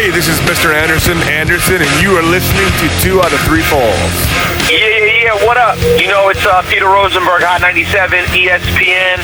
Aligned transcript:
Hey, 0.00 0.08
this 0.08 0.28
is 0.28 0.40
Mr. 0.48 0.72
Anderson 0.72 1.18
Anderson, 1.28 1.76
and 1.76 2.00
you 2.00 2.16
are 2.16 2.22
listening 2.22 2.64
to 2.80 2.88
Two 3.04 3.20
Out 3.20 3.34
of 3.34 3.40
Three 3.44 3.60
Falls. 3.60 4.16
Yeah, 4.72 4.80
yeah, 4.80 5.28
yeah. 5.28 5.44
What 5.44 5.58
up? 5.58 5.76
You 6.00 6.08
know, 6.08 6.30
it's 6.30 6.40
uh, 6.40 6.64
Peter 6.72 6.88
Rosenberg, 6.88 7.44
Hot 7.44 7.60
97, 7.60 8.24
ESPN, 8.32 9.20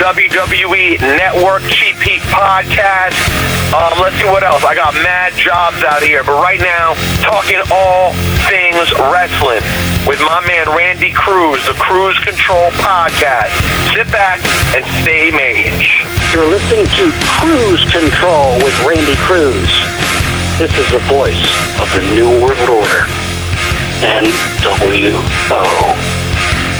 WWE 0.00 0.96
Network, 1.20 1.60
Cheap 1.68 2.00
Heat 2.00 2.24
Podcast. 2.32 3.20
Um, 3.76 4.00
let's 4.00 4.16
see 4.16 4.24
what 4.24 4.40
else. 4.48 4.64
I 4.64 4.72
got 4.72 4.94
mad 5.04 5.36
jobs 5.36 5.84
out 5.84 6.00
here, 6.00 6.24
but 6.24 6.40
right 6.40 6.60
now, 6.60 6.96
talking 7.20 7.60
all 7.68 8.16
things 8.48 8.88
wrestling 9.12 9.60
with 10.08 10.20
my 10.24 10.40
man 10.48 10.64
Randy 10.72 11.12
Cruz, 11.12 11.60
the 11.68 11.76
Cruise 11.76 12.18
Control 12.24 12.72
Podcast. 12.80 13.52
Sit 13.92 14.08
back 14.10 14.40
and 14.72 14.80
stay 15.04 15.28
mage. 15.30 16.00
You're 16.32 16.48
listening 16.48 16.88
to 16.96 17.12
Cruise 17.36 17.84
Control 17.92 18.56
with 18.64 18.72
Randy 18.88 19.20
Cruz. 19.28 19.68
This 20.56 20.72
is 20.80 20.88
the 20.90 21.04
voice 21.12 21.52
of 21.76 21.92
the 21.92 22.00
New 22.16 22.40
World 22.40 22.56
Order. 22.72 23.04
NWO. 24.00 25.20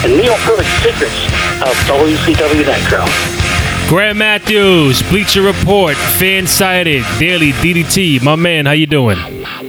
And 0.01 0.17
Neil 0.17 0.33
Perfect 0.49 0.73
Secrets 0.81 1.29
of 1.61 1.77
WCW 1.85 2.65
Nitro. 2.65 3.05
Graham 3.89 4.19
Matthews, 4.19 5.01
Bleacher 5.09 5.41
Report, 5.41 5.95
Fan 5.95 6.45
Sided, 6.45 7.03
Daily 7.17 7.53
DDT. 7.53 8.21
My 8.21 8.35
man, 8.35 8.67
how 8.67 8.73
you 8.73 8.85
doing? 8.85 9.17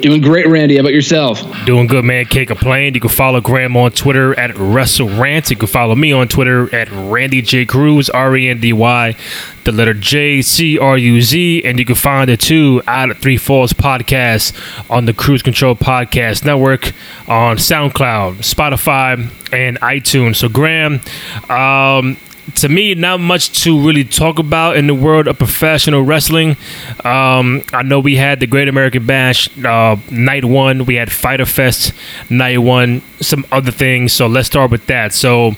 Doing 0.02 0.20
great, 0.20 0.46
Randy. 0.46 0.74
How 0.76 0.80
about 0.80 0.92
yourself? 0.92 1.40
Doing 1.64 1.86
good, 1.86 2.04
man. 2.04 2.26
Can't 2.26 2.46
complain. 2.46 2.92
You 2.92 3.00
can 3.00 3.08
follow 3.08 3.40
Graham 3.40 3.78
on 3.78 3.92
Twitter 3.92 4.38
at 4.38 4.50
WrestleRant. 4.50 5.48
You 5.48 5.56
can 5.56 5.68
follow 5.68 5.94
me 5.94 6.12
on 6.12 6.28
Twitter 6.28 6.72
at 6.74 6.90
Randy 6.92 7.40
J 7.40 7.64
Cruz, 7.64 8.10
R 8.10 8.36
E 8.36 8.50
N 8.50 8.60
D 8.60 8.74
Y, 8.74 9.16
the 9.64 9.72
letter 9.72 9.94
J 9.94 10.42
C 10.42 10.78
R 10.78 10.98
U 10.98 11.22
Z, 11.22 11.62
and 11.64 11.78
you 11.78 11.86
can 11.86 11.94
find 11.94 12.28
the 12.28 12.36
two 12.36 12.82
out 12.86 13.10
of 13.10 13.16
Three 13.20 13.38
Falls 13.38 13.72
podcast 13.72 14.52
on 14.90 15.06
the 15.06 15.14
Cruise 15.14 15.42
Control 15.42 15.74
Podcast 15.74 16.44
Network 16.44 16.92
on 17.26 17.56
SoundCloud, 17.56 18.40
Spotify, 18.40 19.30
and 19.50 19.80
iTunes. 19.80 20.36
So, 20.36 20.50
Graham, 20.50 21.00
um, 21.48 22.18
to 22.56 22.68
me, 22.68 22.94
not 22.94 23.20
much 23.20 23.62
to 23.62 23.86
really 23.86 24.04
talk 24.04 24.38
about 24.38 24.76
in 24.76 24.86
the 24.86 24.94
world 24.94 25.26
of 25.28 25.38
professional 25.38 26.02
wrestling. 26.02 26.56
Um, 27.04 27.62
I 27.72 27.82
know 27.84 28.00
we 28.00 28.16
had 28.16 28.40
the 28.40 28.46
Great 28.46 28.68
American 28.68 29.06
Bash 29.06 29.48
uh, 29.64 29.96
night 30.10 30.44
one, 30.44 30.84
we 30.86 30.96
had 30.96 31.12
Fighter 31.12 31.46
Fest 31.46 31.92
night 32.28 32.58
one, 32.58 33.02
some 33.20 33.44
other 33.52 33.70
things. 33.70 34.12
So 34.12 34.26
let's 34.26 34.46
start 34.46 34.70
with 34.70 34.86
that. 34.86 35.12
So. 35.12 35.52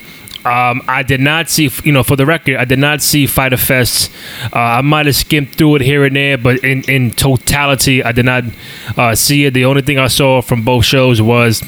Um, 0.44 0.82
I 0.88 1.04
did 1.04 1.20
not 1.20 1.48
see, 1.48 1.70
you 1.84 1.92
know, 1.92 2.02
for 2.02 2.16
the 2.16 2.26
record, 2.26 2.56
I 2.56 2.64
did 2.64 2.80
not 2.80 3.00
see 3.00 3.28
Fighter 3.28 3.56
Fest. 3.56 4.10
Uh, 4.52 4.58
I 4.58 4.80
might 4.80 5.06
have 5.06 5.14
skimmed 5.14 5.54
through 5.54 5.76
it 5.76 5.82
here 5.82 6.04
and 6.04 6.16
there, 6.16 6.36
but 6.36 6.64
in, 6.64 6.82
in 6.90 7.12
totality, 7.12 8.02
I 8.02 8.10
did 8.10 8.24
not 8.24 8.42
uh, 8.96 9.14
see 9.14 9.44
it. 9.44 9.54
The 9.54 9.66
only 9.66 9.82
thing 9.82 10.00
I 10.00 10.08
saw 10.08 10.42
from 10.42 10.64
both 10.64 10.84
shows 10.84 11.22
was 11.22 11.62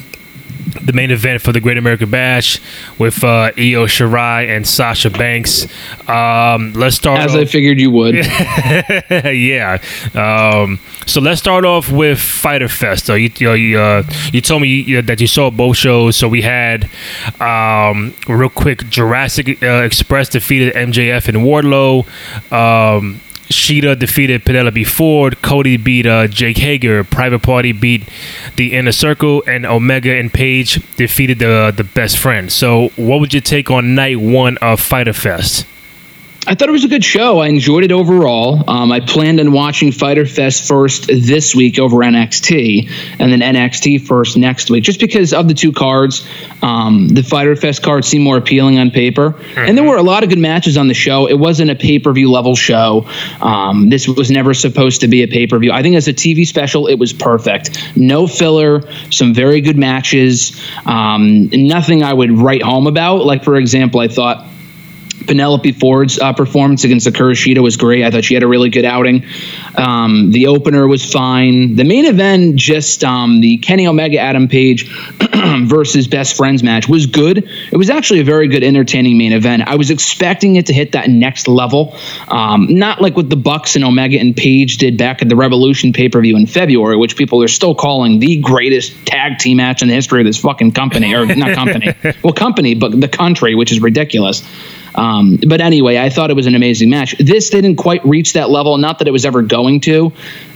the 0.85 0.93
main 0.93 1.11
event 1.11 1.43
for 1.43 1.53
the 1.53 1.61
Great 1.61 1.79
American 1.79 2.11
Bash 2.11 2.61
with 2.99 3.25
uh, 3.25 3.51
Io 3.57 3.87
Shirai 3.87 4.49
and 4.55 4.67
Sasha 4.67 5.11
Banks. 5.11 5.67
Um, 6.09 6.73
let's 6.75 6.97
start. 6.97 7.21
As 7.21 7.35
off- 7.35 7.41
I 7.41 7.45
figured 7.45 7.81
you 7.81 7.91
would. 7.91 8.15
yeah. 9.11 9.79
Um, 10.15 10.79
so 11.07 11.21
let's 11.21 11.41
start 11.41 11.65
off 11.65 11.91
with 11.91 12.19
Fighter 12.19 12.69
Fest. 12.69 13.07
So 13.07 13.15
you 13.15 13.31
you, 13.37 13.47
know, 13.47 13.55
you, 13.55 13.79
uh, 13.79 14.03
you 14.33 14.41
told 14.41 14.63
me 14.63 14.69
you, 14.69 15.03
that 15.03 15.21
you 15.21 15.27
saw 15.27 15.51
both 15.51 15.77
shows. 15.77 16.17
So 16.17 16.29
we 16.29 16.43
had 16.43 16.89
um, 17.41 18.15
real 18.29 18.49
quick 18.49 18.89
Jurassic 18.89 19.63
uh, 19.63 19.83
Express 19.83 20.29
defeated 20.29 20.75
MJF 20.75 21.29
and 21.29 21.39
Wardlow. 21.39 22.05
Um, 22.53 23.21
Shida 23.49 23.99
defeated 23.99 24.45
Penelope 24.45 24.85
Ford. 24.85 25.41
Cody 25.43 25.77
beat 25.77 26.07
uh, 26.07 26.27
Jake 26.27 26.59
Hager. 26.59 27.05
Private 27.05 27.43
Party 27.43 27.73
beat 27.73 28.09
the 28.57 28.73
Inner 28.75 28.93
Circle, 28.93 29.43
and 29.47 29.67
Omega 29.67 30.15
and 30.15 30.33
Page 30.33 30.81
defeated 30.97 31.39
the 31.39 31.73
the 31.77 31.85
Best 31.85 32.19
Friend. 32.19 32.51
So, 32.51 32.89
what 32.97 33.21
would 33.21 33.35
you 33.35 33.41
take 33.41 33.71
on 33.71 33.95
night 33.95 34.21
one 34.21 34.59
of 34.59 34.81
Fighter 34.81 35.13
Fest? 35.13 35.67
I 36.47 36.55
thought 36.55 36.69
it 36.69 36.73
was 36.73 36.85
a 36.85 36.89
good 36.89 37.05
show. 37.05 37.39
I 37.39 37.49
enjoyed 37.49 37.85
it 37.85 37.93
overall. 37.93 38.69
Um, 38.69 38.93
I 38.93 39.01
planned 39.01 39.41
on 39.41 39.53
watching 39.53 39.93
Fighter 39.93 40.27
Fest 40.27 40.69
first 40.69 41.07
this 41.07 41.55
week 41.55 41.79
over 41.79 41.97
NXT, 41.97 42.91
and 43.19 43.33
then 43.33 43.41
NXT 43.41 44.07
first 44.07 44.37
next 44.37 44.71
week, 44.71 44.85
just 44.85 45.01
because 45.01 45.33
of 45.33 45.49
the 45.49 45.55
two 45.55 45.73
cards. 45.73 46.29
Um, 46.61 47.09
the 47.09 47.23
Fighter 47.23 47.57
Fest 47.57 47.83
card 47.83 48.05
seemed 48.05 48.25
more 48.25 48.37
appealing 48.37 48.79
on 48.79 48.91
paper, 48.91 49.35
and 49.57 49.77
there 49.77 49.85
were 49.85 49.97
a 49.97 50.03
lot 50.03 50.23
of 50.23 50.29
good 50.29 50.39
matches 50.39 50.77
on 50.77 50.87
the 50.87 50.95
show. 50.95 51.27
It 51.27 51.39
wasn't 51.39 51.71
a 51.71 51.75
pay 51.75 51.99
per 51.99 52.13
view 52.13 52.31
level 52.31 52.55
show. 52.55 53.09
Um, 53.41 53.89
this 53.89 54.07
was 54.07 54.31
never 54.31 54.53
supposed 54.53 55.01
to 55.01 55.09
be 55.09 55.23
a 55.23 55.29
pay 55.29 55.47
per 55.47 55.59
view. 55.59 55.73
I 55.73 55.81
think 55.81 55.97
as 55.97 56.09
a 56.09 56.13
TV 56.13 56.47
special, 56.47 56.89
it 56.89 56.99
was 56.99 57.15
perfect. 57.15 57.97
No 57.97 58.27
filler, 58.27 58.83
some 59.11 59.33
very 59.33 59.63
good 59.63 59.79
matches. 59.79 60.61
Um, 60.85 61.49
nothing 61.51 62.03
I 62.03 62.13
would 62.13 62.33
write 62.33 62.63
home 62.63 62.87
about. 62.87 63.25
Like 63.25 63.45
for 63.45 63.57
example, 63.57 64.01
I 64.01 64.09
thought. 64.09 64.49
Penelope 65.27 65.73
Ford's 65.73 66.19
uh, 66.19 66.33
performance 66.33 66.85
against 66.85 67.07
Akira 67.07 67.33
Shida 67.33 67.63
was 67.63 67.77
great. 67.77 68.05
I 68.05 68.11
thought 68.11 68.25
she 68.25 68.35
had 68.35 68.43
a 68.43 68.49
really 68.49 68.71
good 68.71 68.85
outing. 68.85 69.25
Um, 69.77 70.31
the 70.31 70.49
opener 70.49 70.87
was 70.87 71.11
fine. 71.11 71.77
The 71.77 71.85
main 71.85 72.05
event, 72.05 72.57
just 72.57 73.05
um, 73.05 73.41
the 73.41 73.59
Kenny 73.59 73.87
Omega 73.87 74.19
Adam 74.19 74.49
Page 74.49 74.91
versus 75.65 76.07
Best 76.09 76.37
Friends 76.37 76.63
match, 76.63 76.89
was 76.89 77.07
good. 77.07 77.49
It 77.73 77.77
was 77.77 77.91
actually 77.91 78.21
a 78.21 78.25
very 78.25 78.49
good, 78.49 78.63
entertaining 78.63 79.19
main 79.19 79.33
event. 79.33 79.63
I 79.67 79.77
was 79.77 79.91
expecting 79.91 80.57
it 80.57 80.67
to 80.67 80.73
hit 80.73 80.93
that 80.93 81.09
next 81.09 81.49
level, 81.49 81.97
um, 82.29 82.79
not 82.79 83.01
like 83.01 83.17
what 83.17 83.31
the 83.31 83.37
Bucks 83.37 83.77
and 83.77 83.85
Omega 83.85 84.19
and 84.19 84.37
Page 84.37 84.79
did 84.79 84.97
back 84.97 85.23
at 85.23 85.29
the 85.29 85.37
Revolution 85.37 85.93
pay 85.93 86.09
per 86.09 86.21
view 86.21 86.37
in 86.37 86.47
February, 86.47 86.97
which 86.97 87.17
people 87.17 87.43
are 87.43 87.49
still 87.49 87.75
calling 87.75 88.19
the 88.19 88.41
greatest 88.41 89.07
tag 89.07 89.39
team 89.39 89.59
match 89.59 89.83
in 89.83 89.89
the 89.89 89.95
history 89.95 90.21
of 90.21 90.27
this 90.27 90.39
fucking 90.39 90.73
company, 90.73 91.15
or 91.15 91.27
not 91.27 91.55
company, 91.55 91.95
well, 92.23 92.33
company, 92.33 92.75
but 92.75 92.99
the 93.01 93.09
country, 93.09 93.55
which 93.55 93.73
is 93.73 93.81
ridiculous. 93.81 94.43
Um, 94.95 95.39
but 95.47 95.61
anyway, 95.61 95.99
I 95.99 96.11
thought 96.11 96.31
it 96.31 96.35
was 96.35 96.47
an 96.47 96.55
amazing 96.55 96.91
match. 96.91 97.17
This 97.19 97.51
didn't 97.51 97.77
quite 97.77 98.05
reach 98.05 98.35
that 98.35 98.51
level. 98.51 98.79
Not 98.79 99.01
that 99.01 99.09
it 99.09 99.11
was 99.11 99.25
ever 99.25 99.43
going 99.43 99.81
to, 99.83 100.13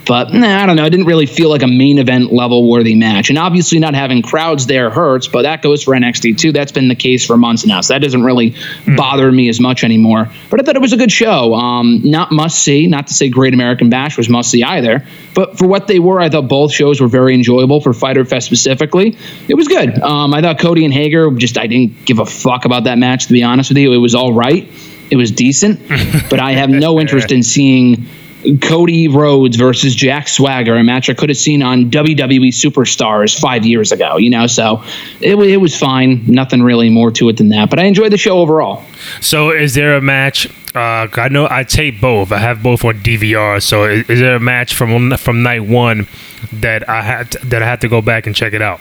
but 0.09 0.33
nah, 0.33 0.63
I 0.63 0.65
don't 0.65 0.75
know. 0.75 0.85
It 0.85 0.89
didn't 0.89 1.05
really 1.05 1.27
feel 1.27 1.51
like 1.51 1.61
a 1.61 1.67
main 1.67 1.99
event 1.99 2.33
level 2.33 2.67
worthy 2.67 2.95
match. 2.95 3.29
And 3.29 3.37
obviously, 3.37 3.77
not 3.77 3.93
having 3.93 4.23
crowds 4.23 4.65
there 4.65 4.89
hurts, 4.89 5.27
but 5.27 5.43
that 5.43 5.61
goes 5.61 5.83
for 5.83 5.93
NXT 5.93 6.39
too. 6.39 6.51
That's 6.51 6.71
been 6.71 6.87
the 6.87 6.95
case 6.95 7.27
for 7.27 7.37
months 7.37 7.63
now. 7.63 7.81
So 7.81 7.93
that 7.93 7.99
doesn't 7.99 8.23
really 8.23 8.55
bother 8.87 9.31
me 9.31 9.49
as 9.49 9.59
much 9.59 9.83
anymore. 9.83 10.31
But 10.49 10.59
I 10.59 10.63
thought 10.63 10.75
it 10.75 10.81
was 10.81 10.93
a 10.93 10.97
good 10.97 11.11
show. 11.11 11.53
Um, 11.53 12.01
not 12.05 12.31
must 12.31 12.57
see. 12.57 12.87
Not 12.87 13.05
to 13.05 13.13
say 13.13 13.29
Great 13.29 13.53
American 13.53 13.91
Bash 13.91 14.17
was 14.17 14.27
must 14.29 14.49
see 14.49 14.63
either. 14.63 15.05
But 15.35 15.59
for 15.59 15.67
what 15.67 15.85
they 15.85 15.99
were, 15.99 16.19
I 16.19 16.29
thought 16.29 16.47
both 16.47 16.73
shows 16.73 16.99
were 16.99 17.07
very 17.07 17.35
enjoyable. 17.35 17.79
For 17.79 17.93
Fighter 17.93 18.25
Fest 18.25 18.47
specifically, 18.47 19.15
it 19.47 19.53
was 19.53 19.67
good. 19.67 19.95
Um, 19.99 20.33
I 20.33 20.41
thought 20.41 20.57
Cody 20.57 20.85
and 20.85 20.93
Hager 20.93 21.29
just 21.33 21.55
I 21.55 21.67
didn't 21.67 22.05
give 22.05 22.17
a 22.17 22.25
fuck 22.25 22.65
about 22.65 22.85
that 22.85 22.97
match 22.97 23.27
to 23.27 23.33
be 23.33 23.43
honest 23.43 23.69
with 23.69 23.77
you. 23.77 23.93
It 23.93 23.97
was 23.97 24.15
all 24.15 24.33
right. 24.33 24.67
It 25.11 25.17
was 25.17 25.29
decent, 25.29 25.87
but 26.31 26.39
I 26.39 26.53
have 26.53 26.71
no 26.71 26.99
interest 26.99 27.31
in 27.31 27.43
seeing 27.43 28.07
Cody 28.61 29.07
Rhodes 29.07 29.57
versus 29.57 29.93
Jack 29.93 30.27
Swagger, 30.27 30.75
a 30.75 30.83
match 30.83 31.09
I 31.09 31.13
could 31.13 31.29
have 31.29 31.37
seen 31.37 31.61
on 31.61 31.91
WWE 31.91 32.49
Superstars 32.49 33.39
five 33.39 33.65
years 33.65 33.91
ago. 33.91 34.17
You 34.17 34.29
know, 34.29 34.47
so 34.47 34.83
it, 35.19 35.35
it 35.35 35.57
was 35.57 35.77
fine. 35.77 36.25
Nothing 36.27 36.61
really 36.61 36.89
more 36.89 37.11
to 37.11 37.29
it 37.29 37.37
than 37.37 37.49
that. 37.49 37.69
But 37.69 37.79
I 37.79 37.83
enjoyed 37.83 38.11
the 38.11 38.17
show 38.17 38.39
overall. 38.39 38.83
So, 39.21 39.51
is 39.51 39.73
there 39.73 39.95
a 39.95 40.01
match? 40.01 40.47
Uh, 40.75 41.07
I 41.13 41.29
know 41.29 41.47
I 41.49 41.63
tape 41.63 41.99
both. 41.99 42.31
I 42.31 42.37
have 42.37 42.63
both 42.63 42.85
on 42.85 42.99
DVR. 42.99 43.61
So, 43.61 43.85
is, 43.85 44.09
is 44.09 44.19
there 44.19 44.35
a 44.35 44.39
match 44.39 44.73
from 44.73 45.17
from 45.17 45.43
night 45.43 45.65
one 45.65 46.07
that 46.53 46.87
I 46.87 47.01
had 47.01 47.31
to, 47.31 47.45
that 47.47 47.61
I 47.61 47.65
had 47.65 47.81
to 47.81 47.89
go 47.89 48.01
back 48.01 48.25
and 48.25 48.35
check 48.35 48.53
it 48.53 48.61
out? 48.61 48.79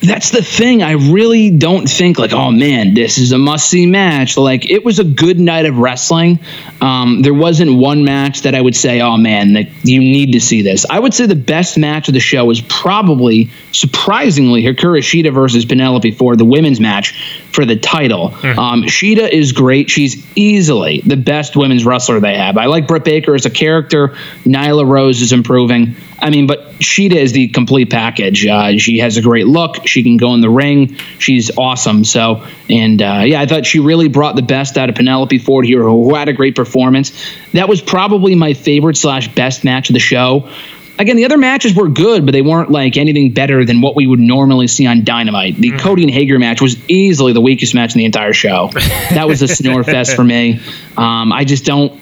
That's 0.00 0.30
the 0.30 0.42
thing. 0.42 0.82
I 0.82 0.92
really 0.92 1.50
don't 1.50 1.88
think 1.88 2.18
like, 2.18 2.32
oh 2.32 2.50
man, 2.50 2.94
this 2.94 3.18
is 3.18 3.32
a 3.32 3.38
must 3.38 3.68
see 3.68 3.86
match. 3.86 4.36
Like 4.36 4.70
it 4.70 4.84
was 4.84 4.98
a 4.98 5.04
good 5.04 5.38
night 5.38 5.64
of 5.64 5.78
wrestling. 5.78 6.38
Um, 6.80 7.22
there 7.22 7.34
wasn't 7.34 7.76
one 7.78 8.04
match 8.04 8.42
that 8.42 8.54
I 8.54 8.60
would 8.60 8.76
say, 8.76 9.00
oh 9.00 9.16
man, 9.16 9.54
that 9.54 9.68
you 9.84 10.00
need 10.00 10.32
to 10.32 10.40
see 10.40 10.62
this. 10.62 10.84
I 10.88 10.98
would 10.98 11.14
say 11.14 11.26
the 11.26 11.34
best 11.34 11.78
match 11.78 12.08
of 12.08 12.14
the 12.14 12.20
show 12.20 12.44
was 12.44 12.60
probably 12.60 13.50
surprisingly 13.72 14.62
Hikaru 14.62 14.98
Shida 15.00 15.32
versus 15.32 15.64
Penelope 15.64 16.10
Ford, 16.12 16.38
the 16.38 16.44
women's 16.44 16.78
match 16.78 17.18
for 17.52 17.64
the 17.64 17.76
title. 17.76 18.34
Um, 18.58 18.82
Shida 18.82 19.28
is 19.30 19.52
great. 19.52 19.88
She's 19.88 20.26
easily 20.36 21.00
the 21.04 21.16
best 21.16 21.56
women's 21.56 21.86
wrestler 21.86 22.20
they 22.20 22.36
have. 22.36 22.58
I 22.58 22.66
like 22.66 22.86
Britt 22.86 23.04
Baker 23.04 23.34
as 23.34 23.46
a 23.46 23.50
character. 23.50 24.08
Nyla 24.44 24.86
Rose 24.86 25.22
is 25.22 25.32
improving. 25.32 25.96
I 26.18 26.30
mean, 26.30 26.46
but 26.46 26.78
Shida 26.78 27.14
is 27.14 27.32
the 27.32 27.48
complete 27.48 27.90
package. 27.90 28.46
Uh, 28.46 28.78
she 28.78 28.98
has 28.98 29.16
a 29.16 29.22
great 29.22 29.46
look. 29.46 29.86
She 29.86 30.02
can 30.02 30.16
go 30.16 30.34
in 30.34 30.40
the 30.40 30.50
ring. 30.50 30.96
She's 31.18 31.56
awesome. 31.56 32.04
So, 32.04 32.46
and 32.70 33.00
uh, 33.02 33.22
yeah, 33.26 33.40
I 33.40 33.46
thought 33.46 33.66
she 33.66 33.80
really 33.80 34.08
brought 34.08 34.34
the 34.34 34.42
best 34.42 34.78
out 34.78 34.88
of 34.88 34.94
Penelope 34.94 35.38
Ford 35.38 35.66
here, 35.66 35.82
who 35.82 36.14
had 36.14 36.28
a 36.28 36.32
great 36.32 36.56
performance. 36.56 37.12
That 37.52 37.68
was 37.68 37.80
probably 37.82 38.34
my 38.34 38.54
favorite 38.54 38.96
slash 38.96 39.28
best 39.34 39.64
match 39.64 39.90
of 39.90 39.94
the 39.94 40.00
show. 40.00 40.50
Again, 40.98 41.16
the 41.16 41.26
other 41.26 41.36
matches 41.36 41.74
were 41.74 41.88
good, 41.88 42.24
but 42.24 42.32
they 42.32 42.40
weren't 42.40 42.70
like 42.70 42.96
anything 42.96 43.32
better 43.32 43.66
than 43.66 43.82
what 43.82 43.94
we 43.94 44.06
would 44.06 44.18
normally 44.18 44.66
see 44.66 44.86
on 44.86 45.04
Dynamite. 45.04 45.56
The 45.56 45.72
Cody 45.76 46.02
and 46.04 46.10
Hager 46.10 46.38
match 46.38 46.62
was 46.62 46.78
easily 46.88 47.34
the 47.34 47.42
weakest 47.42 47.74
match 47.74 47.94
in 47.94 47.98
the 47.98 48.06
entire 48.06 48.32
show. 48.32 48.70
That 49.10 49.28
was 49.28 49.40
a 49.42 49.48
snore 49.48 49.84
fest 49.84 50.14
for 50.16 50.24
me. 50.24 50.60
Um, 50.96 51.32
I 51.32 51.44
just 51.44 51.64
don't. 51.64 52.00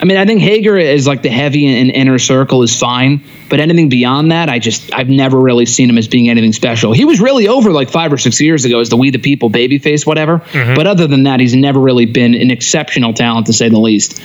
I 0.00 0.04
mean, 0.04 0.16
I 0.18 0.26
think 0.26 0.40
Hager 0.40 0.76
is 0.76 1.06
like 1.06 1.22
the 1.22 1.30
heavy 1.30 1.66
and 1.66 1.90
inner 1.90 2.18
circle 2.18 2.62
is 2.62 2.78
fine, 2.78 3.24
but 3.48 3.60
anything 3.60 3.88
beyond 3.88 4.30
that, 4.30 4.48
I 4.50 4.58
just 4.58 4.92
I've 4.94 5.08
never 5.08 5.40
really 5.40 5.64
seen 5.64 5.88
him 5.88 5.96
as 5.96 6.06
being 6.06 6.28
anything 6.28 6.52
special. 6.52 6.92
He 6.92 7.04
was 7.04 7.20
really 7.20 7.48
over 7.48 7.72
like 7.72 7.88
five 7.90 8.12
or 8.12 8.18
six 8.18 8.40
years 8.40 8.64
ago 8.64 8.80
as 8.80 8.90
the 8.90 8.96
We 8.96 9.10
the 9.10 9.18
People 9.18 9.50
babyface, 9.50 10.06
whatever. 10.06 10.42
But 10.74 10.86
other 10.86 11.06
than 11.06 11.22
that, 11.24 11.40
he's 11.40 11.54
never 11.54 11.80
really 11.80 12.04
been 12.06 12.34
an 12.34 12.50
exceptional 12.50 13.14
talent 13.14 13.46
to 13.46 13.52
say 13.52 13.68
the 13.68 13.78
least. 13.80 14.20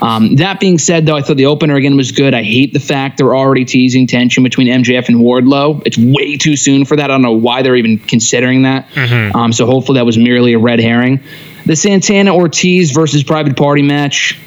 Um, 0.00 0.36
that 0.36 0.60
being 0.60 0.78
said, 0.78 1.06
though, 1.06 1.16
I 1.16 1.22
thought 1.22 1.36
the 1.36 1.46
opener 1.46 1.74
again 1.74 1.96
was 1.96 2.12
good. 2.12 2.32
I 2.32 2.42
hate 2.42 2.72
the 2.72 2.80
fact 2.80 3.18
they're 3.18 3.34
already 3.34 3.64
teasing 3.64 4.06
tension 4.06 4.44
between 4.44 4.68
MJF 4.68 5.08
and 5.08 5.18
Wardlow. 5.18 5.82
It's 5.86 5.98
way 5.98 6.36
too 6.36 6.56
soon 6.56 6.84
for 6.84 6.96
that. 6.96 7.04
I 7.04 7.14
don't 7.14 7.22
know 7.22 7.32
why 7.32 7.62
they're 7.62 7.76
even 7.76 7.98
considering 7.98 8.62
that. 8.62 8.88
Um, 9.34 9.52
so 9.52 9.66
hopefully 9.66 9.98
that 9.98 10.06
was 10.06 10.18
merely 10.18 10.52
a 10.52 10.58
red 10.58 10.78
herring. 10.80 11.20
The 11.64 11.74
Santana 11.74 12.32
Ortiz 12.34 12.92
versus 12.92 13.24
Private 13.24 13.56
Party 13.56 13.82
match. 13.82 14.38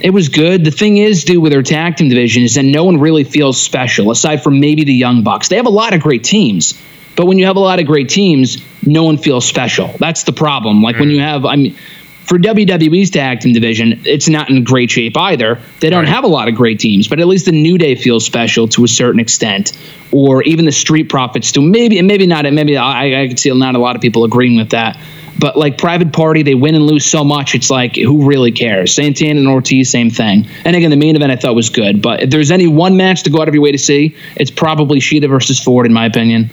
It 0.00 0.10
was 0.10 0.28
good. 0.28 0.64
The 0.64 0.70
thing 0.70 0.96
is, 0.98 1.24
dude, 1.24 1.42
with 1.42 1.52
their 1.52 1.62
tag 1.62 1.96
team 1.96 2.08
division 2.08 2.44
is 2.44 2.54
that 2.54 2.64
no 2.64 2.84
one 2.84 2.98
really 2.98 3.24
feels 3.24 3.60
special 3.60 4.10
aside 4.10 4.42
from 4.42 4.60
maybe 4.60 4.84
the 4.84 4.94
Young 4.94 5.22
Bucks. 5.22 5.48
They 5.48 5.56
have 5.56 5.66
a 5.66 5.70
lot 5.70 5.92
of 5.92 6.00
great 6.00 6.22
teams, 6.24 6.80
but 7.16 7.26
when 7.26 7.38
you 7.38 7.46
have 7.46 7.56
a 7.56 7.60
lot 7.60 7.80
of 7.80 7.86
great 7.86 8.08
teams, 8.08 8.58
no 8.86 9.02
one 9.02 9.18
feels 9.18 9.44
special. 9.44 9.88
That's 9.98 10.22
the 10.22 10.32
problem. 10.32 10.82
Like 10.82 10.98
when 10.98 11.10
you 11.10 11.18
mm. 11.18 11.22
have, 11.22 11.44
I 11.44 11.56
mean, 11.56 11.76
for 12.28 12.38
WWE's 12.38 13.10
tag 13.10 13.40
team 13.40 13.54
division, 13.54 14.02
it's 14.04 14.28
not 14.28 14.50
in 14.50 14.62
great 14.62 14.90
shape 14.90 15.16
either. 15.16 15.60
They 15.80 15.88
don't 15.88 16.06
have 16.06 16.24
a 16.24 16.28
lot 16.28 16.48
of 16.48 16.54
great 16.54 16.78
teams, 16.78 17.08
but 17.08 17.20
at 17.20 17.26
least 17.26 17.46
the 17.46 17.52
New 17.52 17.78
Day 17.78 17.94
feels 17.94 18.24
special 18.24 18.68
to 18.68 18.84
a 18.84 18.88
certain 18.88 19.18
extent, 19.18 19.72
or 20.12 20.42
even 20.42 20.66
the 20.66 20.72
Street 20.72 21.08
Profits 21.08 21.52
do. 21.52 21.62
Maybe, 21.62 22.00
maybe 22.02 22.26
not. 22.26 22.44
Maybe 22.52 22.76
I, 22.76 23.22
I 23.22 23.28
could 23.28 23.40
see 23.40 23.50
not 23.52 23.74
a 23.74 23.78
lot 23.78 23.96
of 23.96 24.02
people 24.02 24.24
agreeing 24.24 24.56
with 24.56 24.70
that. 24.70 24.98
But 25.38 25.56
like 25.56 25.78
Private 25.78 26.12
Party, 26.12 26.42
they 26.42 26.54
win 26.54 26.74
and 26.74 26.84
lose 26.84 27.06
so 27.06 27.24
much. 27.24 27.54
It's 27.54 27.70
like 27.70 27.96
who 27.96 28.26
really 28.26 28.52
cares? 28.52 28.94
Santana 28.94 29.38
and 29.38 29.48
Ortiz, 29.48 29.90
same 29.90 30.10
thing. 30.10 30.48
And 30.64 30.74
again, 30.74 30.90
the 30.90 30.96
main 30.96 31.16
event 31.16 31.30
I 31.30 31.36
thought 31.36 31.54
was 31.54 31.70
good. 31.70 32.02
But 32.02 32.22
if 32.22 32.30
there's 32.30 32.50
any 32.50 32.66
one 32.66 32.96
match 32.96 33.24
to 33.24 33.30
go 33.30 33.40
out 33.40 33.48
of 33.48 33.54
your 33.54 33.62
way 33.62 33.72
to 33.72 33.78
see, 33.78 34.16
it's 34.36 34.50
probably 34.50 34.98
Shida 35.00 35.28
versus 35.28 35.60
Ford, 35.60 35.86
in 35.86 35.92
my 35.92 36.06
opinion. 36.06 36.50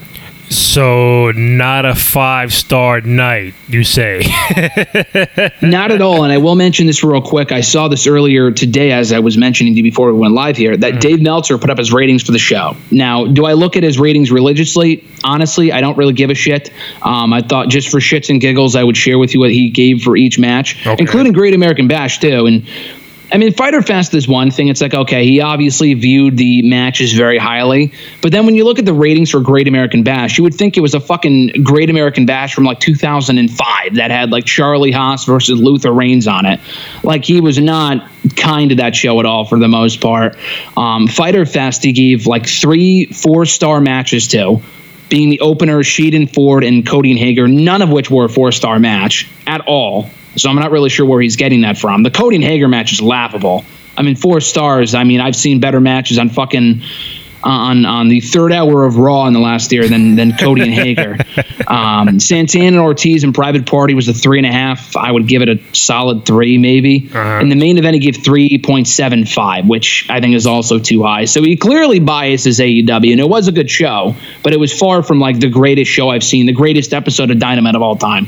So 0.49 1.31
not 1.31 1.85
a 1.85 1.95
five 1.95 2.53
star 2.53 3.01
night, 3.01 3.55
you 3.67 3.83
say? 3.83 4.19
Not 5.61 5.91
at 5.91 6.01
all. 6.01 6.23
And 6.23 6.31
I 6.31 6.37
will 6.37 6.55
mention 6.55 6.85
this 6.85 7.03
real 7.03 7.21
quick. 7.21 7.51
I 7.51 7.61
saw 7.61 7.87
this 7.87 8.05
earlier 8.05 8.51
today, 8.51 8.91
as 8.91 9.11
I 9.11 9.19
was 9.19 9.37
mentioning 9.37 9.73
to 9.73 9.77
you 9.77 9.83
before 9.83 10.13
we 10.13 10.19
went 10.19 10.33
live 10.35 10.55
here, 10.55 10.77
that 10.77 11.01
Dave 11.01 11.21
Meltzer 11.21 11.57
put 11.57 11.69
up 11.71 11.77
his 11.79 11.91
ratings 11.91 12.21
for 12.23 12.31
the 12.31 12.37
show. 12.39 12.75
Now, 12.91 13.25
do 13.25 13.45
I 13.45 13.53
look 13.53 13.75
at 13.75 13.83
his 13.83 13.97
ratings 13.99 14.31
religiously? 14.31 15.03
Honestly, 15.23 15.71
I 15.71 15.81
don't 15.81 15.97
really 15.97 16.13
give 16.13 16.29
a 16.29 16.35
shit. 16.35 16.71
Um, 17.01 17.33
I 17.33 17.41
thought 17.41 17.69
just 17.69 17.89
for 17.89 17.99
shits 17.99 18.29
and 18.29 18.39
giggles, 18.39 18.75
I 18.75 18.83
would 18.83 18.95
share 18.97 19.17
with 19.17 19.33
you 19.33 19.39
what 19.39 19.51
he 19.51 19.69
gave 19.71 20.03
for 20.03 20.15
each 20.15 20.37
match, 20.37 20.85
Okay. 20.85 20.95
including 20.99 21.33
Great 21.33 21.55
American 21.55 21.87
Bash, 21.87 22.19
too. 22.19 22.45
And 22.45 22.67
I 23.31 23.37
mean, 23.37 23.53
Fighter 23.53 23.81
Fest 23.81 24.13
is 24.13 24.27
one 24.27 24.51
thing. 24.51 24.67
It's 24.67 24.81
like, 24.81 24.93
okay, 24.93 25.25
he 25.25 25.41
obviously 25.41 25.93
viewed 25.93 26.37
the 26.37 26.61
matches 26.61 27.13
very 27.13 27.37
highly. 27.37 27.91
But 28.21 28.31
then 28.31 28.45
when 28.45 28.55
you 28.55 28.63
look 28.65 28.79
at 28.79 28.85
the 28.85 28.93
ratings 28.93 29.31
for 29.31 29.39
Great 29.39 29.67
American 29.67 30.03
Bash, 30.03 30.37
you 30.37 30.43
would 30.43 30.53
think 30.53 30.77
it 30.77 30.81
was 30.81 30.93
a 30.93 30.99
fucking 30.99 31.63
Great 31.63 31.89
American 31.89 32.25
Bash 32.25 32.53
from 32.53 32.65
like 32.65 32.79
2005 32.79 33.95
that 33.95 34.11
had 34.11 34.29
like 34.31 34.45
Charlie 34.45 34.91
Haas 34.91 35.25
versus 35.25 35.59
Luther 35.59 35.91
Reigns 35.91 36.27
on 36.27 36.45
it. 36.45 36.59
Like, 37.03 37.25
he 37.25 37.41
was 37.41 37.57
not 37.57 38.09
kind 38.35 38.69
to 38.69 38.75
that 38.77 38.95
show 38.95 39.19
at 39.19 39.25
all 39.25 39.45
for 39.45 39.59
the 39.59 39.67
most 39.67 40.01
part. 40.01 40.37
Um, 40.77 41.07
Fighter 41.07 41.45
Fest, 41.45 41.83
he 41.83 41.93
gave 41.93 42.27
like 42.27 42.47
three 42.47 43.05
four 43.05 43.45
star 43.45 43.81
matches 43.81 44.27
to. 44.29 44.61
Being 45.09 45.29
the 45.29 45.41
opener, 45.41 45.83
Sheehan 45.83 46.27
Ford 46.27 46.63
and 46.63 46.85
Cody 46.85 47.11
and 47.11 47.19
Hager, 47.19 47.47
none 47.47 47.81
of 47.81 47.89
which 47.89 48.09
were 48.09 48.25
a 48.25 48.29
four 48.29 48.51
star 48.51 48.79
match 48.79 49.29
at 49.45 49.61
all. 49.67 50.09
So 50.37 50.49
I'm 50.49 50.55
not 50.55 50.71
really 50.71 50.89
sure 50.89 51.05
where 51.05 51.21
he's 51.21 51.35
getting 51.35 51.61
that 51.61 51.77
from. 51.77 52.03
The 52.03 52.11
Cody 52.11 52.35
and 52.35 52.43
Hager 52.43 52.67
match 52.67 52.93
is 52.93 53.01
laughable. 53.01 53.65
I 53.97 54.01
mean, 54.01 54.15
four 54.15 54.41
stars. 54.41 54.93
I 54.93 55.03
mean, 55.03 55.21
I've 55.21 55.35
seen 55.35 55.59
better 55.59 55.79
matches 55.79 56.19
on 56.19 56.29
fucking 56.29 56.81
on 57.43 57.85
on 57.85 58.07
the 58.07 58.21
third 58.21 58.51
hour 58.51 58.85
of 58.85 58.97
Raw 58.97 59.27
in 59.27 59.33
the 59.33 59.39
last 59.39 59.71
year 59.71 59.87
than 59.87 60.15
than 60.15 60.35
Cody 60.35 60.63
and 60.63 60.73
Hager. 60.73 61.17
Um, 61.67 62.19
Santana 62.19 62.67
and 62.67 62.77
Ortiz 62.77 63.23
and 63.23 63.33
Private 63.33 63.65
Party 63.65 63.95
was 63.95 64.07
a 64.07 64.13
three 64.13 64.37
and 64.37 64.45
a 64.45 64.51
half. 64.51 64.95
I 64.95 65.11
would 65.11 65.27
give 65.27 65.41
it 65.41 65.49
a 65.49 65.59
solid 65.73 66.23
three, 66.23 66.59
maybe. 66.59 67.09
In 67.41 67.49
the 67.49 67.55
main 67.55 67.79
event, 67.79 67.95
he 67.95 67.99
gave 67.99 68.23
three 68.23 68.59
point 68.59 68.87
seven 68.87 69.25
five, 69.25 69.65
which 69.67 70.05
I 70.07 70.21
think 70.21 70.35
is 70.35 70.45
also 70.45 70.77
too 70.77 71.01
high. 71.01 71.25
So 71.25 71.41
he 71.41 71.55
clearly 71.55 71.99
biases 71.99 72.59
AEW, 72.59 73.11
and 73.11 73.19
it 73.19 73.27
was 73.27 73.47
a 73.47 73.51
good 73.51 73.71
show, 73.71 74.15
but 74.43 74.53
it 74.53 74.59
was 74.59 74.77
far 74.77 75.01
from 75.01 75.17
like 75.19 75.39
the 75.39 75.49
greatest 75.49 75.89
show 75.89 76.09
I've 76.09 76.23
seen, 76.23 76.45
the 76.45 76.53
greatest 76.53 76.93
episode 76.93 77.31
of 77.31 77.39
Dynamite 77.39 77.73
of 77.75 77.81
all 77.81 77.95
time. 77.95 78.27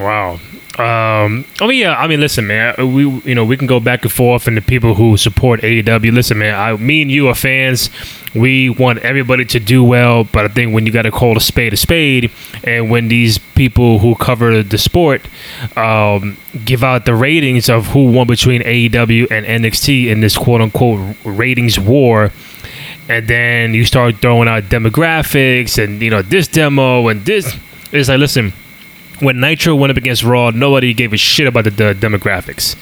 Wow. 0.00 0.40
Um, 0.78 1.44
oh 1.60 1.68
yeah, 1.68 1.94
I 1.94 2.06
mean, 2.06 2.20
listen, 2.20 2.46
man. 2.46 2.74
We 2.78 3.02
you 3.02 3.34
know 3.34 3.44
we 3.44 3.58
can 3.58 3.66
go 3.66 3.80
back 3.80 4.02
and 4.02 4.10
forth, 4.10 4.46
and 4.46 4.56
the 4.56 4.62
people 4.62 4.94
who 4.94 5.18
support 5.18 5.60
AEW, 5.60 6.10
listen, 6.12 6.38
man. 6.38 6.54
I, 6.54 6.74
me 6.76 7.02
and 7.02 7.10
you 7.10 7.28
are 7.28 7.34
fans. 7.34 7.90
We 8.34 8.70
want 8.70 9.00
everybody 9.00 9.44
to 9.44 9.60
do 9.60 9.84
well, 9.84 10.24
but 10.24 10.44
I 10.46 10.48
think 10.48 10.72
when 10.72 10.86
you 10.86 10.92
got 10.92 11.02
to 11.02 11.10
call 11.10 11.36
a 11.36 11.40
spade 11.40 11.74
a 11.74 11.76
spade, 11.76 12.30
and 12.64 12.90
when 12.90 13.08
these 13.08 13.36
people 13.36 13.98
who 13.98 14.14
cover 14.14 14.62
the 14.62 14.78
sport 14.78 15.28
um, 15.76 16.38
give 16.64 16.82
out 16.82 17.04
the 17.04 17.14
ratings 17.14 17.68
of 17.68 17.88
who 17.88 18.10
won 18.10 18.26
between 18.26 18.62
AEW 18.62 19.30
and 19.30 19.44
NXT 19.44 20.06
in 20.06 20.20
this 20.22 20.38
quote 20.38 20.62
unquote 20.62 21.14
ratings 21.24 21.78
war, 21.78 22.32
and 23.06 23.28
then 23.28 23.74
you 23.74 23.84
start 23.84 24.16
throwing 24.22 24.48
out 24.48 24.64
demographics 24.64 25.82
and 25.82 26.00
you 26.00 26.08
know 26.08 26.22
this 26.22 26.48
demo 26.48 27.08
and 27.08 27.26
this, 27.26 27.54
it's 27.92 28.08
like 28.08 28.18
listen 28.18 28.54
when 29.20 29.40
Nitro 29.40 29.74
went 29.76 29.90
up 29.90 29.96
against 29.96 30.22
Raw, 30.22 30.50
nobody 30.50 30.92
gave 30.94 31.12
a 31.12 31.16
shit 31.16 31.46
about 31.46 31.64
the, 31.64 31.70
the 31.70 31.94
demographics. 31.94 32.74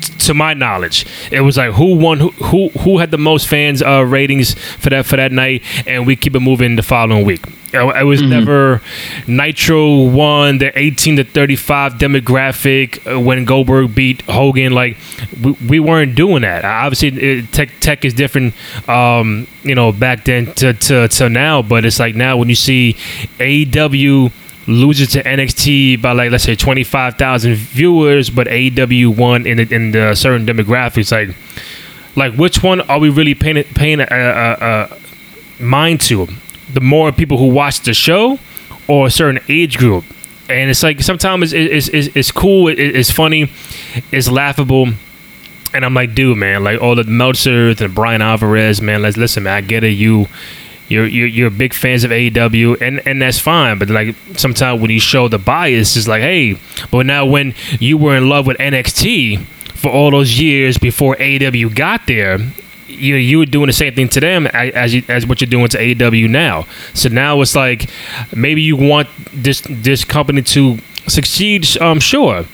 T- 0.00 0.14
To 0.26 0.34
my 0.34 0.54
knowledge, 0.54 1.06
it 1.32 1.40
was 1.40 1.56
like 1.56 1.72
who 1.74 1.96
won, 1.96 2.20
who 2.20 2.30
who, 2.30 2.68
who 2.80 2.98
had 2.98 3.10
the 3.10 3.18
most 3.18 3.48
fans 3.48 3.82
uh, 3.82 4.04
ratings 4.04 4.54
for 4.54 4.90
that 4.90 5.06
for 5.06 5.16
that 5.16 5.32
night, 5.32 5.62
and 5.86 6.06
we 6.06 6.14
keep 6.16 6.34
it 6.36 6.40
moving 6.40 6.76
the 6.76 6.82
following 6.82 7.24
week. 7.24 7.44
It, 7.72 7.80
it 8.00 8.04
was 8.04 8.22
never 8.22 8.80
Nitro 9.26 10.04
won 10.08 10.58
the 10.58 10.70
18 10.78 11.16
to 11.16 11.24
35 11.24 11.94
demographic 11.94 13.04
uh, 13.12 13.20
when 13.20 13.44
Goldberg 13.44 13.94
beat 13.94 14.22
Hogan. 14.22 14.72
Like 14.72 14.96
we, 15.42 15.52
we 15.68 15.80
weren't 15.80 16.14
doing 16.14 16.42
that. 16.42 16.64
Obviously, 16.64 17.08
it, 17.08 17.52
tech 17.52 17.68
tech 17.80 18.04
is 18.04 18.14
different. 18.14 18.54
Um, 18.88 19.46
you 19.64 19.74
know, 19.74 19.92
back 19.92 20.24
then 20.24 20.52
to, 20.54 20.72
to 20.74 21.08
to 21.08 21.28
now, 21.28 21.60
but 21.62 21.84
it's 21.84 21.98
like 21.98 22.14
now 22.14 22.36
when 22.38 22.48
you 22.48 22.54
see 22.54 22.94
AEW 23.38 24.32
loses 24.68 25.08
to 25.08 25.22
NXT 25.22 26.00
by 26.00 26.12
like 26.12 26.30
let's 26.30 26.44
say 26.44 26.54
twenty 26.54 26.84
five 26.84 27.16
thousand 27.16 27.54
viewers, 27.54 28.30
but 28.30 28.46
AEW 28.46 29.16
won 29.16 29.46
in 29.46 29.56
the, 29.56 29.74
in 29.74 29.90
the 29.92 30.14
certain 30.14 30.46
demographics. 30.46 31.10
Like, 31.10 31.34
like 32.14 32.38
which 32.38 32.62
one 32.62 32.82
are 32.82 32.98
we 32.98 33.08
really 33.08 33.34
paying 33.34 33.62
paying 33.74 34.00
a, 34.00 34.06
a, 34.10 34.98
a 35.60 35.62
mind 35.62 36.00
to? 36.02 36.28
The 36.72 36.80
more 36.80 37.10
people 37.12 37.38
who 37.38 37.48
watch 37.48 37.80
the 37.80 37.94
show, 37.94 38.38
or 38.86 39.06
a 39.06 39.10
certain 39.10 39.42
age 39.48 39.78
group, 39.78 40.04
and 40.48 40.70
it's 40.70 40.82
like 40.82 41.00
sometimes 41.00 41.52
it's 41.52 41.88
it's, 41.88 42.14
it's, 42.14 42.30
cool, 42.30 42.68
it, 42.68 42.78
it's 42.78 43.10
funny, 43.10 43.50
it's 44.12 44.28
laughable. 44.28 44.88
And 45.74 45.84
I'm 45.84 45.92
like, 45.92 46.14
dude, 46.14 46.38
man, 46.38 46.64
like 46.64 46.80
all 46.80 46.94
the 46.94 47.02
Meltzers 47.02 47.80
and 47.82 47.94
Bryan 47.94 48.22
Alvarez, 48.22 48.80
man, 48.80 49.02
let's 49.02 49.18
listen, 49.18 49.42
man. 49.42 49.52
I 49.52 49.60
get 49.60 49.84
it, 49.84 49.90
you 49.90 50.26
you're, 50.88 51.06
you're 51.06 51.26
you're 51.26 51.50
big 51.50 51.74
fans 51.74 52.04
of 52.04 52.10
AEW, 52.10 52.80
and 52.80 53.06
and 53.06 53.20
that's 53.20 53.38
fine. 53.38 53.78
But 53.78 53.90
like 53.90 54.16
sometimes 54.36 54.80
when 54.80 54.90
you 54.90 55.00
show 55.00 55.28
the 55.28 55.38
bias, 55.38 55.96
it's 55.96 56.08
like, 56.08 56.22
hey, 56.22 56.58
but 56.90 57.06
now 57.06 57.26
when 57.26 57.54
you 57.78 57.98
were 57.98 58.16
in 58.16 58.28
love 58.28 58.46
with 58.46 58.56
NXT 58.58 59.44
for 59.74 59.90
all 59.90 60.10
those 60.10 60.38
years 60.40 60.78
before 60.78 61.14
AEW 61.16 61.74
got 61.74 62.06
there, 62.06 62.38
you 62.86 63.16
you 63.16 63.38
were 63.38 63.46
doing 63.46 63.66
the 63.66 63.72
same 63.72 63.94
thing 63.94 64.08
to 64.08 64.20
them 64.20 64.46
as 64.48 64.94
you, 64.94 65.02
as 65.08 65.26
what 65.26 65.40
you're 65.40 65.50
doing 65.50 65.68
to 65.68 65.78
AEW 65.78 66.28
now. 66.28 66.66
So 66.94 67.08
now 67.08 67.40
it's 67.40 67.54
like 67.54 67.88
maybe 68.34 68.62
you 68.62 68.76
want 68.76 69.08
this 69.32 69.62
this 69.68 70.04
company 70.04 70.42
to 70.42 70.78
succeed. 71.06 71.66
Um, 71.80 72.00
sure. 72.00 72.44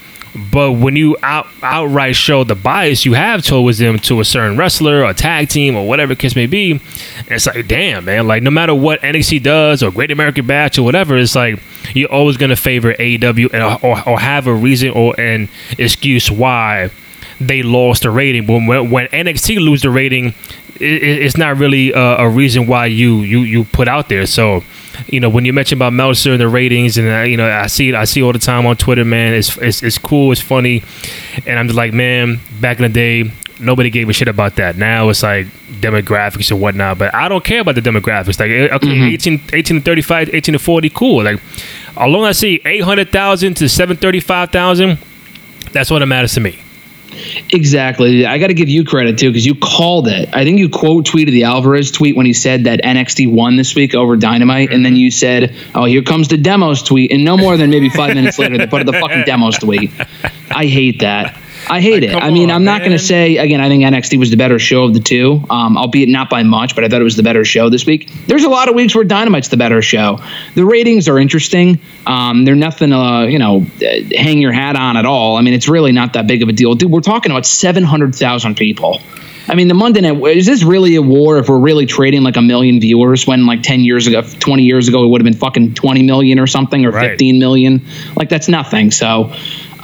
But 0.50 0.72
when 0.72 0.96
you 0.96 1.16
out, 1.22 1.46
outright 1.62 2.16
show 2.16 2.42
the 2.42 2.56
bias 2.56 3.04
you 3.04 3.14
have 3.14 3.44
towards 3.44 3.78
them 3.78 3.98
to 4.00 4.18
a 4.18 4.24
certain 4.24 4.56
wrestler 4.58 5.04
or 5.04 5.12
tag 5.12 5.48
team 5.48 5.76
or 5.76 5.86
whatever 5.86 6.16
case 6.16 6.34
may 6.34 6.46
be, 6.46 6.80
it's 7.28 7.46
like, 7.46 7.68
damn, 7.68 8.04
man. 8.06 8.26
Like, 8.26 8.42
no 8.42 8.50
matter 8.50 8.74
what 8.74 9.00
NXT 9.02 9.42
does 9.44 9.82
or 9.82 9.92
Great 9.92 10.10
American 10.10 10.44
Bash 10.46 10.76
or 10.76 10.82
whatever, 10.82 11.16
it's 11.16 11.36
like 11.36 11.62
you're 11.94 12.10
always 12.10 12.36
going 12.36 12.50
to 12.50 12.56
favor 12.56 12.92
AEW 12.94 13.52
and, 13.54 13.62
or, 13.84 14.08
or 14.08 14.18
have 14.18 14.48
a 14.48 14.54
reason 14.54 14.90
or 14.90 15.18
an 15.20 15.48
excuse 15.78 16.28
why 16.30 16.90
they 17.40 17.62
lost 17.62 18.02
the 18.02 18.10
rating. 18.10 18.44
But 18.46 18.54
when, 18.66 18.90
when 18.90 19.06
NXT 19.08 19.58
lose 19.58 19.82
the 19.82 19.90
rating, 19.90 20.34
it- 20.80 21.02
it's 21.02 21.36
not 21.36 21.58
really 21.58 21.92
a, 21.92 22.00
a 22.18 22.28
reason 22.28 22.66
why 22.66 22.86
you, 22.86 23.18
you, 23.20 23.40
you 23.42 23.64
put 23.66 23.86
out 23.86 24.08
there. 24.08 24.26
So, 24.26 24.64
you 25.08 25.20
know, 25.20 25.28
when 25.28 25.44
you 25.44 25.52
mention 25.52 25.78
about 25.78 25.92
Meltzer 25.92 26.32
and 26.32 26.40
the 26.40 26.48
ratings, 26.48 26.98
and 26.98 27.08
uh, 27.08 27.22
you 27.22 27.36
know, 27.36 27.50
I 27.50 27.66
see 27.66 27.88
it, 27.88 27.94
I 27.94 28.04
see 28.04 28.22
all 28.22 28.32
the 28.32 28.38
time 28.38 28.66
on 28.66 28.76
Twitter, 28.76 29.04
man. 29.04 29.34
It's, 29.34 29.56
it's 29.58 29.82
it's 29.82 29.98
cool, 29.98 30.32
it's 30.32 30.40
funny, 30.40 30.82
and 31.46 31.58
I'm 31.58 31.66
just 31.66 31.76
like, 31.76 31.92
man, 31.92 32.40
back 32.60 32.78
in 32.78 32.82
the 32.82 32.88
day, 32.88 33.30
nobody 33.60 33.90
gave 33.90 34.08
a 34.08 34.12
shit 34.12 34.28
about 34.28 34.56
that. 34.56 34.76
Now 34.76 35.08
it's 35.08 35.22
like 35.22 35.46
demographics 35.80 36.50
and 36.50 36.60
whatnot, 36.60 36.98
but 36.98 37.14
I 37.14 37.28
don't 37.28 37.44
care 37.44 37.60
about 37.60 37.74
the 37.74 37.80
demographics. 37.80 38.38
Like, 38.40 38.50
eh, 38.50 38.74
okay, 38.74 39.12
18, 39.14 39.40
18 39.52 39.76
to 39.78 39.82
35, 39.82 40.30
18 40.34 40.52
to 40.54 40.58
40, 40.58 40.90
cool. 40.90 41.24
Like, 41.24 41.40
as 41.96 42.08
long 42.10 42.24
as 42.24 42.36
I 42.36 42.40
see 42.40 42.60
800,000 42.64 43.54
to 43.54 43.68
735,000, 43.68 44.98
that's 45.72 45.90
what 45.90 46.02
it 46.02 46.06
matters 46.06 46.34
to 46.34 46.40
me. 46.40 46.60
Exactly. 47.52 48.26
I 48.26 48.38
got 48.38 48.48
to 48.48 48.54
give 48.54 48.68
you 48.68 48.84
credit 48.84 49.18
too 49.18 49.30
because 49.30 49.46
you 49.46 49.54
called 49.54 50.08
it. 50.08 50.28
I 50.32 50.44
think 50.44 50.58
you 50.58 50.68
quote 50.68 51.06
tweeted 51.06 51.30
the 51.30 51.44
Alvarez 51.44 51.90
tweet 51.90 52.16
when 52.16 52.26
he 52.26 52.32
said 52.32 52.64
that 52.64 52.80
NXT 52.82 53.32
won 53.32 53.56
this 53.56 53.74
week 53.74 53.94
over 53.94 54.16
Dynamite, 54.16 54.72
and 54.72 54.84
then 54.84 54.92
mm-hmm. 54.92 55.00
you 55.00 55.10
said, 55.10 55.54
"Oh, 55.74 55.84
here 55.84 56.02
comes 56.02 56.28
the 56.28 56.36
demos 56.36 56.82
tweet," 56.82 57.12
and 57.12 57.24
no 57.24 57.36
more 57.36 57.56
than 57.56 57.70
maybe 57.70 57.88
five 57.88 58.14
minutes 58.14 58.38
later, 58.38 58.58
they 58.58 58.66
put 58.66 58.84
the 58.86 58.92
fucking 58.92 59.24
demos 59.24 59.58
tweet. 59.58 59.90
I 60.50 60.66
hate 60.66 61.00
that. 61.00 61.40
I 61.68 61.80
hate 61.80 62.02
Like, 62.02 62.12
it. 62.12 62.22
I 62.22 62.30
mean, 62.30 62.50
on, 62.50 62.56
I'm 62.56 62.64
not 62.64 62.80
going 62.80 62.92
to 62.92 62.98
say 62.98 63.36
again. 63.38 63.60
I 63.60 63.68
think 63.68 63.82
NXT 63.84 64.18
was 64.18 64.30
the 64.30 64.36
better 64.36 64.58
show 64.58 64.84
of 64.84 64.94
the 64.94 65.00
two, 65.00 65.42
um, 65.50 65.76
albeit 65.76 66.08
not 66.08 66.28
by 66.30 66.42
much. 66.42 66.74
But 66.74 66.84
I 66.84 66.88
thought 66.88 67.00
it 67.00 67.04
was 67.04 67.16
the 67.16 67.22
better 67.22 67.44
show 67.44 67.68
this 67.70 67.86
week. 67.86 68.10
There's 68.26 68.44
a 68.44 68.48
lot 68.48 68.68
of 68.68 68.74
weeks 68.74 68.94
where 68.94 69.04
Dynamite's 69.04 69.48
the 69.48 69.56
better 69.56 69.82
show. 69.82 70.18
The 70.54 70.64
ratings 70.64 71.08
are 71.08 71.18
interesting. 71.18 71.80
Um, 72.06 72.44
they're 72.44 72.54
nothing, 72.54 72.92
uh, 72.92 73.22
you 73.22 73.38
know, 73.38 73.66
uh, 73.82 73.86
hang 74.16 74.40
your 74.40 74.52
hat 74.52 74.76
on 74.76 74.96
at 74.96 75.06
all. 75.06 75.36
I 75.36 75.40
mean, 75.42 75.54
it's 75.54 75.68
really 75.68 75.92
not 75.92 76.12
that 76.14 76.26
big 76.26 76.42
of 76.42 76.48
a 76.48 76.52
deal, 76.52 76.74
dude. 76.74 76.90
We're 76.90 77.00
talking 77.00 77.32
about 77.32 77.46
700,000 77.46 78.56
people. 78.56 79.00
I 79.46 79.54
mean, 79.56 79.68
the 79.68 79.74
Monday 79.74 80.00
night 80.00 80.16
is 80.36 80.46
this 80.46 80.62
really 80.62 80.94
a 80.94 81.02
war? 81.02 81.36
If 81.36 81.50
we're 81.50 81.58
really 81.58 81.84
trading 81.84 82.22
like 82.22 82.36
a 82.36 82.42
million 82.42 82.80
viewers, 82.80 83.26
when 83.26 83.44
like 83.44 83.62
10 83.62 83.80
years 83.80 84.06
ago, 84.06 84.22
20 84.22 84.62
years 84.62 84.88
ago, 84.88 85.04
it 85.04 85.08
would 85.08 85.20
have 85.20 85.30
been 85.30 85.38
fucking 85.38 85.74
20 85.74 86.02
million 86.02 86.38
or 86.38 86.46
something, 86.46 86.86
or 86.86 86.90
Right. 86.90 87.10
15 87.10 87.38
million. 87.38 87.82
Like 88.16 88.28
that's 88.30 88.48
nothing. 88.48 88.90
So. 88.90 89.34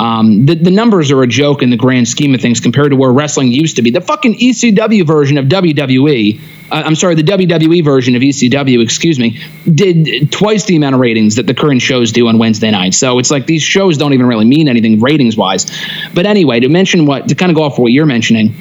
Um, 0.00 0.47
the, 0.47 0.54
the 0.54 0.71
numbers 0.71 1.11
are 1.11 1.23
a 1.23 1.26
joke 1.26 1.62
in 1.62 1.69
the 1.69 1.76
grand 1.76 2.09
scheme 2.09 2.35
of 2.35 2.40
things 2.40 2.61
compared 2.61 2.90
to 2.90 2.97
where 2.97 3.12
wrestling 3.12 3.52
used 3.52 3.76
to 3.76 3.83
be. 3.83 3.90
The 3.90 4.00
fucking 4.00 4.33
ECW 4.33 5.07
version 5.07 5.37
of 5.37 5.45
WWE, 5.45 6.40
uh, 6.40 6.83
I'm 6.87 6.95
sorry, 6.95 7.16
the 7.16 7.23
WWE 7.23 7.85
version 7.85 8.16
of 8.16 8.23
ECW, 8.23 8.83
excuse 8.83 9.19
me, 9.19 9.42
did 9.71 10.33
twice 10.33 10.64
the 10.64 10.76
amount 10.76 10.95
of 10.95 11.02
ratings 11.02 11.37
that 11.37 11.47
the 11.47 11.52
current 11.52 11.83
shows 11.83 12.12
do 12.12 12.28
on 12.28 12.38
Wednesday 12.38 12.71
nights. 12.71 12.97
So 12.97 13.19
it's 13.19 13.30
like 13.30 13.45
these 13.45 13.62
shows 13.62 13.99
don't 13.99 14.14
even 14.14 14.25
really 14.25 14.47
mean 14.47 14.69
anything 14.69 15.00
ratings 15.00 15.37
wise. 15.37 15.66
But 16.14 16.25
anyway, 16.25 16.61
to 16.61 16.71
mention 16.71 17.04
what, 17.04 17.28
to 17.28 17.35
kind 17.35 17.52
of 17.52 17.57
go 17.57 17.64
off 17.64 17.78
what 17.78 17.92
you're 17.92 18.07
mentioning, 18.07 18.54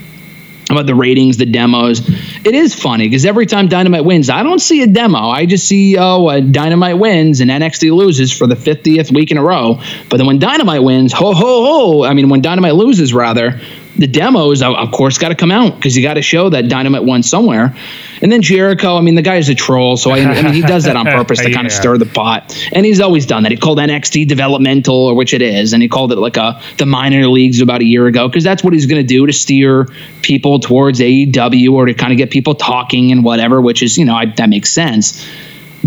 about 0.69 0.85
the 0.85 0.95
ratings, 0.95 1.38
the 1.38 1.45
demos. 1.45 2.07
It 2.07 2.53
is 2.53 2.73
funny 2.75 3.07
because 3.07 3.25
every 3.25 3.45
time 3.45 3.67
Dynamite 3.67 4.05
wins, 4.05 4.29
I 4.29 4.43
don't 4.43 4.59
see 4.59 4.83
a 4.83 4.88
demo. 4.88 5.17
I 5.17 5.45
just 5.45 5.67
see 5.67 5.97
oh, 5.97 6.27
uh, 6.27 6.39
Dynamite 6.39 6.97
wins 6.97 7.41
and 7.41 7.49
NXT 7.49 7.91
loses 7.91 8.31
for 8.31 8.45
the 8.45 8.55
50th 8.55 9.11
week 9.11 9.31
in 9.31 9.38
a 9.38 9.43
row. 9.43 9.81
But 10.09 10.17
then 10.17 10.27
when 10.27 10.39
Dynamite 10.39 10.83
wins, 10.83 11.11
ho 11.11 11.33
ho 11.33 11.63
ho! 11.65 12.03
I 12.03 12.13
mean, 12.13 12.29
when 12.29 12.41
Dynamite 12.41 12.75
loses, 12.75 13.13
rather, 13.13 13.59
the 13.99 14.07
demos 14.07 14.61
of 14.61 14.75
of 14.75 14.91
course 14.91 15.17
got 15.17 15.29
to 15.29 15.35
come 15.35 15.51
out 15.51 15.75
because 15.75 15.95
you 15.95 16.01
got 16.01 16.13
to 16.15 16.21
show 16.21 16.49
that 16.49 16.69
Dynamite 16.69 17.03
won 17.03 17.21
somewhere. 17.21 17.75
And 18.21 18.31
then 18.31 18.41
Jericho, 18.41 18.97
I 18.97 19.01
mean, 19.01 19.15
the 19.15 19.21
guy 19.21 19.35
is 19.35 19.49
a 19.49 19.55
troll, 19.55 19.97
so 19.97 20.11
I, 20.11 20.19
I 20.19 20.41
mean, 20.41 20.53
he 20.53 20.61
does 20.61 20.85
that 20.85 20.95
on 20.95 21.05
purpose 21.17 21.39
to 21.39 21.51
kind 21.51 21.67
of 21.67 21.73
stir 21.73 21.97
the 21.97 22.05
pot. 22.05 22.55
And 22.73 22.85
he's 22.85 22.99
always 22.99 23.25
done 23.25 23.43
that. 23.43 23.51
He 23.51 23.57
called 23.57 23.77
NXT 23.77 24.27
developmental, 24.27 25.07
or 25.07 25.15
which 25.15 25.33
it 25.33 25.41
is, 25.41 25.73
and 25.73 25.83
he 25.83 25.89
called 25.89 26.11
it 26.11 26.17
like 26.17 26.37
a 26.37 26.61
the 26.77 26.85
minor 26.85 27.27
leagues 27.27 27.61
about 27.61 27.81
a 27.81 27.85
year 27.85 28.07
ago 28.07 28.27
because 28.27 28.43
that's 28.43 28.63
what 28.63 28.73
he's 28.73 28.85
going 28.85 29.01
to 29.01 29.07
do 29.07 29.25
to 29.25 29.33
steer 29.33 29.87
people 30.21 30.59
towards 30.59 30.99
AEW 30.99 31.73
or 31.73 31.85
to 31.85 31.93
kind 31.93 32.11
of 32.11 32.17
get 32.17 32.31
people 32.31 32.55
talking 32.55 33.11
and 33.11 33.23
whatever. 33.23 33.61
Which 33.61 33.83
is, 33.83 33.97
you 33.97 34.05
know, 34.05 34.15
I, 34.15 34.25
that 34.25 34.49
makes 34.49 34.71
sense. 34.71 35.25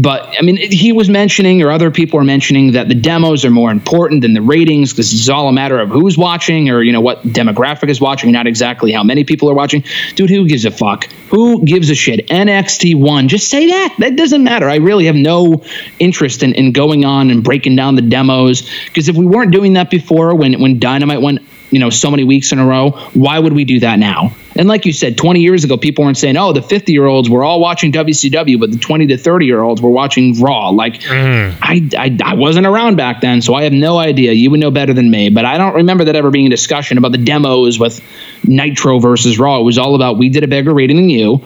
But 0.02 0.34
I 0.36 0.42
mean, 0.42 0.56
he 0.56 0.92
was 0.92 1.08
mentioning, 1.08 1.62
or 1.62 1.70
other 1.70 1.92
people 1.92 2.18
are 2.18 2.24
mentioning, 2.24 2.72
that 2.72 2.88
the 2.88 2.94
demos 2.96 3.44
are 3.44 3.50
more 3.50 3.70
important 3.70 4.22
than 4.22 4.32
the 4.32 4.42
ratings 4.42 4.90
because 4.90 5.12
it's 5.12 5.28
all 5.28 5.48
a 5.48 5.52
matter 5.52 5.78
of 5.78 5.90
who's 5.90 6.18
watching 6.18 6.70
or 6.70 6.82
you 6.82 6.90
know 6.90 7.00
what 7.00 7.22
demographic 7.22 7.88
is 7.88 8.00
watching, 8.00 8.32
not 8.32 8.48
exactly 8.48 8.90
how 8.90 9.04
many 9.04 9.22
people 9.22 9.48
are 9.48 9.54
watching. 9.54 9.84
Dude, 10.16 10.28
who 10.28 10.48
gives 10.48 10.64
a 10.64 10.72
fuck? 10.72 11.04
Who 11.30 11.64
gives 11.64 11.88
a 11.88 11.94
shit? 11.94 12.26
NXT 12.26 12.96
one, 12.96 13.28
Just 13.28 13.48
say 13.48 13.68
that. 13.68 13.94
That 14.00 14.16
doesn't 14.16 14.42
matter. 14.42 14.68
I 14.68 14.76
really 14.76 15.06
have 15.06 15.14
no 15.14 15.62
interest 16.00 16.42
in, 16.42 16.54
in 16.54 16.72
going 16.72 17.04
on 17.04 17.30
and 17.30 17.44
breaking 17.44 17.76
down 17.76 17.94
the 17.94 18.02
demos 18.02 18.68
because 18.86 19.08
if 19.08 19.14
we 19.14 19.24
weren't 19.24 19.52
doing 19.52 19.74
that 19.74 19.88
before, 19.88 20.34
when 20.34 20.60
when 20.60 20.80
Dynamite 20.80 21.22
went, 21.22 21.42
you 21.70 21.78
know, 21.78 21.90
so 21.90 22.10
many 22.10 22.24
weeks 22.24 22.50
in 22.50 22.58
a 22.58 22.66
row, 22.66 22.90
why 23.14 23.38
would 23.38 23.52
we 23.52 23.64
do 23.64 23.78
that 23.80 24.00
now? 24.00 24.34
And 24.54 24.68
like 24.68 24.86
you 24.86 24.92
said, 24.92 25.16
20 25.16 25.40
years 25.40 25.64
ago, 25.64 25.76
people 25.76 26.04
weren't 26.04 26.16
saying, 26.16 26.36
oh, 26.36 26.52
the 26.52 26.62
50 26.62 26.92
year 26.92 27.06
olds 27.06 27.30
were 27.30 27.42
all 27.42 27.60
watching 27.60 27.92
WCW, 27.92 28.60
but 28.60 28.70
the 28.70 28.78
20 28.78 29.08
to 29.08 29.18
30 29.18 29.46
year 29.46 29.62
olds 29.62 29.80
were 29.80 29.90
watching 29.90 30.40
Raw. 30.40 30.70
Like, 30.70 31.00
mm. 31.00 31.56
I, 31.60 31.88
I, 31.96 32.18
I 32.32 32.34
wasn't 32.34 32.66
around 32.66 32.96
back 32.96 33.20
then, 33.20 33.42
so 33.42 33.54
I 33.54 33.64
have 33.64 33.72
no 33.72 33.98
idea. 33.98 34.32
You 34.32 34.50
would 34.50 34.60
know 34.60 34.70
better 34.70 34.92
than 34.92 35.10
me, 35.10 35.30
but 35.30 35.44
I 35.44 35.58
don't 35.58 35.76
remember 35.76 36.04
that 36.04 36.16
ever 36.16 36.30
being 36.30 36.46
a 36.46 36.50
discussion 36.50 36.98
about 36.98 37.12
the 37.12 37.18
demos 37.18 37.78
with 37.78 38.00
Nitro 38.44 38.98
versus 38.98 39.38
Raw. 39.38 39.60
It 39.60 39.64
was 39.64 39.78
all 39.78 39.94
about 39.94 40.18
we 40.18 40.28
did 40.28 40.44
a 40.44 40.48
bigger 40.48 40.72
rating 40.72 40.96
than 40.96 41.10
you. 41.10 41.42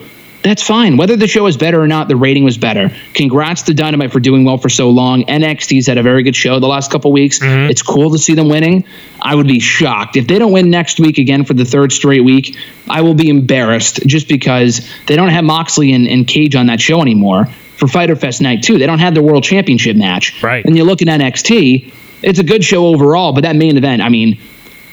That's 0.47 0.63
fine. 0.63 0.97
Whether 0.97 1.17
the 1.17 1.27
show 1.27 1.49
is 1.49 1.57
better 1.57 1.81
or 1.81 1.89
not, 1.89 2.07
the 2.07 2.15
rating 2.15 2.45
was 2.45 2.57
better. 2.57 2.93
Congrats 3.15 3.63
to 3.63 3.75
Dynamite 3.75 4.13
for 4.13 4.21
doing 4.21 4.45
well 4.45 4.59
for 4.59 4.69
so 4.69 4.91
long. 4.91 5.25
NXT's 5.25 5.89
had 5.89 5.99
a 5.99 6.05
very 6.05 6.23
good 6.23 6.37
show 6.37 6.61
the 6.61 6.69
last 6.69 6.89
couple 6.93 7.11
weeks. 7.11 7.41
Mm-hmm. 7.41 7.69
It's 7.69 7.83
cool 7.83 8.13
to 8.13 8.19
see 8.19 8.35
them 8.35 8.49
winning. 8.49 8.85
I 9.21 9.35
would 9.35 9.49
be 9.49 9.59
shocked 9.59 10.15
if 10.15 10.29
they 10.29 10.39
don't 10.39 10.53
win 10.53 10.71
next 10.71 11.01
week 11.01 11.19
again 11.19 11.45
for 11.45 11.55
the 11.55 11.65
third 11.65 11.91
straight 11.91 12.21
week. 12.21 12.57
I 12.89 13.01
will 13.01 13.15
be 13.15 13.29
embarrassed 13.29 14.07
just 14.07 14.29
because 14.29 14.89
they 15.07 15.17
don't 15.17 15.31
have 15.31 15.43
Moxley 15.43 15.93
and, 15.93 16.07
and 16.07 16.29
Cage 16.29 16.55
on 16.55 16.67
that 16.67 16.81
show 16.81 17.03
anymore 17.03 17.47
for 17.77 17.89
Fighter 17.89 18.15
Fest 18.15 18.41
Night 18.41 18.63
2. 18.63 18.79
They 18.79 18.87
don't 18.87 19.01
have 19.01 19.15
their 19.15 19.25
World 19.25 19.43
Championship 19.43 19.97
match. 19.97 20.41
Right. 20.45 20.65
And 20.65 20.77
you 20.77 20.85
look 20.85 21.03
at 21.03 21.09
NXT, 21.09 21.93
it's 22.23 22.39
a 22.39 22.45
good 22.45 22.63
show 22.63 22.87
overall, 22.87 23.33
but 23.33 23.43
that 23.43 23.57
main 23.57 23.77
event, 23.77 24.01
I 24.01 24.11
mean, 24.11 24.39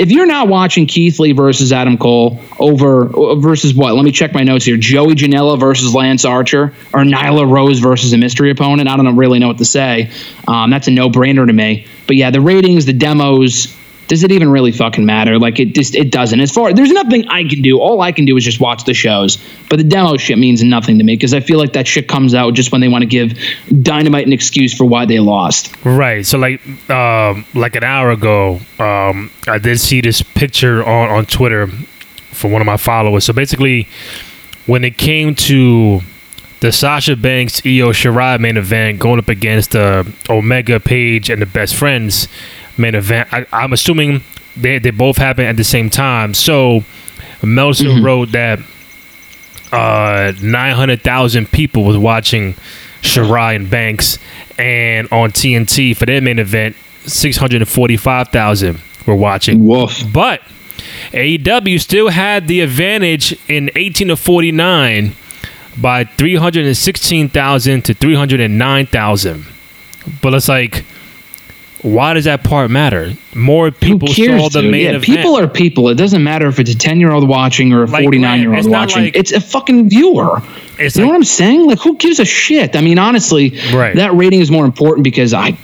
if 0.04 0.12
you're 0.12 0.26
not 0.26 0.50
watching 0.50 0.86
Keith 0.86 1.18
Lee 1.18 1.32
versus 1.32 1.72
Adam 1.72 1.98
Cole 1.98 2.42
over 2.60 3.06
versus 3.38 3.74
what? 3.74 3.96
Let 3.96 4.04
me 4.04 4.12
check 4.12 4.34
my 4.34 4.44
notes 4.44 4.66
here. 4.66 4.76
Joey 4.76 5.16
Janela 5.16 5.58
versus 5.58 5.96
Lance 5.96 6.26
Archer 6.26 6.74
or 6.94 7.04
Nyla 7.04 7.50
Rose 7.50 7.80
versus 7.80 8.12
a 8.12 8.18
mystery 8.18 8.52
opponent. 8.52 8.90
I 8.90 8.98
don't 8.98 9.16
really 9.16 9.40
know 9.40 9.48
what 9.48 9.60
to 9.60 9.66
say. 9.66 10.12
Um, 10.46 10.72
that's 10.72 10.90
a 10.90 10.92
no 10.92 11.10
brainer 11.10 11.48
to 11.48 11.54
me. 11.54 11.88
But 12.06 12.18
yeah, 12.18 12.32
the 12.32 12.42
ratings, 12.42 12.86
the 12.86 12.92
demos. 12.92 13.74
Does 14.08 14.24
it 14.24 14.32
even 14.32 14.50
really 14.52 14.72
fucking 14.72 15.06
matter? 15.06 15.40
Like 15.40 15.60
it 15.60 15.74
just 15.76 15.96
it 15.96 16.12
doesn't. 16.12 16.40
As 16.40 16.52
far 16.52 16.74
there's 16.74 16.92
nothing 16.92 17.28
I 17.30 17.44
can 17.48 17.62
do. 17.62 17.80
All 17.80 18.02
I 18.02 18.12
can 18.12 18.26
do 18.26 18.36
is 18.36 18.44
just 18.44 18.60
watch 18.60 18.84
the 18.84 18.94
shows. 18.94 19.38
But 19.70 19.78
the 19.78 19.84
demo 19.84 20.18
shit 20.18 20.38
means 20.38 20.64
nothing 20.64 20.98
to 20.98 21.04
me 21.04 21.16
because 21.16 21.34
I 21.34 21.40
feel 21.40 21.58
like 21.58 21.74
that 21.74 21.88
shit 21.88 22.08
comes 22.08 22.34
out 22.34 22.54
just 22.54 22.72
when 22.72 22.82
they 22.82 22.88
want 22.88 23.04
to 23.04 23.08
give 23.08 23.38
Dynamite 23.82 24.28
an 24.28 24.34
excuse 24.34 24.74
for 24.76 24.86
why 24.86 25.06
they 25.06 25.20
lost. 25.20 25.74
Right. 25.86 26.26
So 26.26 26.38
like 26.38 26.62
um 26.90 27.46
like 27.54 27.76
an 27.76 27.84
hour 27.84 28.12
ago, 28.12 28.60
um 28.80 29.32
I 29.48 29.58
did 29.58 29.80
see 29.80 30.02
this 30.02 30.22
picture 30.22 30.84
on 30.84 31.10
on 31.10 31.26
Twitter 31.26 31.68
from 32.32 32.52
one 32.52 32.62
of 32.62 32.66
my 32.66 32.78
followers. 32.78 33.24
So 33.26 33.34
basically 33.34 33.88
when 34.66 34.84
it 34.84 34.98
came 34.98 35.36
to 35.36 36.02
the 36.64 36.72
Sasha 36.72 37.18
Banks 37.18 37.62
Io 37.66 37.92
Shirai 37.92 38.40
main 38.40 38.56
event 38.56 39.00
going 39.00 39.20
up 39.20 39.28
against 39.28 39.72
the 39.72 40.10
Omega 40.30 40.80
Page 40.80 41.30
and 41.30 41.42
the 41.42 41.46
Best 41.46 41.76
Friends 41.76 42.30
main 42.78 42.96
event, 42.96 43.32
I, 43.34 43.46
I'm 43.52 43.74
assuming 43.74 44.24
they 44.56 44.80
they 44.80 44.92
both 44.92 45.18
happened 45.18 45.48
at 45.48 45.58
the 45.58 45.64
same 45.64 45.90
time. 45.90 46.34
So 46.34 46.84
Meltzer 47.42 48.02
wrote 48.02 48.32
that 48.32 48.60
uh, 49.72 50.34
900,000 50.42 51.52
people 51.52 51.84
was 51.84 51.98
watching 51.98 52.54
Shirai 53.02 53.56
and 53.56 53.70
Banks, 53.70 54.20
and 54.58 55.08
on 55.12 55.32
TNT 55.32 55.96
for 55.98 56.06
their 56.06 56.22
main 56.22 56.40
event, 56.40 56.76
645,000 57.06 58.80
were 59.06 59.16
watching. 59.16 59.66
Woof. 59.66 60.04
But 60.14 60.42
AEW 61.12 61.80
still 61.82 62.10
had 62.10 62.48
the 62.48 62.62
advantage 62.62 63.38
in 63.50 63.70
18 63.76 64.10
to 64.10 64.16
49 64.16 65.16
by 65.82 66.04
316,000 66.04 67.82
to 67.82 67.94
309,000. 67.94 69.46
But 70.22 70.34
it's 70.34 70.48
like, 70.50 70.86
why 71.84 72.14
does 72.14 72.26
that 72.26 72.44
part 72.44 72.72
matter? 72.72 73.14
More 73.36 73.72
people 73.72 74.08
cares, 74.08 74.42
saw 74.42 74.50
the 74.50 74.62
dude? 74.62 74.72
main 74.72 74.82
yeah, 74.84 74.90
event. 74.92 75.04
people 75.04 75.38
are 75.38 75.48
people. 75.48 75.90
It 75.90 75.96
doesn't 75.96 76.24
matter 76.24 76.48
if 76.48 76.60
it's 76.60 76.72
a 76.72 76.78
ten 76.78 77.00
year 77.00 77.12
old 77.12 77.28
watching 77.28 77.74
or 77.74 77.84
a 77.84 77.88
forty 77.88 78.18
nine 78.20 78.42
year 78.42 78.54
old 78.56 78.68
watching. 78.70 79.04
like- 79.06 79.16
it's 79.16 79.32
a 79.32 79.42
fucking 79.42 79.90
viewer. 79.90 80.42
You 80.80 80.90
know 81.02 81.06
what 81.08 81.16
I'm 81.16 81.24
saying? 81.24 81.68
Like, 81.68 81.80
who 81.80 81.98
gives 81.98 82.20
a 82.20 82.26
shit? 82.26 82.76
I 82.76 82.82
mean, 82.82 82.98
honestly, 82.98 83.60
Right. 83.74 83.96
that 83.96 84.16
rating 84.16 84.40
is 84.42 84.50
more 84.50 84.66
important 84.66 85.04
because 85.04 85.32
I 85.34 85.56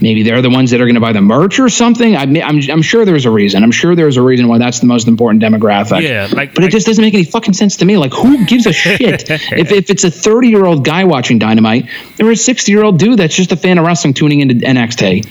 maybe 0.00 0.24
they're 0.24 0.42
the 0.42 0.50
ones 0.50 0.72
that 0.72 0.80
are 0.80 0.84
going 0.84 0.96
to 0.96 1.00
buy 1.00 1.12
the 1.12 1.20
merch 1.20 1.60
or 1.60 1.68
something. 1.68 2.16
I, 2.16 2.22
I'm 2.22 2.60
I'm 2.70 2.82
sure 2.82 3.04
there's 3.04 3.24
a 3.24 3.30
reason. 3.30 3.62
I'm 3.62 3.70
sure 3.70 3.94
there's 3.94 4.16
a 4.16 4.22
reason 4.22 4.48
why 4.48 4.58
that's 4.58 4.80
the 4.80 4.86
most 4.86 5.06
important 5.06 5.42
demographic. 5.42 6.02
Yeah, 6.02 6.28
like- 6.32 6.54
but 6.54 6.64
it 6.64 6.70
just 6.72 6.86
doesn't 6.86 7.02
make 7.02 7.14
any 7.14 7.24
fucking 7.24 7.54
sense 7.54 7.76
to 7.76 7.84
me. 7.84 7.96
Like, 7.96 8.12
who 8.12 8.44
gives 8.46 8.66
a 8.66 8.72
shit 8.72 9.00
if 9.30 9.72
if 9.72 9.90
it's 9.90 10.04
a 10.04 10.10
30 10.10 10.48
year 10.48 10.64
old 10.64 10.84
guy 10.84 11.04
watching 11.04 11.38
Dynamite 11.38 11.86
or 12.20 12.30
a 12.32 12.36
60 12.36 12.72
year 12.72 12.82
old 12.82 12.98
dude 12.98 13.18
that's 13.18 13.36
just 13.36 13.52
a 13.52 13.56
fan 13.56 13.78
of 13.78 13.86
wrestling 13.86 14.14
tuning 14.14 14.40
into 14.40 14.54
NXT? 14.56 15.26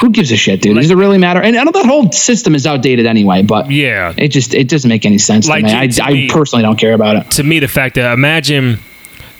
Who 0.00 0.10
gives 0.10 0.32
a 0.32 0.36
shit, 0.36 0.60
dude? 0.62 0.76
Does 0.76 0.90
it 0.90 0.96
really 0.96 1.18
matter? 1.18 1.40
And 1.42 1.56
I 1.56 1.64
know 1.64 1.72
that 1.72 1.86
whole 1.86 2.10
system 2.12 2.54
is 2.54 2.66
outdated 2.66 3.06
anyway, 3.06 3.42
but 3.42 3.70
Yeah. 3.70 4.12
it 4.16 4.28
just 4.28 4.54
it 4.54 4.68
doesn't 4.68 4.88
make 4.88 5.04
any 5.04 5.18
sense 5.18 5.48
Like, 5.48 5.66
to 5.66 5.72
me. 5.80 5.88
to- 5.88 6.04
I, 6.04 6.10
to 6.10 6.26
I 6.26 6.28
personally 6.30 6.62
don't 6.62 6.78
care 6.78 6.94
about 6.94 7.16
it. 7.16 7.30
to 7.32 7.42
me, 7.42 7.58
the 7.60 7.68
fact 7.68 7.94
that 7.96 8.12
imagine 8.12 8.78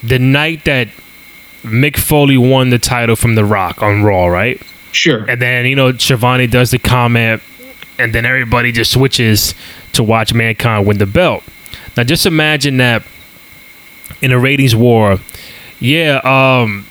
the 0.02 0.18
night 0.18 0.64
that 0.64 0.88
Mick 1.64 1.96
Foley 1.96 2.36
won 2.36 2.70
the 2.70 2.78
title 2.78 3.16
from 3.16 3.34
The 3.34 3.44
Rock 3.44 3.82
on 3.82 4.02
Raw, 4.02 4.26
right? 4.26 4.60
Sure. 4.90 5.24
And 5.28 5.40
then, 5.40 5.64
you 5.66 5.76
know, 5.76 5.92
Schiavone 5.96 6.46
does 6.48 6.70
the 6.70 6.78
comment, 6.78 7.40
and 7.98 8.12
then 8.12 8.26
everybody 8.26 8.72
just 8.72 8.90
switches 8.90 9.54
to 9.92 10.02
watch 10.02 10.34
Mankind 10.34 10.86
win 10.86 10.98
the 10.98 11.06
belt. 11.06 11.44
Now, 11.96 12.02
just 12.04 12.26
imagine 12.26 12.78
that 12.78 13.02
in 14.20 14.32
a 14.32 14.38
ratings 14.38 14.74
war, 14.74 15.18
yeah, 15.80 16.16
um, 16.24 16.84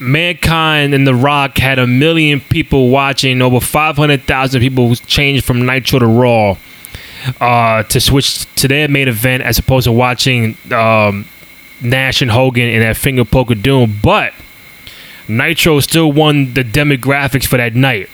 Mankind 0.00 0.94
and 0.94 1.06
The 1.06 1.14
Rock 1.14 1.58
had 1.58 1.78
a 1.78 1.86
million 1.86 2.40
people 2.40 2.90
watching, 2.90 3.42
over 3.42 3.60
500,000 3.60 4.60
people 4.60 4.94
changed 4.94 5.44
from 5.44 5.66
Nitro 5.66 5.98
to 5.98 6.06
Raw. 6.06 6.56
uh, 7.40 7.82
to 7.82 8.00
switch 8.00 8.46
to 8.54 8.68
their 8.68 8.88
main 8.88 9.08
event 9.08 9.42
as 9.42 9.58
opposed 9.58 9.84
to 9.84 9.92
watching 9.92 10.56
um, 10.72 11.26
Nash 11.82 12.22
and 12.22 12.30
Hogan 12.30 12.68
in 12.68 12.80
that 12.80 12.96
finger 12.96 13.24
poke 13.24 13.50
of 13.50 13.62
doom. 13.62 13.98
But 14.02 14.32
Nitro 15.26 15.80
still 15.80 16.12
won 16.12 16.54
the 16.54 16.62
demographics 16.64 17.46
for 17.46 17.56
that 17.56 17.74
night. 17.74 18.08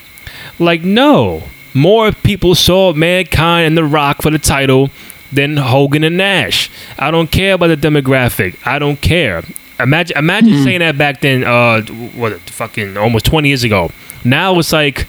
Like, 0.59 0.83
no. 0.83 1.45
More 1.75 2.13
people 2.13 2.55
saw 2.55 2.93
Mankind 2.93 3.67
and 3.67 3.77
The 3.77 3.85
Rock 3.85 4.23
for 4.23 4.31
the 4.31 4.39
title 4.39 4.91
than 5.33 5.57
Hogan 5.57 6.05
and 6.05 6.17
Nash. 6.17 6.71
I 6.99 7.11
don't 7.11 7.31
care 7.31 7.55
about 7.55 7.67
the 7.69 7.77
demographic. 7.77 8.57
I 8.65 8.79
don't 8.79 9.01
care. 9.01 9.43
Imagine, 9.81 10.17
imagine 10.17 10.51
mm-hmm. 10.51 10.65
saying 10.65 10.79
that 10.81 10.97
back 10.97 11.21
then. 11.21 11.45
Uh, 11.45 11.83
what 12.15 12.39
fucking 12.41 12.97
almost 12.97 13.27
twenty 13.27 13.49
years 13.49 13.65
ago. 13.65 13.91
Now 14.25 14.59
it's 14.59 14.73
like, 14.73 15.07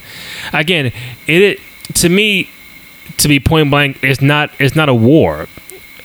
again, 0.53 0.87
it, 1.27 1.41
it 1.41 1.59
to 1.95 2.09
me, 2.09 2.49
to 3.17 3.27
be 3.27 3.39
point 3.39 3.69
blank, 3.69 4.03
it's 4.03 4.21
not 4.21 4.51
it's 4.59 4.75
not 4.75 4.89
a 4.89 4.93
war. 4.93 5.47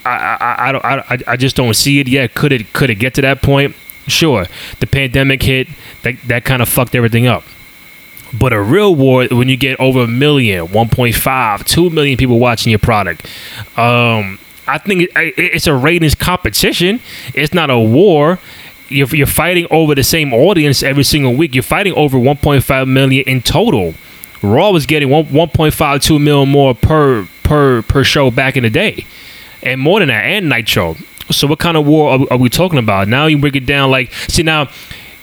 I 0.05 0.37
I, 0.39 0.69
I 0.69 0.71
don't 0.71 0.85
I, 0.85 1.19
I 1.27 1.35
just 1.37 1.55
don't 1.55 1.73
see 1.73 1.99
it 1.99 2.07
yet. 2.07 2.33
Could 2.33 2.51
it 2.51 2.71
could 2.73 2.89
it 2.89 2.95
get 2.95 3.13
to 3.15 3.21
that 3.21 3.41
point? 3.41 3.75
Sure. 4.07 4.45
The 4.79 4.87
pandemic 4.87 5.43
hit. 5.43 5.67
That 6.03 6.15
that 6.27 6.45
kind 6.45 6.61
of 6.61 6.69
fucked 6.69 6.95
everything 6.95 7.27
up. 7.27 7.43
But 8.33 8.53
a 8.53 8.61
real 8.61 8.95
war, 8.95 9.25
when 9.25 9.49
you 9.49 9.57
get 9.57 9.77
over 9.79 10.03
a 10.03 10.07
million, 10.07 10.67
1.5, 10.67 11.65
2 11.65 11.89
million 11.89 12.17
people 12.17 12.39
watching 12.39 12.69
your 12.69 12.79
product, 12.79 13.25
um, 13.77 14.39
I 14.71 14.77
think 14.77 15.03
it, 15.03 15.33
it's 15.37 15.67
a 15.67 15.73
ratings 15.73 16.15
competition. 16.15 17.01
It's 17.33 17.53
not 17.53 17.69
a 17.69 17.79
war. 17.79 18.39
You're, 18.87 19.07
you're 19.09 19.27
fighting 19.27 19.67
over 19.69 19.95
the 19.95 20.03
same 20.03 20.33
audience 20.33 20.83
every 20.83 21.03
single 21.03 21.35
week. 21.35 21.53
You're 21.53 21.63
fighting 21.63 21.93
over 21.93 22.17
1.5 22.17 22.87
million 22.87 23.27
in 23.27 23.41
total. 23.41 23.93
Raw 24.41 24.71
was 24.71 24.85
getting 24.85 25.09
1, 25.09 25.25
1.52 25.25 26.21
million 26.21 26.49
more 26.49 26.73
per 26.73 27.27
per 27.43 27.81
per 27.83 28.03
show 28.03 28.31
back 28.31 28.55
in 28.55 28.63
the 28.63 28.69
day, 28.69 29.05
and 29.61 29.79
more 29.79 29.99
than 29.99 30.07
that, 30.07 30.23
and 30.23 30.49
Nitro. 30.49 30.95
So 31.29 31.47
what 31.47 31.59
kind 31.59 31.77
of 31.77 31.85
war 31.85 32.11
are, 32.11 32.27
are 32.31 32.37
we 32.37 32.49
talking 32.49 32.79
about? 32.79 33.07
Now 33.07 33.27
you 33.27 33.37
break 33.37 33.55
it 33.55 33.65
down 33.65 33.91
like 33.91 34.11
see 34.27 34.43
now 34.43 34.69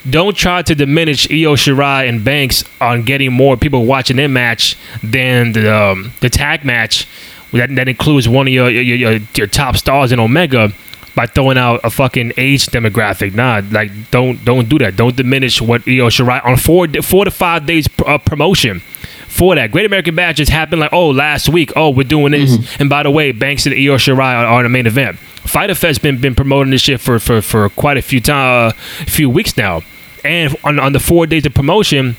don't 0.08 0.36
try 0.36 0.62
to 0.62 0.74
diminish 0.74 1.28
Io 1.30 1.56
Shirai 1.56 2.08
and 2.08 2.24
Banks 2.24 2.64
on 2.80 3.02
getting 3.02 3.32
more 3.32 3.56
people 3.56 3.84
watching 3.84 4.16
their 4.16 4.28
match 4.28 4.76
than 5.02 5.52
the 5.52 5.74
um, 5.74 6.12
the 6.20 6.30
tag 6.30 6.64
match 6.64 7.06
that, 7.52 7.74
that 7.74 7.88
includes 7.88 8.28
one 8.28 8.46
of 8.46 8.52
your 8.52 8.70
your, 8.70 8.82
your 8.82 9.20
your, 9.34 9.46
top 9.46 9.76
stars 9.76 10.12
in 10.12 10.20
Omega 10.20 10.72
by 11.14 11.26
throwing 11.26 11.58
out 11.58 11.80
a 11.82 11.90
fucking 11.90 12.32
age 12.36 12.66
demographic. 12.66 13.34
Nah, 13.34 13.62
like 13.70 13.90
don't 14.10 14.44
don't 14.44 14.68
do 14.68 14.78
that. 14.78 14.96
Don't 14.96 15.16
diminish 15.16 15.60
what 15.60 15.82
Io 15.88 16.08
Shirai 16.08 16.44
on 16.44 16.56
four 16.56 16.86
four 17.02 17.24
to 17.24 17.30
five 17.30 17.66
days 17.66 17.88
uh, 18.06 18.18
promotion 18.18 18.80
for 19.28 19.54
that. 19.54 19.70
Great 19.70 19.86
American 19.86 20.14
Bash 20.14 20.36
just 20.36 20.50
happened 20.50 20.80
like, 20.80 20.92
oh, 20.92 21.10
last 21.10 21.48
week, 21.48 21.72
oh, 21.76 21.90
we're 21.90 22.02
doing 22.02 22.32
this. 22.32 22.56
Mm-hmm. 22.56 22.82
And 22.82 22.90
by 22.90 23.02
the 23.04 23.10
way, 23.10 23.32
Banks 23.32 23.66
and 23.66 23.74
Io 23.74 23.96
Shirai 23.96 24.34
are, 24.34 24.46
are 24.46 24.62
the 24.62 24.68
main 24.68 24.86
event. 24.86 25.18
Fighter 25.18 25.74
Fest 25.74 26.02
been 26.02 26.20
been 26.20 26.34
promoting 26.34 26.70
this 26.70 26.82
shit 26.82 27.00
for 27.00 27.18
for, 27.18 27.40
for 27.40 27.68
quite 27.70 27.96
a 27.96 28.02
few 28.02 28.20
time, 28.20 28.68
uh, 28.68 28.72
few 29.06 29.30
weeks 29.30 29.56
now, 29.56 29.82
and 30.24 30.54
on 30.64 30.78
on 30.78 30.92
the 30.92 31.00
four 31.00 31.26
days 31.26 31.46
of 31.46 31.54
promotion, 31.54 32.16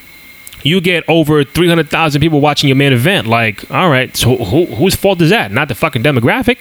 you 0.64 0.82
get 0.82 1.04
over 1.08 1.44
three 1.44 1.68
hundred 1.68 1.90
thousand 1.90 2.22
people 2.22 2.42
watching 2.42 2.68
your 2.68 2.76
main 2.76 2.94
event. 2.94 3.28
Like, 3.28 3.70
all 3.72 3.90
right, 3.90 4.16
so 4.16 4.36
who, 4.36 4.66
whose 4.66 4.96
fault 4.96 5.22
is 5.22 5.30
that? 5.30 5.52
Not 5.52 5.68
the 5.68 5.76
fucking 5.76 6.04
demographic. 6.04 6.58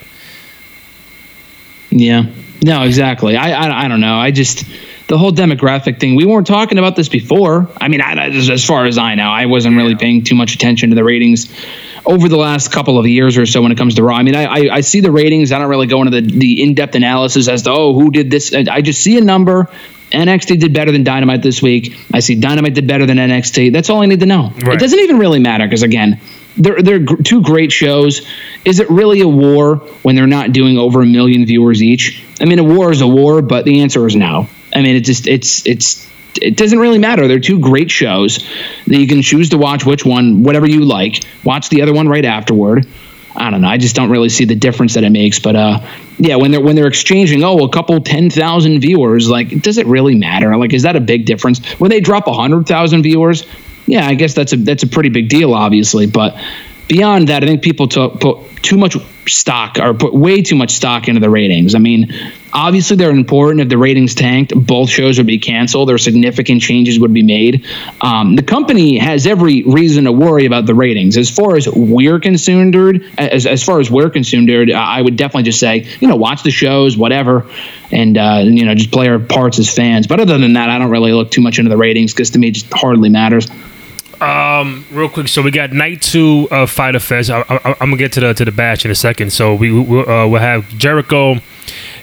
Yeah. 1.89 2.25
No, 2.61 2.83
exactly. 2.83 3.37
I, 3.37 3.51
I 3.51 3.85
I 3.85 3.87
don't 3.87 4.01
know. 4.01 4.15
I 4.15 4.31
just 4.31 4.65
the 5.07 5.17
whole 5.17 5.31
demographic 5.31 5.99
thing. 5.99 6.15
We 6.15 6.25
weren't 6.25 6.45
talking 6.45 6.77
about 6.77 6.95
this 6.95 7.09
before. 7.09 7.67
I 7.81 7.87
mean, 7.87 7.99
I, 7.99 8.27
as 8.29 8.63
far 8.63 8.85
as 8.85 8.97
I 8.97 9.15
know, 9.15 9.27
I 9.29 9.47
wasn't 9.47 9.75
really 9.75 9.95
paying 9.95 10.23
too 10.23 10.35
much 10.35 10.53
attention 10.53 10.89
to 10.89 10.95
the 10.95 11.03
ratings 11.03 11.51
over 12.05 12.29
the 12.29 12.37
last 12.37 12.71
couple 12.71 12.99
of 12.99 13.07
years 13.07 13.37
or 13.37 13.45
so 13.45 13.61
when 13.61 13.71
it 13.71 13.77
comes 13.77 13.95
to 13.95 14.03
Raw. 14.03 14.15
I 14.15 14.23
mean, 14.23 14.35
I, 14.35 14.43
I, 14.43 14.75
I 14.75 14.81
see 14.81 14.99
the 14.99 15.11
ratings. 15.11 15.51
I 15.51 15.57
don't 15.57 15.69
really 15.69 15.87
go 15.87 16.01
into 16.03 16.21
the, 16.21 16.21
the 16.21 16.61
in 16.61 16.75
depth 16.75 16.95
analysis 16.95 17.47
as 17.47 17.63
to, 17.63 17.71
oh, 17.71 17.93
who 17.93 18.11
did 18.11 18.29
this. 18.29 18.53
I 18.53 18.81
just 18.81 19.01
see 19.01 19.17
a 19.17 19.21
number. 19.21 19.67
NXT 20.11 20.59
did 20.59 20.73
better 20.73 20.91
than 20.91 21.03
Dynamite 21.03 21.41
this 21.41 21.61
week. 21.61 21.95
I 22.13 22.19
see 22.19 22.35
Dynamite 22.35 22.73
did 22.73 22.87
better 22.87 23.05
than 23.05 23.17
NXT. 23.17 23.71
That's 23.71 23.89
all 23.89 24.01
I 24.01 24.05
need 24.05 24.19
to 24.21 24.25
know. 24.25 24.51
Right. 24.61 24.75
It 24.75 24.79
doesn't 24.79 24.99
even 24.99 25.19
really 25.19 25.39
matter 25.39 25.65
because, 25.65 25.83
again, 25.83 26.19
they're, 26.57 26.81
they're 26.81 27.05
two 27.05 27.41
great 27.41 27.71
shows. 27.71 28.27
Is 28.65 28.79
it 28.79 28.89
really 28.89 29.21
a 29.21 29.27
war 29.27 29.77
when 30.01 30.15
they're 30.15 30.27
not 30.27 30.51
doing 30.51 30.77
over 30.77 31.01
a 31.01 31.05
million 31.05 31.45
viewers 31.45 31.81
each? 31.83 32.23
I 32.41 32.45
mean, 32.45 32.59
a 32.59 32.63
war 32.63 32.91
is 32.91 33.01
a 33.01 33.07
war, 33.07 33.41
but 33.41 33.65
the 33.65 33.81
answer 33.81 34.05
is 34.07 34.15
no. 34.15 34.47
I 34.73 34.81
mean, 34.81 34.95
it 34.95 35.01
just 35.01 35.27
it's 35.27 35.65
it's 35.65 36.09
it 36.41 36.57
doesn't 36.57 36.79
really 36.79 36.99
matter. 36.99 37.27
They're 37.27 37.39
two 37.39 37.59
great 37.59 37.91
shows 37.91 38.37
that 38.87 38.97
you 38.97 39.07
can 39.07 39.21
choose 39.21 39.49
to 39.49 39.57
watch 39.57 39.85
which 39.85 40.05
one, 40.05 40.43
whatever 40.43 40.67
you 40.67 40.85
like. 40.85 41.23
Watch 41.43 41.69
the 41.69 41.81
other 41.81 41.93
one 41.93 42.07
right 42.07 42.25
afterward. 42.25 42.87
I 43.35 43.51
don't 43.51 43.61
know. 43.61 43.67
I 43.67 43.77
just 43.77 43.95
don't 43.95 44.09
really 44.09 44.29
see 44.29 44.45
the 44.45 44.55
difference 44.55 44.95
that 44.95 45.03
it 45.03 45.11
makes. 45.11 45.39
But 45.39 45.55
uh, 45.55 45.87
yeah, 46.17 46.35
when 46.35 46.51
they're 46.51 46.61
when 46.61 46.75
they're 46.75 46.87
exchanging, 46.87 47.43
oh, 47.43 47.65
a 47.65 47.69
couple 47.69 47.99
ten 48.01 48.29
thousand 48.29 48.79
viewers, 48.81 49.29
like, 49.29 49.61
does 49.61 49.77
it 49.77 49.85
really 49.87 50.15
matter? 50.15 50.55
Like, 50.57 50.73
is 50.73 50.83
that 50.83 50.95
a 50.95 50.99
big 50.99 51.25
difference? 51.25 51.63
When 51.79 51.89
they 51.89 52.01
drop 52.01 52.27
a 52.27 52.33
hundred 52.33 52.67
thousand 52.67 53.03
viewers, 53.03 53.45
yeah, 53.85 54.07
I 54.07 54.15
guess 54.15 54.33
that's 54.33 54.53
a 54.53 54.57
that's 54.57 54.83
a 54.83 54.87
pretty 54.87 55.09
big 55.09 55.29
deal, 55.29 55.53
obviously. 55.53 56.07
But 56.07 56.35
beyond 56.89 57.29
that, 57.29 57.43
I 57.43 57.47
think 57.47 57.61
people 57.61 57.87
took, 57.87 58.19
put 58.19 58.61
too 58.61 58.77
much 58.77 58.97
stock 59.27 59.77
or 59.79 59.93
put 59.93 60.13
way 60.13 60.41
too 60.41 60.55
much 60.55 60.71
stock 60.71 61.07
into 61.07 61.21
the 61.21 61.29
ratings. 61.29 61.75
I 61.75 61.79
mean, 61.79 62.13
obviously 62.51 62.97
they're 62.97 63.11
important. 63.11 63.61
If 63.61 63.69
the 63.69 63.77
ratings 63.77 64.15
tanked, 64.15 64.53
both 64.55 64.89
shows 64.89 65.17
would 65.17 65.27
be 65.27 65.37
canceled 65.37 65.91
or 65.91 65.97
significant 65.97 66.61
changes 66.61 66.99
would 66.99 67.13
be 67.13 67.23
made. 67.23 67.65
Um, 68.01 68.35
the 68.35 68.43
company 68.43 68.97
has 68.97 69.27
every 69.27 69.63
reason 69.63 70.05
to 70.05 70.11
worry 70.11 70.45
about 70.45 70.65
the 70.65 70.73
ratings. 70.73 71.15
As 71.15 71.29
far 71.29 71.55
as 71.55 71.67
we're 71.67 72.19
concerned, 72.19 72.75
as, 73.17 73.45
as 73.45 73.63
far 73.63 73.79
as 73.79 73.89
we're 73.89 74.09
concerned, 74.09 74.49
I 74.71 75.01
would 75.01 75.15
definitely 75.15 75.43
just 75.43 75.59
say, 75.59 75.87
you 75.99 76.07
know, 76.07 76.15
watch 76.15 76.43
the 76.43 76.51
shows, 76.51 76.97
whatever, 76.97 77.45
and, 77.91 78.17
uh, 78.17 78.41
you 78.43 78.65
know, 78.65 78.73
just 78.73 78.91
play 78.91 79.07
our 79.07 79.19
parts 79.19 79.59
as 79.59 79.73
fans. 79.73 80.07
But 80.07 80.19
other 80.19 80.37
than 80.37 80.53
that, 80.53 80.69
I 80.69 80.79
don't 80.79 80.89
really 80.89 81.13
look 81.13 81.29
too 81.31 81.41
much 81.41 81.59
into 81.59 81.69
the 81.69 81.77
ratings 81.77 82.13
because 82.13 82.31
to 82.31 82.39
me, 82.39 82.49
it 82.49 82.55
just 82.55 82.73
hardly 82.73 83.09
matters. 83.09 83.47
Um, 84.21 84.85
real 84.91 85.07
quick, 85.07 85.29
so 85.29 85.41
we 85.41 85.51
got 85.51 85.71
night 85.71 86.01
two 86.01 86.47
of 86.51 86.69
Fighter 86.69 86.99
Fest. 86.99 87.29
I, 87.29 87.41
am 87.63 87.75
gonna 87.79 87.97
get 87.97 88.11
to 88.13 88.19
the 88.19 88.33
to 88.33 88.45
the 88.45 88.51
batch 88.51 88.83
in 88.83 88.91
a 88.91 88.95
second. 88.95 89.31
So 89.31 89.55
we 89.55 89.71
we'll, 89.71 90.09
uh, 90.09 90.27
we'll 90.27 90.41
have 90.41 90.67
Jericho 90.77 91.37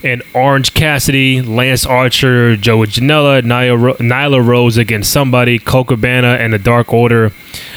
and 0.03 0.23
Orange 0.33 0.73
Cassidy, 0.73 1.43
Lance 1.43 1.85
Archer, 1.85 2.57
Joey 2.57 2.87
Janela, 2.87 3.43
Nyla, 3.43 3.97
Nyla 3.97 4.47
Rose 4.47 4.77
against 4.77 5.13
somebody, 5.13 5.59
Colt 5.59 5.89
Cabana 5.89 6.37
and 6.41 6.53
the 6.53 6.59
Dark 6.59 6.93
Order 6.93 7.33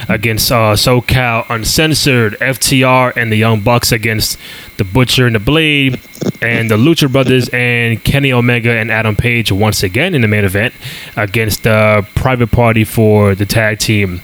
against 0.08 0.52
uh, 0.52 0.76
SoCal 0.76 1.46
Uncensored, 1.50 2.38
FTR 2.40 3.14
and 3.18 3.32
the 3.32 3.36
Young 3.36 3.62
Bucks 3.62 3.92
against 3.92 4.38
the 4.78 4.84
Butcher 4.84 5.26
and 5.26 5.36
the 5.36 5.40
Blade, 5.40 6.00
and 6.42 6.70
the 6.70 6.78
Lucha 6.78 7.12
Brothers 7.12 7.50
and 7.50 8.02
Kenny 8.04 8.32
Omega 8.32 8.72
and 8.72 8.92
Adam 8.92 9.16
Page 9.16 9.52
once 9.52 9.84
again 9.84 10.16
in 10.16 10.22
the 10.22 10.28
main 10.28 10.46
event 10.46 10.74
against 11.18 11.64
the 11.64 12.08
Private 12.16 12.52
Party 12.52 12.84
for 12.84 13.36
the 13.36 13.46
tag 13.46 13.80
team 13.80 14.22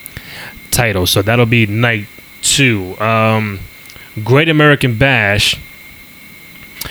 title. 0.76 1.08
So 1.08 1.22
that'll 1.22 1.46
be 1.46 1.66
night 1.66 2.08
two. 2.42 3.00
Um, 3.00 3.60
Great 4.24 4.50
American 4.50 4.98
Bash 4.98 5.60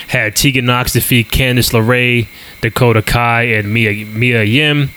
had 0.09 0.37
Tegan 0.37 0.67
Nox 0.67 0.93
defeat 0.93 1.29
Candice 1.29 1.73
LeRae, 1.73 2.29
Dakota 2.61 3.03
Kai, 3.03 3.43
and 3.45 3.73
Mia 3.73 4.05
Mia 4.07 4.43
Yim. 4.43 4.91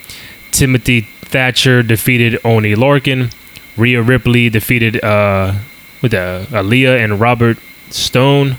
Timothy 0.50 1.02
Thatcher 1.22 1.82
defeated 1.82 2.40
Oni 2.44 2.74
Lorcan. 2.74 3.32
Rhea 3.76 4.02
Ripley 4.02 4.50
defeated 4.50 5.02
uh, 5.04 5.54
with 6.02 6.12
uh, 6.12 6.46
Aaliyah 6.46 7.02
and 7.02 7.20
Robert 7.20 7.58
Stone. 7.90 8.56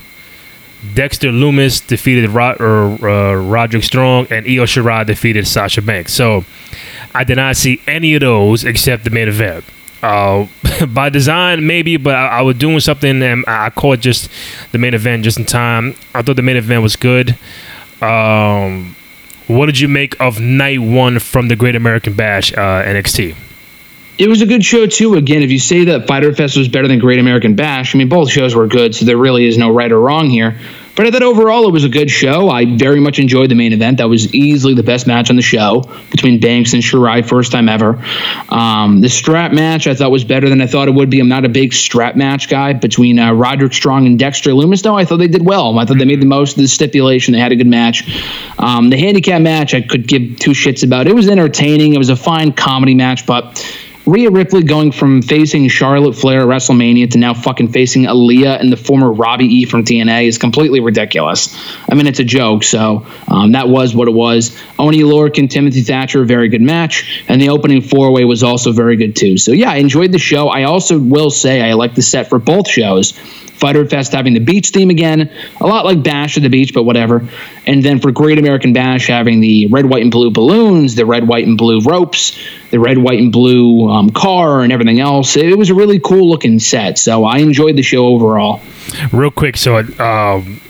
Dexter 0.94 1.30
Lumis 1.30 1.86
defeated 1.86 2.30
Rod, 2.30 2.62
uh, 2.62 3.36
Roderick 3.36 3.84
Strong, 3.84 4.28
and 4.30 4.46
Io 4.46 4.64
Shirai 4.64 5.06
defeated 5.06 5.46
Sasha 5.46 5.82
Banks. 5.82 6.14
So 6.14 6.46
I 7.14 7.26
did 7.26 7.36
not 7.36 7.58
see 7.58 7.82
any 7.86 8.16
of 8.16 8.22
those 8.22 8.64
except 8.64 9.04
the 9.04 9.10
main 9.10 9.28
event. 9.28 9.66
Uh, 10.02 10.48
by 10.88 11.10
design, 11.10 11.68
maybe, 11.68 11.98
but 11.98 12.16
I, 12.16 12.28
I, 12.28 12.42
was 12.42 12.58
doing 12.58 12.80
something 12.80 13.22
and 13.22 13.44
I 13.48 13.70
caught 13.70 14.00
just 14.00 14.30
the 14.72 14.78
main 14.78 14.94
event 14.94 15.26
just 15.26 15.38
in 15.38 15.46
time. 15.46 15.96
I 16.16 16.22
thought 16.22 16.38
the 16.38 16.42
main 16.42 16.56
event 16.56 16.84
was 16.84 16.96
good. 16.96 17.38
Um, 18.02 18.96
what 19.48 19.66
did 19.66 19.80
you 19.80 19.88
make 19.88 20.20
of 20.22 20.40
night 20.40 20.80
one 20.80 21.20
from 21.20 21.48
the 21.48 21.56
Great 21.56 21.76
American 21.76 22.14
Bash 22.14 22.54
uh, 22.54 22.84
NXT? 22.84 23.36
It 24.20 24.28
was 24.28 24.42
a 24.42 24.46
good 24.46 24.64
show 24.64 24.86
too. 24.86 25.16
Again, 25.16 25.42
if 25.44 25.52
you 25.52 25.60
say 25.60 25.86
that 25.86 26.08
Fighter 26.08 26.34
Fest 26.36 26.58
was 26.58 26.68
better 26.68 26.88
than 26.88 27.00
Great 27.00 27.20
American 27.20 27.56
Bash, 27.56 27.96
I 27.96 27.98
mean 27.98 28.10
both 28.10 28.30
shows 28.30 28.54
were 28.54 28.68
good, 28.68 28.94
so 28.94 29.06
there 29.06 29.18
really 29.18 29.46
is 29.46 29.58
no 29.58 29.74
right 29.74 29.92
or 29.92 30.00
wrong 30.00 30.30
here. 30.30 30.60
But 31.00 31.08
I 31.08 31.12
thought 31.12 31.24
overall 31.24 31.66
it 31.66 31.72
was 31.72 31.86
a 31.86 31.90
good 31.90 32.12
show. 32.12 32.50
I 32.50 32.66
very 32.76 33.00
much 33.00 33.20
enjoyed 33.20 33.50
the 33.50 33.56
main 33.56 33.72
event. 33.72 34.00
That 34.00 34.10
was 34.10 34.34
easily 34.34 34.74
the 34.74 34.84
best 34.84 35.08
match 35.08 35.30
on 35.30 35.38
the 35.38 35.42
show 35.42 35.84
between 36.12 36.42
Banks 36.42 36.74
and 36.74 36.84
Shirai, 36.84 37.26
first 37.26 37.54
time 37.54 37.70
ever. 37.70 38.04
Um, 38.50 39.00
the 39.00 39.08
strap 39.08 39.54
match 39.54 39.88
I 39.88 39.96
thought 39.96 40.12
was 40.12 40.26
better 40.26 40.50
than 40.50 40.60
I 40.60 40.68
thought 40.68 40.90
it 40.90 40.94
would 40.94 41.10
be. 41.10 41.22
I'm 41.22 41.30
not 41.30 41.46
a 41.46 41.48
big 41.48 41.72
strap 41.72 42.18
match 42.18 42.50
guy 42.50 42.74
between 42.74 43.18
uh, 43.18 43.32
Roderick 43.32 43.72
Strong 43.72 44.08
and 44.08 44.20
Dexter 44.20 44.50
Lumis, 44.50 44.84
though. 44.84 44.98
I 44.98 45.06
thought 45.06 45.20
they 45.20 45.30
did 45.30 45.46
well. 45.46 45.80
I 45.80 45.86
thought 45.86 46.00
they 46.00 46.04
made 46.04 46.22
the 46.22 46.26
most 46.26 46.58
of 46.58 46.64
the 46.64 46.68
stipulation. 46.68 47.32
They 47.32 47.40
had 47.40 47.54
a 47.54 47.56
good 47.56 47.66
match. 47.66 48.04
Um, 48.58 48.90
the 48.90 48.98
handicap 48.98 49.42
match 49.42 49.74
I 49.74 49.80
could 49.80 50.06
give 50.06 50.38
two 50.38 50.52
shits 50.52 50.84
about. 50.84 51.08
It 51.08 51.16
was 51.16 51.30
entertaining. 51.30 51.94
It 51.94 51.98
was 51.98 52.10
a 52.10 52.18
fine 52.18 52.52
comedy 52.52 52.94
match, 52.94 53.26
but 53.26 53.66
Rhea 54.10 54.32
Ripley 54.32 54.64
going 54.64 54.92
from 54.92 55.22
facing 55.22 55.68
Charlotte 55.68 56.16
Flair 56.16 56.42
at 56.42 56.48
WrestleMania 56.48 57.12
to 57.12 57.20
now 57.20 57.36
fucking 57.36 57.72
facing 57.72 58.06
Aaliyah 58.06 58.60
and 58.60 58.72
the 58.72 58.78
former 58.78 59.12
Robbie 59.12 59.46
E 59.46 59.66
from 59.66 59.84
TNA 59.84 60.28
is 60.28 60.40
completely 60.40 60.80
ridiculous. 60.80 61.56
I 61.88 61.94
mean, 61.94 62.08
it's 62.08 62.20
a 62.20 62.24
joke. 62.24 62.64
So 62.64 63.06
um, 63.28 63.52
that 63.52 63.70
was 63.70 63.94
what 63.94 64.08
it 64.08 64.14
was. 64.14 64.60
Oni 64.80 65.02
Lorcan, 65.02 65.48
Timothy 65.48 65.82
Thatcher, 65.82 66.26
very 66.26 66.50
good 66.50 66.62
match, 66.62 67.24
and 67.28 67.40
the 67.40 67.50
opening 67.50 67.82
four 67.82 68.12
way 68.12 68.26
was 68.26 68.42
also 68.42 68.72
very 68.72 68.96
good 68.96 69.16
too. 69.16 69.38
So 69.38 69.52
yeah, 69.52 69.70
I 69.70 69.76
enjoyed 69.76 70.12
the 70.12 70.20
show. 70.20 70.48
I 70.48 70.64
also 70.64 70.98
will 70.98 71.30
say 71.30 71.62
I 71.62 71.74
like 71.74 71.94
the 71.94 72.02
set 72.02 72.30
for 72.30 72.40
both 72.40 72.68
shows. 72.68 73.12
Fighter 73.60 73.86
Fest 73.86 74.14
having 74.14 74.34
the 74.34 74.40
beach 74.40 74.70
theme 74.70 74.90
again, 74.90 75.32
a 75.60 75.68
lot 75.68 75.84
like 75.84 76.02
Bash 76.02 76.38
at 76.38 76.44
the 76.44 76.50
beach, 76.50 76.74
but 76.74 76.84
whatever. 76.84 77.28
And 77.68 77.84
then 77.84 78.00
for 78.00 78.12
Great 78.12 78.40
American 78.40 78.72
Bash 78.72 79.08
having 79.08 79.42
the 79.42 79.68
red, 79.68 79.86
white, 79.86 80.02
and 80.02 80.12
blue 80.12 80.32
balloons, 80.32 80.96
the 80.96 81.06
red, 81.06 81.28
white, 81.28 81.46
and 81.46 81.58
blue 81.58 81.82
ropes, 81.82 82.40
the 82.72 82.80
red, 82.80 82.98
white, 82.98 83.20
and 83.20 83.32
blue 83.32 83.90
um, 83.90 84.10
car, 84.10 84.62
and 84.62 84.72
everything 84.72 85.00
else. 85.00 85.36
It 85.36 85.58
was 85.58 85.70
a 85.70 85.76
really 85.76 86.00
cool 86.00 86.30
looking 86.30 86.60
set. 86.60 86.98
So 86.98 87.26
I 87.26 87.38
enjoyed 87.38 87.76
the 87.76 87.82
show 87.84 88.08
overall. 88.08 88.62
Real 89.12 89.32
quick, 89.32 89.58
so 89.58 89.78
um, 89.78 90.62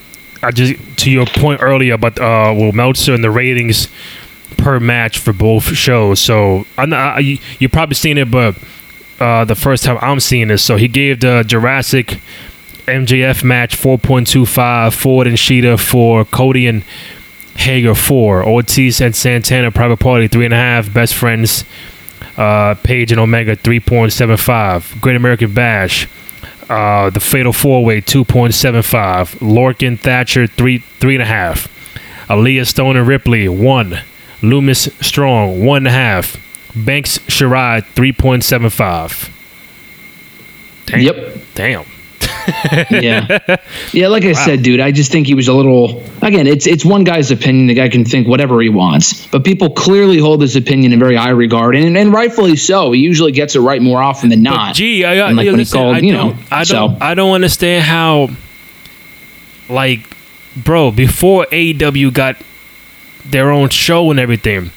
I 0.41 0.51
just 0.51 0.75
to 0.99 1.12
your 1.12 1.25
point 1.25 1.62
earlier 1.62 1.93
about 1.93 2.17
uh, 2.19 2.53
well 2.55 2.71
Meltzer 2.71 3.13
and 3.13 3.23
the 3.23 3.31
ratings 3.31 3.88
per 4.57 4.79
match 4.79 5.19
for 5.19 5.33
both 5.33 5.63
shows. 5.63 6.19
So 6.19 6.65
I, 6.77 6.83
I 6.83 7.19
you, 7.19 7.38
you 7.59 7.69
probably 7.69 7.95
seen 7.95 8.17
it, 8.17 8.29
but 8.29 8.55
uh, 9.19 9.45
the 9.45 9.55
first 9.55 9.83
time 9.83 9.97
I'm 10.01 10.19
seeing 10.19 10.47
this, 10.47 10.63
so 10.63 10.77
he 10.77 10.88
gave 10.88 11.21
the 11.21 11.43
Jurassic 11.45 12.19
MJF 12.85 13.43
match 13.43 13.77
4.25, 13.77 14.93
Ford 14.93 15.27
and 15.27 15.38
Shida 15.38 15.79
for 15.79 16.25
Cody 16.25 16.67
and 16.67 16.83
Hager 17.60 17.95
4, 17.95 18.45
Ortiz 18.45 19.02
and 19.02 19.15
Santana 19.15 19.72
Private 19.72 20.00
Party 20.00 20.30
3.5, 20.30 20.93
Best 20.93 21.13
Friends 21.13 21.65
uh, 22.38 22.76
Page 22.76 23.12
and 23.12 23.19
Omega 23.19 23.56
3.75, 23.56 25.02
Great 25.02 25.15
American 25.15 25.54
Bash. 25.54 26.08
Uh, 26.69 27.10
the 27.10 27.19
Fatal 27.19 27.52
Four 27.52 27.84
Way 27.84 28.00
2.75, 28.00 29.39
Lorcan 29.39 30.00
Thatcher 30.00 30.45
three 30.45 30.78
three 31.00 31.15
and 31.15 31.24
a 31.24 31.26
half, 31.26 31.67
Aaliyah 32.28 32.67
Stone 32.67 32.95
and 32.95 33.08
Ripley 33.08 33.50
one, 33.50 34.02
Lumis 34.41 34.91
Strong 35.04 35.65
one 35.65 35.78
and 35.78 35.88
a 35.88 35.91
half, 35.91 36.38
Banks 36.76 37.17
Sherrod 37.19 37.86
3.75. 37.95 39.32
Damn. 40.86 41.00
Yep. 41.00 41.38
Damn. 41.56 41.86
Yeah, 42.91 43.57
yeah. 43.93 44.07
Like 44.07 44.23
I 44.25 44.33
said, 44.33 44.63
dude, 44.63 44.79
I 44.79 44.91
just 44.91 45.12
think 45.12 45.27
he 45.27 45.33
was 45.35 45.47
a 45.47 45.53
little. 45.53 46.03
Again, 46.21 46.47
it's 46.47 46.67
it's 46.67 46.83
one 46.85 47.03
guy's 47.03 47.31
opinion. 47.31 47.67
The 47.67 47.73
guy 47.73 47.89
can 47.89 48.05
think 48.05 48.27
whatever 48.27 48.62
he 48.62 48.69
wants, 48.69 49.27
but 49.27 49.43
people 49.43 49.69
clearly 49.71 50.17
hold 50.17 50.41
his 50.41 50.55
opinion 50.55 50.93
in 50.93 50.99
very 50.99 51.15
high 51.15 51.29
regard, 51.29 51.75
and, 51.75 51.97
and 51.97 52.13
rightfully 52.13 52.55
so. 52.55 52.91
He 52.91 53.01
usually 53.01 53.31
gets 53.31 53.55
it 53.55 53.59
right 53.59 53.81
more 53.81 54.01
often 54.01 54.29
than 54.29 54.41
not. 54.43 54.69
But 54.69 54.75
gee, 54.75 55.05
I, 55.05 55.29
I, 55.29 55.31
like, 55.31 55.45
yeah, 55.45 55.51
listen, 55.51 55.77
called, 55.79 55.95
I 55.95 55.99
you 55.99 56.13
don't, 56.13 56.35
know, 56.35 56.43
I 56.51 56.63
so- 56.63 56.73
don't, 56.89 57.01
I 57.01 57.13
don't 57.15 57.33
understand 57.33 57.83
how, 57.85 58.29
like, 59.69 60.01
bro, 60.55 60.91
before 60.91 61.45
AEW 61.51 62.13
got 62.13 62.35
their 63.25 63.51
own 63.51 63.69
show 63.69 64.09
and 64.12 64.19
everything, 64.19 64.71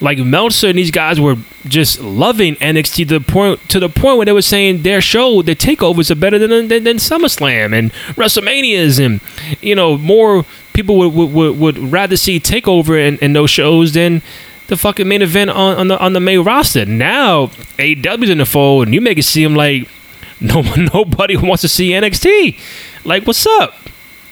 like 0.00 0.18
Meltzer 0.18 0.68
and 0.68 0.78
these 0.78 0.90
guys 0.90 1.20
were 1.20 1.36
just 1.66 2.00
loving 2.00 2.56
NXT 2.56 3.08
to 3.08 3.18
the 3.18 3.20
point 3.20 3.60
to 3.70 3.80
the 3.80 3.88
point 3.88 4.18
where 4.18 4.26
they 4.26 4.32
were 4.32 4.42
saying 4.42 4.82
their 4.82 5.00
show, 5.00 5.42
their 5.42 5.54
takeovers 5.54 6.10
are 6.10 6.14
better 6.14 6.38
than 6.38 6.68
than, 6.68 6.84
than 6.84 6.96
SummerSlam 6.96 7.72
and 7.76 7.92
WrestleManias, 8.14 9.04
and 9.04 9.20
you 9.62 9.74
know 9.74 9.96
more 9.96 10.44
people 10.72 10.98
would 10.98 11.32
would, 11.32 11.58
would, 11.58 11.78
rather 11.78 12.16
see 12.16 12.38
takeover 12.38 12.98
in, 12.98 13.18
in 13.18 13.32
those 13.32 13.50
shows 13.50 13.94
than 13.94 14.20
the 14.66 14.76
fucking 14.76 15.08
main 15.08 15.22
event 15.22 15.50
on, 15.50 15.76
on 15.76 15.88
the 15.88 15.98
on 15.98 16.12
the 16.12 16.20
main 16.20 16.42
roster. 16.42 16.84
Now 16.84 17.46
AEW's 17.78 18.30
in 18.30 18.38
the 18.38 18.46
fold, 18.46 18.86
and 18.86 18.94
you 18.94 19.00
make 19.00 19.18
it 19.18 19.24
seem 19.24 19.54
like 19.54 19.88
no 20.40 20.62
nobody 20.92 21.36
wants 21.36 21.62
to 21.62 21.68
see 21.68 21.90
NXT. 21.90 22.58
Like, 23.04 23.26
what's 23.26 23.46
up? 23.46 23.74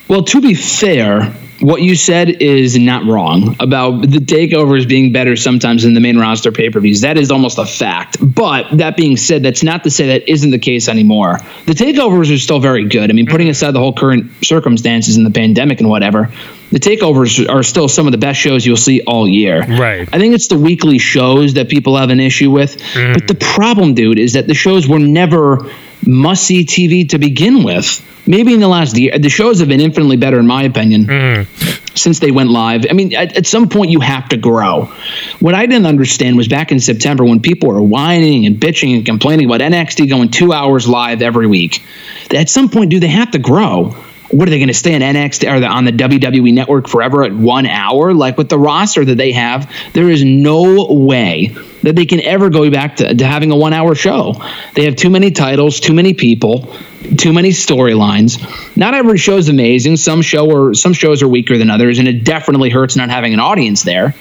Well, 0.08 0.22
to 0.24 0.40
be 0.40 0.54
fair, 0.54 1.32
what 1.64 1.80
you 1.80 1.96
said 1.96 2.28
is 2.28 2.78
not 2.78 3.06
wrong 3.06 3.56
about 3.58 4.02
the 4.02 4.18
takeovers 4.18 4.86
being 4.86 5.12
better 5.12 5.34
sometimes 5.34 5.82
than 5.84 5.94
the 5.94 6.00
main 6.00 6.18
roster 6.18 6.52
pay 6.52 6.68
per 6.68 6.78
views. 6.78 7.00
That 7.00 7.16
is 7.16 7.30
almost 7.30 7.56
a 7.56 7.64
fact. 7.64 8.18
But 8.20 8.76
that 8.76 8.98
being 8.98 9.16
said, 9.16 9.42
that's 9.42 9.62
not 9.62 9.84
to 9.84 9.90
say 9.90 10.08
that 10.08 10.28
isn't 10.28 10.50
the 10.50 10.58
case 10.58 10.88
anymore. 10.88 11.38
The 11.64 11.72
takeovers 11.72 12.34
are 12.34 12.38
still 12.38 12.60
very 12.60 12.86
good. 12.86 13.08
I 13.08 13.14
mean, 13.14 13.26
putting 13.26 13.46
mm-hmm. 13.46 13.52
aside 13.52 13.70
the 13.70 13.78
whole 13.78 13.94
current 13.94 14.44
circumstances 14.44 15.16
and 15.16 15.24
the 15.24 15.30
pandemic 15.30 15.80
and 15.80 15.88
whatever, 15.88 16.30
the 16.70 16.80
takeovers 16.80 17.48
are 17.48 17.62
still 17.62 17.88
some 17.88 18.06
of 18.06 18.12
the 18.12 18.18
best 18.18 18.38
shows 18.38 18.66
you'll 18.66 18.76
see 18.76 19.00
all 19.00 19.26
year. 19.26 19.60
Right. 19.60 20.06
I 20.12 20.18
think 20.18 20.34
it's 20.34 20.48
the 20.48 20.58
weekly 20.58 20.98
shows 20.98 21.54
that 21.54 21.70
people 21.70 21.96
have 21.96 22.10
an 22.10 22.20
issue 22.20 22.50
with. 22.50 22.76
Mm-hmm. 22.76 23.12
But 23.14 23.26
the 23.26 23.36
problem, 23.36 23.94
dude, 23.94 24.18
is 24.18 24.34
that 24.34 24.46
the 24.46 24.54
shows 24.54 24.86
were 24.86 24.98
never 24.98 25.70
must 26.06 26.44
see 26.44 26.64
TV 26.64 27.08
to 27.10 27.18
begin 27.18 27.62
with. 27.64 28.02
Maybe 28.26 28.54
in 28.54 28.60
the 28.60 28.68
last 28.68 28.96
year, 28.96 29.18
the 29.18 29.28
shows 29.28 29.60
have 29.60 29.68
been 29.68 29.80
infinitely 29.80 30.16
better, 30.16 30.38
in 30.38 30.46
my 30.46 30.62
opinion, 30.62 31.04
hmm. 31.04 31.42
since 31.94 32.20
they 32.20 32.30
went 32.30 32.48
live. 32.50 32.86
I 32.88 32.94
mean, 32.94 33.14
at, 33.14 33.36
at 33.36 33.46
some 33.46 33.68
point, 33.68 33.90
you 33.90 34.00
have 34.00 34.30
to 34.30 34.38
grow. 34.38 34.86
What 35.40 35.54
I 35.54 35.66
didn't 35.66 35.86
understand 35.86 36.36
was 36.36 36.48
back 36.48 36.72
in 36.72 36.80
September 36.80 37.24
when 37.24 37.40
people 37.40 37.68
were 37.68 37.82
whining 37.82 38.46
and 38.46 38.56
bitching 38.56 38.96
and 38.96 39.04
complaining 39.04 39.46
about 39.46 39.60
NXT 39.60 40.08
going 40.08 40.30
two 40.30 40.54
hours 40.54 40.88
live 40.88 41.20
every 41.20 41.46
week. 41.46 41.84
At 42.34 42.48
some 42.48 42.70
point, 42.70 42.90
do 42.90 42.98
they 42.98 43.08
have 43.08 43.32
to 43.32 43.38
grow? 43.38 43.94
What 44.30 44.48
are 44.48 44.50
they 44.50 44.58
going 44.58 44.68
to 44.68 44.74
stay 44.74 44.94
on 44.94 45.00
NXT 45.00 45.52
or 45.52 45.60
the, 45.60 45.66
on 45.66 45.84
the 45.84 45.92
WWE 45.92 46.54
network 46.54 46.88
forever 46.88 47.24
at 47.24 47.32
one 47.32 47.66
hour? 47.66 48.14
Like 48.14 48.38
with 48.38 48.48
the 48.48 48.58
roster 48.58 49.04
that 49.04 49.16
they 49.16 49.32
have, 49.32 49.70
there 49.92 50.08
is 50.08 50.24
no 50.24 50.86
way 50.86 51.54
that 51.82 51.94
they 51.94 52.06
can 52.06 52.20
ever 52.20 52.48
go 52.48 52.70
back 52.70 52.96
to, 52.96 53.14
to 53.14 53.26
having 53.26 53.50
a 53.50 53.56
one 53.56 53.72
hour 53.74 53.94
show. 53.94 54.34
They 54.74 54.86
have 54.86 54.96
too 54.96 55.10
many 55.10 55.30
titles, 55.30 55.78
too 55.78 55.92
many 55.92 56.14
people, 56.14 56.74
too 57.18 57.32
many 57.32 57.50
storylines. 57.50 58.76
Not 58.76 58.94
every 58.94 59.18
show 59.18 59.36
is 59.36 59.48
amazing. 59.50 59.98
Some 59.98 60.22
show 60.22 60.50
or 60.50 60.74
some 60.74 60.94
shows 60.94 61.22
are 61.22 61.28
weaker 61.28 61.58
than 61.58 61.68
others, 61.68 61.98
and 61.98 62.08
it 62.08 62.24
definitely 62.24 62.70
hurts 62.70 62.96
not 62.96 63.10
having 63.10 63.34
an 63.34 63.40
audience 63.40 63.82
there. 63.82 64.14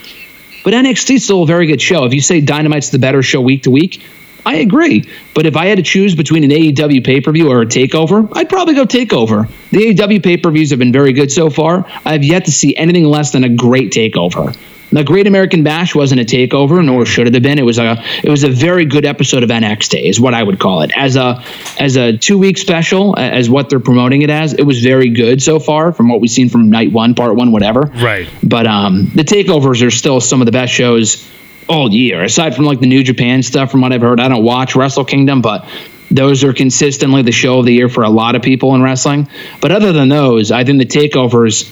But 0.64 0.74
NXT 0.74 1.16
is 1.16 1.24
still 1.24 1.44
a 1.44 1.48
very 1.48 1.68
good 1.68 1.82
show. 1.82 2.06
If 2.06 2.14
you 2.14 2.22
say 2.22 2.42
Dynamite's 2.42 2.90
the 2.90 3.00
better 3.00 3.22
show 3.22 3.42
week 3.42 3.64
to 3.64 3.72
week, 3.72 4.02
I 4.46 4.56
agree. 4.56 5.10
But 5.34 5.46
if 5.46 5.56
I 5.56 5.68
had 5.68 5.78
to 5.78 5.84
choose 5.84 6.16
between 6.16 6.44
an 6.44 6.50
AEW 6.50 7.04
pay 7.04 7.22
per 7.22 7.32
view 7.32 7.50
or 7.50 7.62
a 7.62 7.66
takeover, 7.66 8.30
I'd 8.36 8.50
probably 8.50 8.76
go 8.76 8.86
takeover. 8.86 9.50
The 9.72 9.94
AEW 9.94 10.24
pay 10.24 10.38
per 10.38 10.52
views 10.52 10.72
have 10.72 10.80
been 10.80 10.92
very 10.92 11.14
good 11.14 11.32
so 11.32 11.50
far. 11.50 11.86
I've 12.06 12.24
yet 12.24 12.46
to 12.46 12.52
see 12.52 12.76
anything 12.76 13.06
less 13.06 13.32
than 13.32 13.44
a 13.44 13.50
great 13.50 13.92
takeover. 13.92 14.56
The 14.94 15.04
Great 15.04 15.26
American 15.26 15.64
Bash 15.64 15.96
wasn't 15.96 16.22
a 16.22 16.24
takeover, 16.24 16.86
nor 16.86 17.04
should 17.08 17.26
it 17.26 17.34
have 17.34 17.42
been. 17.42 17.58
It 17.58 17.66
was 17.66 17.80
a 17.80 18.04
it 18.24 18.30
was 18.30 18.44
a 18.44 18.50
very 18.50 18.86
good 18.86 19.06
episode 19.06 19.42
of 19.42 19.50
NXT, 19.50 20.00
is 20.00 20.20
what 20.20 20.36
I 20.36 20.44
would 20.44 20.60
call 20.60 20.84
it. 20.84 20.92
As 20.96 21.16
a 21.16 21.44
as 21.80 21.96
a 21.96 22.16
two 22.16 22.38
week 22.38 22.60
special, 22.60 23.18
as 23.18 23.50
what 23.50 23.72
they're 23.72 23.80
promoting 23.80 24.22
it 24.22 24.30
as, 24.30 24.54
it 24.54 24.62
was 24.64 24.84
very 24.84 25.10
good 25.10 25.42
so 25.42 25.60
far 25.60 25.94
from 25.94 26.10
what 26.10 26.22
we've 26.22 26.30
seen 26.30 26.50
from 26.50 26.70
night 26.70 26.92
one, 26.92 27.16
part 27.16 27.36
one, 27.36 27.52
whatever. 27.52 27.82
Right. 27.82 28.30
But 28.44 28.68
um, 28.68 29.10
the 29.16 29.24
takeovers 29.24 29.84
are 29.84 29.90
still 29.90 30.22
some 30.22 30.42
of 30.42 30.46
the 30.46 30.52
best 30.52 30.72
shows 30.72 31.28
all 31.68 31.92
year, 31.92 32.24
aside 32.24 32.56
from 32.56 32.66
like 32.66 32.80
the 32.80 32.88
New 32.88 33.04
Japan 33.04 33.44
stuff. 33.44 33.72
From 33.72 33.82
what 33.82 33.94
I've 33.94 34.02
heard, 34.02 34.20
I 34.20 34.28
don't 34.28 34.44
watch 34.44 34.76
Wrestle 34.76 35.06
Kingdom, 35.06 35.42
but 35.42 35.68
those 36.12 36.44
are 36.44 36.54
consistently 36.54 37.22
the 37.22 37.32
show 37.32 37.60
of 37.60 37.66
the 37.66 37.74
year 37.74 37.90
for 37.90 38.04
a 38.04 38.10
lot 38.10 38.36
of 38.36 38.42
people 38.42 38.76
in 38.76 38.82
wrestling. 38.82 39.28
But 39.62 39.72
other 39.72 39.94
than 39.94 40.10
those, 40.10 40.52
I 40.52 40.64
think 40.64 40.80
the 40.80 40.86
takeovers 40.86 41.72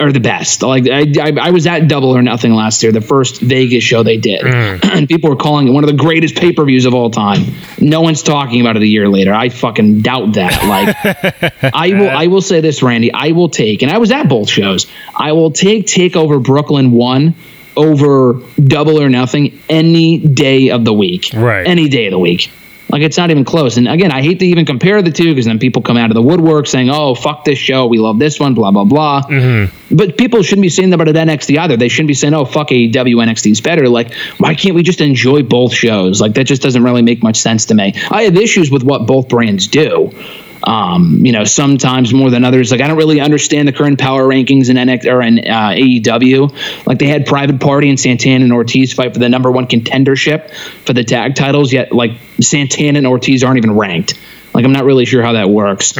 are 0.00 0.10
the 0.12 0.20
best. 0.20 0.62
Like 0.62 0.88
I, 0.88 1.12
I, 1.20 1.32
I 1.40 1.50
was 1.50 1.66
at 1.66 1.88
Double 1.88 2.10
or 2.10 2.22
Nothing 2.22 2.52
last 2.52 2.82
year, 2.82 2.92
the 2.92 3.00
first 3.00 3.40
Vegas 3.40 3.84
show 3.84 4.02
they 4.02 4.16
did, 4.16 4.42
mm. 4.42 4.84
and 4.92 5.08
people 5.08 5.30
were 5.30 5.36
calling 5.36 5.68
it 5.68 5.70
one 5.70 5.84
of 5.84 5.90
the 5.90 5.96
greatest 5.96 6.36
pay 6.36 6.52
per 6.52 6.64
views 6.64 6.84
of 6.84 6.94
all 6.94 7.10
time. 7.10 7.54
No 7.78 8.00
one's 8.00 8.22
talking 8.22 8.60
about 8.60 8.76
it 8.76 8.82
a 8.82 8.86
year 8.86 9.08
later. 9.08 9.32
I 9.32 9.48
fucking 9.48 10.02
doubt 10.02 10.34
that. 10.34 10.64
Like 10.64 11.54
I 11.74 11.88
will, 11.90 12.10
I 12.10 12.26
will 12.26 12.42
say 12.42 12.60
this, 12.60 12.82
Randy. 12.82 13.12
I 13.12 13.32
will 13.32 13.48
take, 13.48 13.82
and 13.82 13.90
I 13.90 13.98
was 13.98 14.10
at 14.10 14.28
both 14.28 14.48
shows. 14.48 14.86
I 15.14 15.32
will 15.32 15.50
take 15.50 15.86
Takeover 15.86 16.42
Brooklyn 16.42 16.90
one 16.92 17.34
over 17.76 18.40
Double 18.62 19.00
or 19.00 19.08
Nothing 19.08 19.60
any 19.68 20.18
day 20.18 20.70
of 20.70 20.84
the 20.84 20.92
week. 20.92 21.30
Right. 21.34 21.66
Any 21.66 21.88
day 21.88 22.06
of 22.06 22.12
the 22.12 22.18
week. 22.18 22.50
Like 22.94 23.02
it's 23.02 23.16
not 23.16 23.32
even 23.32 23.44
close. 23.44 23.76
And 23.76 23.88
again, 23.88 24.12
I 24.12 24.22
hate 24.22 24.38
to 24.38 24.46
even 24.46 24.66
compare 24.66 25.02
the 25.02 25.10
two 25.10 25.30
because 25.34 25.46
then 25.46 25.58
people 25.58 25.82
come 25.82 25.96
out 25.96 26.10
of 26.10 26.14
the 26.14 26.22
woodwork 26.22 26.68
saying, 26.68 26.90
"Oh, 26.90 27.16
fuck 27.16 27.44
this 27.44 27.58
show. 27.58 27.86
We 27.86 27.98
love 27.98 28.20
this 28.20 28.38
one." 28.38 28.54
Blah 28.54 28.70
blah 28.70 28.84
blah. 28.84 29.22
Mm-hmm. 29.22 29.96
But 29.96 30.16
people 30.16 30.42
shouldn't 30.42 30.62
be 30.62 30.68
saying 30.68 30.90
that 30.90 31.00
about 31.00 31.12
NXT 31.12 31.58
either. 31.58 31.76
They 31.76 31.88
shouldn't 31.88 32.06
be 32.06 32.14
saying, 32.14 32.34
"Oh, 32.34 32.44
fuck 32.44 32.68
AEW, 32.68 32.92
NXT 32.92 33.50
is 33.50 33.60
better." 33.60 33.88
Like, 33.88 34.14
why 34.38 34.54
can't 34.54 34.76
we 34.76 34.84
just 34.84 35.00
enjoy 35.00 35.42
both 35.42 35.74
shows? 35.74 36.20
Like 36.20 36.34
that 36.34 36.44
just 36.44 36.62
doesn't 36.62 36.84
really 36.84 37.02
make 37.02 37.20
much 37.20 37.38
sense 37.38 37.66
to 37.66 37.74
me. 37.74 37.94
I 38.10 38.24
have 38.24 38.36
issues 38.36 38.70
with 38.70 38.84
what 38.84 39.06
both 39.06 39.28
brands 39.28 39.66
do. 39.66 40.12
Um, 40.66 41.26
you 41.26 41.32
know, 41.32 41.44
sometimes 41.44 42.14
more 42.14 42.30
than 42.30 42.44
others. 42.44 42.70
Like 42.70 42.80
I 42.80 42.86
don't 42.88 42.96
really 42.96 43.20
understand 43.20 43.68
the 43.68 43.72
current 43.72 43.98
power 43.98 44.26
rankings 44.26 44.70
in 44.70 44.76
NXT 44.76 45.12
or 45.12 45.20
in 45.20 45.38
uh, 45.40 45.74
AEW. 45.76 46.86
Like 46.86 46.98
they 46.98 47.06
had 47.06 47.26
Private 47.26 47.60
Party 47.60 47.90
and 47.90 48.00
Santana 48.00 48.44
and 48.44 48.52
Ortiz 48.52 48.92
fight 48.92 49.12
for 49.12 49.18
the 49.18 49.28
number 49.28 49.50
one 49.50 49.66
contendership 49.66 50.50
for 50.86 50.94
the 50.94 51.04
tag 51.04 51.34
titles. 51.34 51.72
Yet, 51.72 51.92
like 51.92 52.12
Santana 52.40 52.98
and 52.98 53.06
Ortiz 53.06 53.44
aren't 53.44 53.58
even 53.58 53.76
ranked. 53.76 54.14
Like 54.54 54.64
I'm 54.64 54.72
not 54.72 54.84
really 54.84 55.04
sure 55.04 55.22
how 55.22 55.32
that 55.32 55.50
works. 55.50 55.96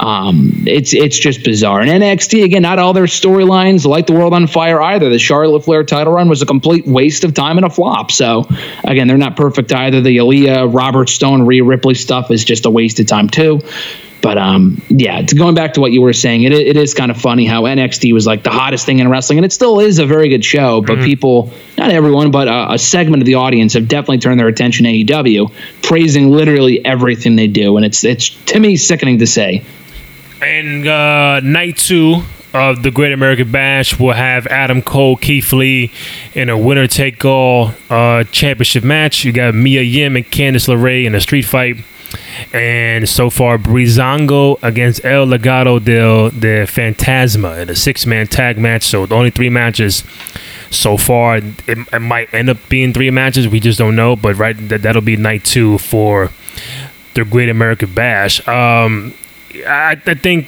Um, 0.00 0.64
it's 0.66 0.94
it's 0.94 1.18
just 1.18 1.44
bizarre. 1.44 1.80
And 1.80 1.90
NXT 1.90 2.44
again, 2.44 2.62
not 2.62 2.78
all 2.78 2.94
their 2.94 3.04
storylines 3.04 3.84
light 3.84 4.06
the 4.06 4.14
world 4.14 4.32
on 4.32 4.46
fire 4.46 4.80
either. 4.80 5.10
The 5.10 5.18
Charlotte 5.18 5.64
Flair 5.64 5.84
title 5.84 6.14
run 6.14 6.28
was 6.28 6.40
a 6.40 6.46
complete 6.46 6.86
waste 6.86 7.24
of 7.24 7.34
time 7.34 7.58
and 7.58 7.66
a 7.66 7.70
flop. 7.70 8.10
So 8.10 8.48
again, 8.84 9.06
they're 9.06 9.18
not 9.18 9.36
perfect 9.36 9.70
either. 9.72 10.00
The 10.00 10.16
Aaliyah, 10.16 10.74
Robert 10.74 11.10
Stone, 11.10 11.46
Rhea 11.46 11.62
Ripley 11.62 11.94
stuff 11.94 12.30
is 12.30 12.44
just 12.44 12.64
a 12.64 12.70
waste 12.70 13.00
of 13.00 13.06
time 13.06 13.28
too. 13.28 13.60
But 14.22 14.36
um, 14.36 14.82
yeah, 14.88 15.22
to 15.22 15.34
going 15.34 15.54
back 15.54 15.74
to 15.74 15.80
what 15.80 15.92
you 15.92 16.02
were 16.02 16.12
saying, 16.12 16.42
it, 16.42 16.52
it 16.52 16.76
is 16.76 16.94
kind 16.94 17.10
of 17.10 17.20
funny 17.20 17.46
how 17.46 17.62
NXT 17.62 18.12
was 18.12 18.26
like 18.26 18.42
the 18.42 18.50
hottest 18.50 18.84
thing 18.84 18.98
in 18.98 19.08
wrestling, 19.08 19.38
and 19.38 19.44
it 19.44 19.52
still 19.52 19.80
is 19.80 19.98
a 19.98 20.06
very 20.06 20.28
good 20.28 20.44
show. 20.44 20.82
But 20.82 20.98
people, 20.98 21.52
not 21.78 21.90
everyone, 21.90 22.30
but 22.30 22.48
a, 22.48 22.72
a 22.72 22.78
segment 22.78 23.22
of 23.22 23.26
the 23.26 23.36
audience 23.36 23.74
have 23.74 23.88
definitely 23.88 24.18
turned 24.18 24.38
their 24.38 24.48
attention 24.48 24.84
to 24.84 24.90
AEW, 24.90 25.52
praising 25.82 26.30
literally 26.30 26.84
everything 26.84 27.36
they 27.36 27.46
do, 27.46 27.76
and 27.76 27.86
it's 27.86 28.04
it's 28.04 28.30
to 28.46 28.60
me 28.60 28.76
sickening 28.76 29.20
to 29.20 29.26
say. 29.26 29.64
And 30.42 30.86
uh, 30.86 31.40
night 31.40 31.76
two 31.76 32.22
of 32.52 32.82
the 32.82 32.90
Great 32.90 33.12
American 33.12 33.50
Bash 33.50 33.98
will 33.98 34.12
have 34.12 34.46
Adam 34.46 34.82
Cole, 34.82 35.16
Keith 35.16 35.52
Lee 35.52 35.92
in 36.34 36.48
a 36.48 36.58
winner 36.58 36.86
take 36.86 37.24
all 37.24 37.72
uh, 37.88 38.24
championship 38.24 38.84
match. 38.84 39.24
You 39.24 39.32
got 39.32 39.54
Mia 39.54 39.82
Yim 39.82 40.16
and 40.16 40.24
Candice 40.24 40.68
LeRae 40.68 41.04
in 41.04 41.14
a 41.14 41.20
street 41.20 41.42
fight. 41.42 41.76
And 42.52 43.08
so 43.08 43.30
far, 43.30 43.58
Breezango 43.58 44.58
against 44.62 45.04
El 45.04 45.26
Legado 45.26 45.82
del 45.82 46.30
the 46.30 46.66
Fantasma 46.66 47.60
in 47.62 47.70
a 47.70 47.76
six 47.76 48.06
man 48.06 48.26
tag 48.26 48.58
match. 48.58 48.82
So, 48.84 49.06
the 49.06 49.14
only 49.14 49.30
three 49.30 49.50
matches 49.50 50.04
so 50.70 50.96
far. 50.96 51.36
It, 51.36 51.44
it 51.66 52.00
might 52.00 52.32
end 52.32 52.48
up 52.48 52.58
being 52.68 52.92
three 52.92 53.10
matches. 53.10 53.48
We 53.48 53.60
just 53.60 53.78
don't 53.78 53.96
know. 53.96 54.16
But 54.16 54.36
right, 54.36 54.56
that, 54.68 54.82
that'll 54.82 55.02
be 55.02 55.16
night 55.16 55.44
two 55.44 55.78
for 55.78 56.30
the 57.14 57.24
Great 57.24 57.48
American 57.48 57.92
Bash. 57.94 58.46
Um, 58.48 59.14
I, 59.66 60.00
I 60.04 60.14
think 60.14 60.46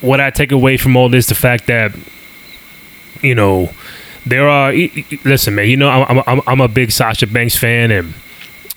what 0.00 0.20
I 0.20 0.30
take 0.30 0.52
away 0.52 0.76
from 0.76 0.96
all 0.96 1.08
this, 1.08 1.26
the 1.26 1.34
fact 1.34 1.66
that, 1.66 1.92
you 3.22 3.34
know, 3.34 3.70
there 4.26 4.48
are, 4.48 4.72
listen, 5.24 5.54
man, 5.54 5.68
you 5.68 5.76
know, 5.76 5.88
I'm, 5.88 6.22
I'm, 6.26 6.40
I'm 6.46 6.60
a 6.60 6.68
big 6.68 6.90
Sasha 6.90 7.26
Banks 7.26 7.56
fan 7.56 7.90
and 7.90 8.14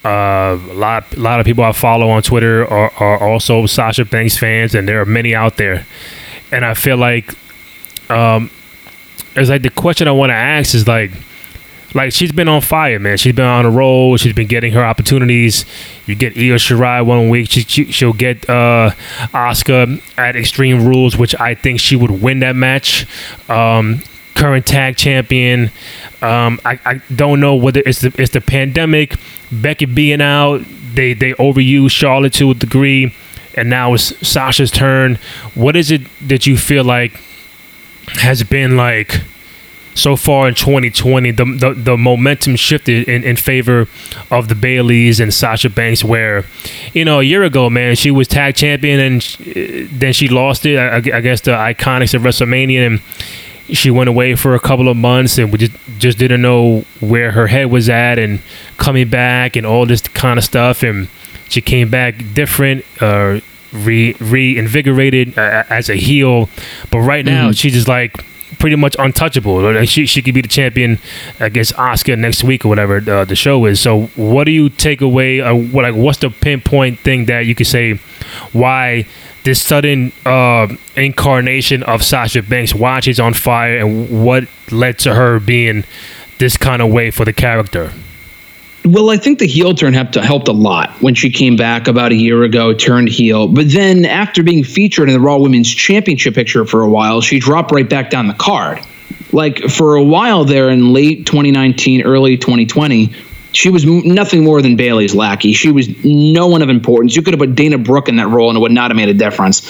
uh, 0.06 0.60
a 0.70 0.74
lot, 0.74 1.16
a 1.16 1.20
lot 1.20 1.40
of 1.40 1.46
people 1.46 1.64
I 1.64 1.72
follow 1.72 2.10
on 2.10 2.22
Twitter 2.22 2.68
are, 2.68 2.92
are 2.94 3.28
also 3.28 3.66
Sasha 3.66 4.06
Banks 4.06 4.38
fans, 4.38 4.76
and 4.76 4.88
there 4.88 5.02
are 5.02 5.06
many 5.06 5.34
out 5.34 5.58
there. 5.58 5.86
And 6.52 6.66
I 6.66 6.74
feel 6.74 6.98
like, 6.98 7.34
um, 8.10 8.52
it's 9.36 9.50
like 9.50 9.62
the 9.62 9.70
question 9.70 10.08
I 10.08 10.12
want 10.12 10.30
to 10.30 10.36
ask 10.36 10.76
is 10.76 10.88
like, 10.88 11.12
like 11.94 12.12
she's 12.12 12.32
been 12.32 12.48
on 12.48 12.62
fire, 12.62 13.00
man. 13.00 13.18
She's 13.18 13.36
been 13.36 13.46
on 13.46 13.66
a 13.66 13.70
roll. 13.70 14.18
She's 14.18 14.34
been 14.34 14.48
getting 14.48 14.74
her 14.74 14.84
opportunities. 14.84 15.66
You 16.06 16.16
get 16.16 16.36
Io 16.36 16.56
Shirai 16.56 17.06
one 17.06 17.30
week. 17.30 17.50
She, 17.50 17.62
she 17.62 17.92
she'll 17.92 18.14
get 18.14 18.50
uh, 18.50 18.92
Asuka 19.34 20.02
at 20.18 20.36
Extreme 20.36 20.86
Rules, 20.86 21.18
which 21.18 21.40
I 21.40 21.56
think 21.56 21.80
she 21.80 21.96
would 21.96 22.12
win 22.12 22.40
that 22.40 22.56
match. 22.56 23.06
Um, 23.50 24.02
current 24.36 24.66
tag 24.66 24.98
champion. 24.98 25.72
Um, 26.22 26.60
I, 26.66 26.80
I 26.86 27.02
don't 27.14 27.40
know 27.40 27.56
whether 27.56 27.82
it's 27.86 28.02
the 28.02 28.14
it's 28.18 28.32
the 28.32 28.42
pandemic, 28.42 29.16
Becky 29.52 29.86
being 29.86 30.22
out. 30.22 30.62
They 30.94 31.14
they 31.14 31.34
overuse 31.34 31.92
Charlotte 31.92 32.34
to 32.34 32.52
a 32.52 32.54
degree, 32.54 33.14
and 33.56 33.70
now 33.70 33.94
it's 33.94 34.28
Sasha's 34.28 34.72
turn. 34.72 35.18
What 35.56 35.76
is 35.76 35.92
it 35.92 36.02
that 36.28 36.46
you 36.46 36.58
feel 36.58 36.84
like 36.84 37.20
has 38.16 38.44
been 38.44 38.78
like? 38.78 39.22
so 39.96 40.16
far 40.16 40.48
in 40.48 40.56
2020, 40.56 41.32
the 41.32 41.46
the, 41.46 41.74
the 41.74 41.98
momentum 41.98 42.56
shifted 42.56 43.08
in, 43.08 43.24
in 43.24 43.36
favor 43.36 43.88
of 44.32 44.48
the 44.48 44.56
Bayleys 44.56 45.20
and 45.20 45.34
Sasha 45.34 45.70
Banks. 45.70 46.04
Where, 46.04 46.46
you 46.94 47.06
know, 47.06 47.20
a 47.20 47.24
year 47.24 47.44
ago, 47.44 47.70
man, 47.70 47.96
she 47.96 48.12
was 48.12 48.28
tag 48.28 48.56
champion 48.56 49.00
and 49.00 49.24
sh- 49.24 49.38
then 49.92 50.14
she 50.14 50.28
lost 50.28 50.66
it. 50.66 50.78
I, 50.78 50.96
I 50.96 51.22
guess 51.22 51.42
the 51.42 51.52
Iconics 51.52 52.14
of 52.14 52.24
WrestleMania, 52.24 52.88
and 52.88 53.02
she 53.74 53.92
went 53.92 54.08
away 54.08 54.36
for 54.36 54.56
a 54.56 54.60
couple 54.60 54.88
of 54.88 54.96
months, 54.96 55.38
and 55.38 55.52
we 55.52 55.58
just 55.58 55.74
just 55.98 56.18
didn't 56.18 56.42
know 56.42 56.86
where 57.00 57.32
her 57.32 57.48
head 57.48 57.72
was 57.72 57.90
at, 57.90 58.20
and 58.20 58.40
coming 58.78 59.10
back 59.10 59.56
and 59.56 59.66
all 59.66 59.86
this 59.86 60.02
kind 60.02 60.38
of 60.38 60.46
stuff, 60.46 60.84
and 60.84 61.10
she 61.50 61.62
came 61.62 61.90
back 61.90 62.16
different. 62.34 62.86
Uh, 63.02 63.40
Re, 63.74 64.14
reinvigorated 64.20 65.36
uh, 65.36 65.64
as 65.68 65.90
a 65.90 65.96
heel, 65.96 66.48
but 66.92 67.00
right 67.00 67.26
now 67.26 67.52
she's 67.52 67.74
just 67.74 67.88
like 67.88 68.24
pretty 68.60 68.76
much 68.76 68.96
untouchable. 69.00 69.62
Like 69.62 69.90
she 69.90 70.06
she 70.06 70.22
could 70.22 70.36
be 70.36 70.42
the 70.42 70.48
champion 70.48 71.00
against 71.40 71.74
Asuka 71.74 72.16
next 72.16 72.44
week 72.44 72.66
or 72.66 72.70
whatever 72.70 72.98
uh, 73.10 73.26
the 73.26 73.36
show 73.36 73.66
is. 73.66 73.80
So 73.80 74.04
what 74.16 74.44
do 74.44 74.52
you 74.52 74.70
take 74.70 75.02
away? 75.02 75.42
Uh, 75.42 75.56
what 75.56 75.86
like 75.86 75.96
what's 75.96 76.20
the 76.20 76.30
pinpoint 76.30 77.00
thing 77.00 77.26
that 77.26 77.48
you 77.48 77.56
could 77.56 77.66
say 77.66 77.96
why 78.52 79.08
this 79.44 79.62
sudden 79.62 80.12
uh, 80.26 80.68
incarnation 80.96 81.84
of 81.84 82.04
Sasha 82.04 82.42
Banks, 82.42 82.74
why 82.74 83.00
she's 83.02 83.20
on 83.20 83.34
fire, 83.34 83.78
and 83.78 84.24
what 84.24 84.46
led 84.72 85.00
to 85.00 85.14
her 85.14 85.40
being 85.40 85.84
this 86.40 86.58
kind 86.58 86.82
of 86.82 86.92
way 86.92 87.12
for 87.12 87.26
the 87.26 87.34
character? 87.34 87.92
Well, 88.86 89.12
I 89.12 89.18
think 89.18 89.40
the 89.40 89.48
heel 89.48 89.74
turn 89.74 89.94
helped 89.94 90.16
helped 90.16 90.50
a 90.50 90.54
lot 90.54 90.90
when 91.02 91.16
she 91.16 91.30
came 91.30 91.56
back 91.56 91.88
about 91.88 92.12
a 92.12 92.16
year 92.16 92.44
ago, 92.44 92.74
turned 92.74 93.08
heel. 93.08 93.48
But 93.48 93.72
then, 93.72 94.04
after 94.04 94.44
being 94.44 94.66
featured 94.66 95.08
in 95.08 95.14
the 95.14 95.22
Raw 95.22 95.38
Women's 95.38 95.74
Championship 95.74 96.36
picture 96.36 96.66
for 96.66 96.82
a 96.82 96.90
while, 96.90 97.22
she 97.22 97.40
dropped 97.40 97.72
right 97.72 97.90
back 97.90 98.10
down 98.10 98.28
the 98.28 98.34
card. 98.34 98.82
Like 99.32 99.70
for 99.70 99.96
a 99.96 100.04
while 100.04 100.44
there 100.44 100.70
in 100.70 100.92
late 100.92 101.26
2019, 101.26 102.04
early 102.04 102.38
2020, 102.38 103.14
she 103.54 103.70
was 103.70 103.86
nothing 103.86 104.44
more 104.44 104.62
than 104.62 104.76
Bayley's 104.76 105.16
lackey. 105.16 105.54
She 105.54 105.72
was 105.72 106.04
no 106.04 106.48
one 106.48 106.62
of 106.62 106.70
importance. 106.70 107.16
You 107.16 107.22
could 107.22 107.34
have 107.34 107.40
put 107.40 107.56
Dana 107.56 107.78
Brooke 107.78 108.10
in 108.10 108.18
that 108.18 108.28
role 108.28 108.50
and 108.50 108.58
it 108.58 108.62
would 108.62 108.72
not 108.72 108.92
have 108.92 108.96
made 108.96 109.10
a 109.10 109.14
difference. 109.14 109.62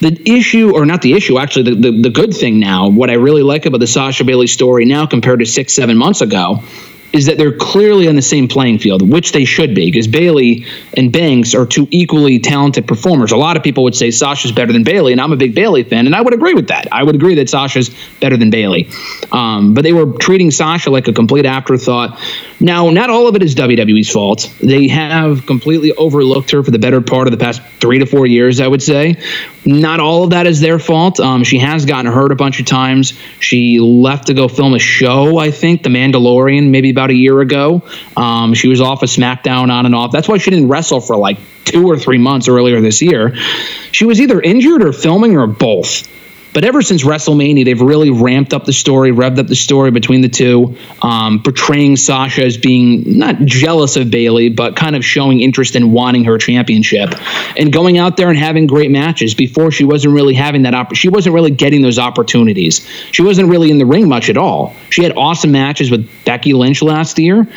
The 0.00 0.20
issue, 0.24 0.72
or 0.74 0.86
not 0.86 1.02
the 1.02 1.14
issue, 1.14 1.38
actually, 1.38 1.74
the, 1.74 1.90
the, 1.90 2.02
the 2.02 2.10
good 2.10 2.32
thing 2.34 2.60
now, 2.60 2.88
what 2.88 3.10
I 3.10 3.14
really 3.14 3.42
like 3.42 3.66
about 3.66 3.80
the 3.80 3.86
Sasha 3.86 4.24
Bayley 4.24 4.46
story 4.46 4.84
now 4.84 5.06
compared 5.06 5.40
to 5.40 5.46
six, 5.46 5.72
seven 5.72 5.98
months 5.98 6.20
ago, 6.20 6.62
is 7.14 7.26
that 7.26 7.38
they're 7.38 7.56
clearly 7.56 8.08
on 8.08 8.16
the 8.16 8.22
same 8.22 8.48
playing 8.48 8.80
field, 8.80 9.08
which 9.08 9.30
they 9.30 9.44
should 9.44 9.72
be, 9.72 9.88
because 9.88 10.08
Bayley 10.08 10.66
and 10.96 11.12
Banks 11.12 11.54
are 11.54 11.64
two 11.64 11.86
equally 11.92 12.40
talented 12.40 12.88
performers. 12.88 13.30
A 13.30 13.36
lot 13.36 13.56
of 13.56 13.62
people 13.62 13.84
would 13.84 13.94
say 13.94 14.10
Sasha's 14.10 14.50
better 14.50 14.72
than 14.72 14.82
Bayley, 14.82 15.12
and 15.12 15.20
I'm 15.20 15.30
a 15.30 15.36
big 15.36 15.54
Bayley 15.54 15.84
fan, 15.84 16.06
and 16.06 16.14
I 16.14 16.20
would 16.20 16.34
agree 16.34 16.54
with 16.54 16.68
that. 16.68 16.88
I 16.90 17.04
would 17.04 17.14
agree 17.14 17.36
that 17.36 17.48
Sasha's 17.48 17.94
better 18.18 18.36
than 18.36 18.50
Bayley. 18.50 18.88
Um, 19.30 19.74
but 19.74 19.84
they 19.84 19.92
were 19.92 20.18
treating 20.18 20.50
Sasha 20.50 20.90
like 20.90 21.06
a 21.06 21.12
complete 21.12 21.46
afterthought. 21.46 22.20
Now, 22.58 22.90
not 22.90 23.10
all 23.10 23.28
of 23.28 23.36
it 23.36 23.44
is 23.44 23.54
WWE's 23.54 24.10
fault. 24.10 24.52
They 24.60 24.88
have 24.88 25.46
completely 25.46 25.92
overlooked 25.92 26.50
her 26.50 26.64
for 26.64 26.72
the 26.72 26.80
better 26.80 27.00
part 27.00 27.28
of 27.28 27.30
the 27.30 27.36
past 27.38 27.62
three 27.78 28.00
to 28.00 28.06
four 28.06 28.26
years, 28.26 28.60
I 28.60 28.66
would 28.66 28.82
say. 28.82 29.22
Not 29.66 30.00
all 30.00 30.24
of 30.24 30.30
that 30.30 30.46
is 30.46 30.60
their 30.60 30.78
fault. 30.78 31.20
Um, 31.20 31.42
she 31.42 31.58
has 31.58 31.86
gotten 31.86 32.10
hurt 32.10 32.32
a 32.32 32.34
bunch 32.34 32.60
of 32.60 32.66
times. 32.66 33.14
She 33.40 33.80
left 33.80 34.26
to 34.26 34.34
go 34.34 34.48
film 34.48 34.74
a 34.74 34.78
show, 34.78 35.38
I 35.38 35.50
think, 35.50 35.82
The 35.82 35.88
Mandalorian, 35.88 36.70
maybe 36.70 36.90
about 36.90 37.10
a 37.10 37.14
year 37.14 37.40
ago. 37.40 37.82
Um, 38.16 38.54
she 38.54 38.68
was 38.68 38.80
off 38.80 39.02
of 39.02 39.08
SmackDown 39.08 39.70
on 39.70 39.86
and 39.86 39.94
off. 39.94 40.12
That's 40.12 40.28
why 40.28 40.38
she 40.38 40.50
didn't 40.50 40.68
wrestle 40.68 41.00
for 41.00 41.16
like 41.16 41.38
two 41.64 41.86
or 41.86 41.98
three 41.98 42.18
months 42.18 42.48
earlier 42.48 42.80
this 42.80 43.00
year. 43.00 43.36
She 43.90 44.04
was 44.04 44.20
either 44.20 44.40
injured 44.40 44.82
or 44.82 44.92
filming 44.92 45.36
or 45.36 45.46
both. 45.46 46.08
But 46.54 46.64
ever 46.64 46.82
since 46.82 47.02
WrestleMania, 47.04 47.64
they've 47.64 47.80
really 47.80 48.10
ramped 48.10 48.54
up 48.54 48.64
the 48.64 48.72
story, 48.72 49.10
revved 49.10 49.38
up 49.38 49.48
the 49.48 49.56
story 49.56 49.90
between 49.90 50.20
the 50.20 50.28
two, 50.28 50.76
um, 51.02 51.42
portraying 51.42 51.96
Sasha 51.96 52.44
as 52.44 52.56
being 52.56 53.18
not 53.18 53.40
jealous 53.44 53.96
of 53.96 54.10
Bayley, 54.10 54.48
but 54.50 54.76
kind 54.76 54.94
of 54.94 55.04
showing 55.04 55.40
interest 55.40 55.74
in 55.74 55.90
wanting 55.90 56.24
her 56.24 56.38
championship 56.38 57.12
and 57.58 57.72
going 57.72 57.98
out 57.98 58.16
there 58.16 58.28
and 58.30 58.38
having 58.38 58.68
great 58.68 58.90
matches. 58.92 59.34
Before 59.34 59.72
she 59.72 59.84
wasn't 59.84 60.14
really 60.14 60.34
having 60.34 60.62
that 60.62 60.74
opp- 60.74 60.94
she 60.94 61.08
wasn't 61.08 61.34
really 61.34 61.50
getting 61.50 61.82
those 61.82 61.98
opportunities. 61.98 62.88
She 63.10 63.22
wasn't 63.22 63.48
really 63.48 63.70
in 63.70 63.78
the 63.78 63.86
ring 63.86 64.08
much 64.08 64.30
at 64.30 64.36
all. 64.36 64.76
She 64.90 65.02
had 65.02 65.12
awesome 65.16 65.50
matches 65.50 65.90
with 65.90 66.08
Becky 66.24 66.52
Lynch 66.52 66.82
last 66.82 67.18
year, 67.18 67.48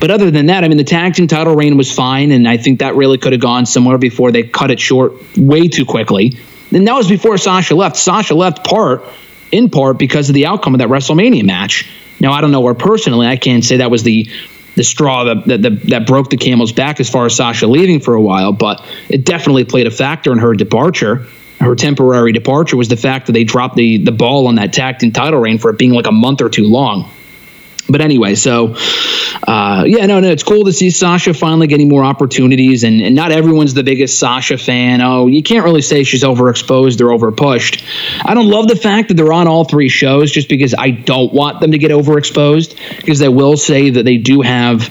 but 0.00 0.10
other 0.10 0.30
than 0.30 0.46
that, 0.46 0.64
I 0.64 0.68
mean, 0.68 0.78
the 0.78 0.84
tag 0.84 1.14
team 1.14 1.26
title 1.26 1.54
reign 1.54 1.76
was 1.76 1.92
fine, 1.92 2.32
and 2.32 2.48
I 2.48 2.56
think 2.56 2.78
that 2.78 2.94
really 2.96 3.18
could 3.18 3.32
have 3.32 3.42
gone 3.42 3.66
somewhere 3.66 3.98
before 3.98 4.32
they 4.32 4.42
cut 4.42 4.70
it 4.70 4.80
short 4.80 5.12
way 5.36 5.68
too 5.68 5.84
quickly. 5.84 6.38
And 6.72 6.86
that 6.86 6.94
was 6.94 7.08
before 7.08 7.38
Sasha 7.38 7.74
left. 7.74 7.96
Sasha 7.96 8.34
left 8.34 8.64
part, 8.64 9.04
in 9.50 9.70
part, 9.70 9.98
because 9.98 10.28
of 10.28 10.34
the 10.34 10.46
outcome 10.46 10.74
of 10.74 10.78
that 10.78 10.88
WrestleMania 10.88 11.44
match. 11.44 11.90
Now 12.20 12.32
I 12.32 12.40
don't 12.40 12.50
know 12.50 12.66
her 12.66 12.74
personally. 12.74 13.26
I 13.26 13.36
can't 13.36 13.64
say 13.64 13.78
that 13.78 13.90
was 13.90 14.02
the 14.02 14.30
the 14.74 14.84
straw 14.84 15.24
that, 15.24 15.44
that, 15.46 15.62
that, 15.62 15.82
that 15.88 16.06
broke 16.06 16.30
the 16.30 16.36
camel's 16.36 16.70
back 16.70 17.00
as 17.00 17.10
far 17.10 17.26
as 17.26 17.34
Sasha 17.34 17.66
leaving 17.66 17.98
for 17.98 18.14
a 18.14 18.20
while, 18.20 18.52
but 18.52 18.84
it 19.08 19.24
definitely 19.24 19.64
played 19.64 19.88
a 19.88 19.90
factor 19.90 20.30
in 20.30 20.38
her 20.38 20.54
departure. 20.54 21.26
Her 21.58 21.74
temporary 21.74 22.30
departure 22.30 22.76
was 22.76 22.86
the 22.86 22.96
fact 22.96 23.26
that 23.26 23.32
they 23.32 23.42
dropped 23.42 23.74
the 23.74 23.98
the 23.98 24.12
ball 24.12 24.46
on 24.46 24.54
that 24.54 24.72
tag 24.72 25.00
team 25.00 25.10
title 25.10 25.40
reign 25.40 25.58
for 25.58 25.70
it 25.70 25.78
being 25.78 25.92
like 25.92 26.06
a 26.06 26.12
month 26.12 26.40
or 26.42 26.48
two 26.48 26.64
long. 26.64 27.10
But 27.88 28.02
anyway, 28.02 28.34
so 28.34 28.74
uh, 29.42 29.84
yeah, 29.86 30.06
no, 30.06 30.20
no, 30.20 30.30
it's 30.30 30.42
cool 30.42 30.64
to 30.64 30.72
see 30.72 30.90
Sasha 30.90 31.32
finally 31.32 31.66
getting 31.68 31.88
more 31.88 32.04
opportunities, 32.04 32.84
and, 32.84 33.00
and 33.00 33.14
not 33.14 33.32
everyone's 33.32 33.72
the 33.72 33.82
biggest 33.82 34.18
Sasha 34.18 34.58
fan. 34.58 35.00
Oh, 35.00 35.26
you 35.26 35.42
can't 35.42 35.64
really 35.64 35.82
say 35.82 36.04
she's 36.04 36.22
overexposed 36.22 37.00
or 37.00 37.06
overpushed. 37.16 37.82
I 38.24 38.34
don't 38.34 38.48
love 38.48 38.68
the 38.68 38.76
fact 38.76 39.08
that 39.08 39.14
they're 39.14 39.32
on 39.32 39.48
all 39.48 39.64
three 39.64 39.88
shows, 39.88 40.30
just 40.30 40.48
because 40.48 40.74
I 40.78 40.90
don't 40.90 41.32
want 41.32 41.60
them 41.60 41.72
to 41.72 41.78
get 41.78 41.90
overexposed. 41.90 42.76
Because 42.96 43.22
I 43.22 43.28
will 43.28 43.56
say 43.56 43.90
that 43.90 44.04
they 44.04 44.18
do 44.18 44.42
have 44.42 44.90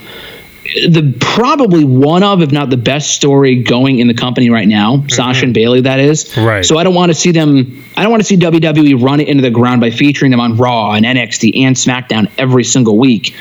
the 0.73 1.15
probably 1.19 1.83
one 1.83 2.23
of, 2.23 2.41
if 2.41 2.51
not 2.51 2.69
the 2.69 2.77
best 2.77 3.11
story 3.11 3.63
going 3.63 3.99
in 3.99 4.07
the 4.07 4.13
company 4.13 4.49
right 4.49 4.67
now, 4.67 5.05
Sasha 5.07 5.45
and 5.45 5.53
Bayley, 5.53 5.81
that 5.81 5.99
is. 5.99 6.35
Right. 6.37 6.65
So 6.65 6.77
I 6.77 6.83
don't 6.83 6.95
want 6.95 7.09
to 7.11 7.15
see 7.15 7.31
them. 7.31 7.83
I 7.95 8.01
don't 8.01 8.11
want 8.11 8.21
to 8.21 8.27
see 8.27 8.37
WWE 8.37 9.01
run 9.01 9.19
it 9.19 9.27
into 9.27 9.41
the 9.41 9.49
ground 9.49 9.81
by 9.81 9.91
featuring 9.91 10.31
them 10.31 10.39
on 10.39 10.57
Raw 10.57 10.93
and 10.93 11.05
NXT 11.05 11.63
and 11.63 11.75
SmackDown 11.75 12.31
every 12.37 12.63
single 12.63 12.97
week. 12.97 13.35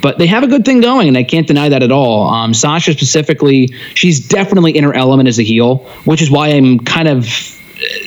But 0.00 0.18
they 0.18 0.26
have 0.26 0.42
a 0.42 0.48
good 0.48 0.64
thing 0.64 0.80
going, 0.80 1.08
and 1.08 1.16
I 1.16 1.22
can't 1.22 1.46
deny 1.46 1.70
that 1.70 1.82
at 1.82 1.92
all. 1.92 2.28
Um, 2.28 2.54
Sasha 2.54 2.92
specifically, 2.92 3.68
she's 3.94 4.28
definitely 4.28 4.76
in 4.76 4.84
her 4.84 4.94
element 4.94 5.28
as 5.28 5.38
a 5.38 5.42
heel, 5.42 5.78
which 6.04 6.22
is 6.22 6.30
why 6.30 6.48
I'm 6.48 6.80
kind 6.80 7.08
of 7.08 7.26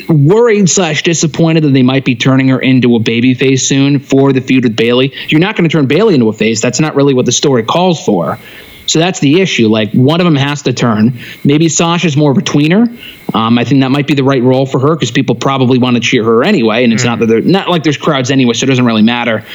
worried 0.09 0.69
slash 0.69 1.03
disappointed 1.03 1.63
that 1.63 1.73
they 1.73 1.83
might 1.83 2.03
be 2.03 2.15
turning 2.15 2.49
her 2.49 2.59
into 2.59 2.95
a 2.95 2.99
baby 2.99 3.33
face 3.33 3.67
soon 3.67 3.99
for 3.99 4.33
the 4.33 4.41
feud 4.41 4.63
with 4.63 4.75
Bayley. 4.75 5.13
You're 5.27 5.39
not 5.39 5.55
going 5.55 5.69
to 5.69 5.71
turn 5.71 5.87
Bayley 5.87 6.15
into 6.15 6.29
a 6.29 6.33
face. 6.33 6.61
That's 6.61 6.79
not 6.79 6.95
really 6.95 7.13
what 7.13 7.25
the 7.25 7.31
story 7.31 7.63
calls 7.63 8.03
for. 8.03 8.39
So 8.87 8.97
that's 8.97 9.19
the 9.19 9.39
issue. 9.39 9.67
Like 9.67 9.91
one 9.91 10.19
of 10.19 10.25
them 10.25 10.35
has 10.35 10.63
to 10.63 10.73
turn. 10.73 11.19
Maybe 11.43 11.69
Sasha's 11.69 12.17
more 12.17 12.31
of 12.31 12.39
a 12.39 12.41
tweener. 12.41 12.87
Um, 13.35 13.59
I 13.59 13.63
think 13.63 13.81
that 13.81 13.91
might 13.91 14.07
be 14.07 14.15
the 14.15 14.23
right 14.23 14.41
role 14.41 14.65
for 14.65 14.79
her 14.79 14.95
because 14.95 15.11
people 15.11 15.35
probably 15.35 15.77
want 15.77 15.95
to 15.95 15.99
cheer 16.01 16.23
her 16.23 16.43
anyway, 16.43 16.83
and 16.83 16.91
it's 16.91 17.03
not 17.03 17.19
that 17.19 17.27
they're 17.27 17.41
not 17.41 17.69
like 17.69 17.83
there's 17.83 17.97
crowds 17.97 18.31
anyway, 18.31 18.53
so 18.53 18.63
it 18.63 18.67
doesn't 18.67 18.85
really 18.85 19.03
matter. 19.03 19.45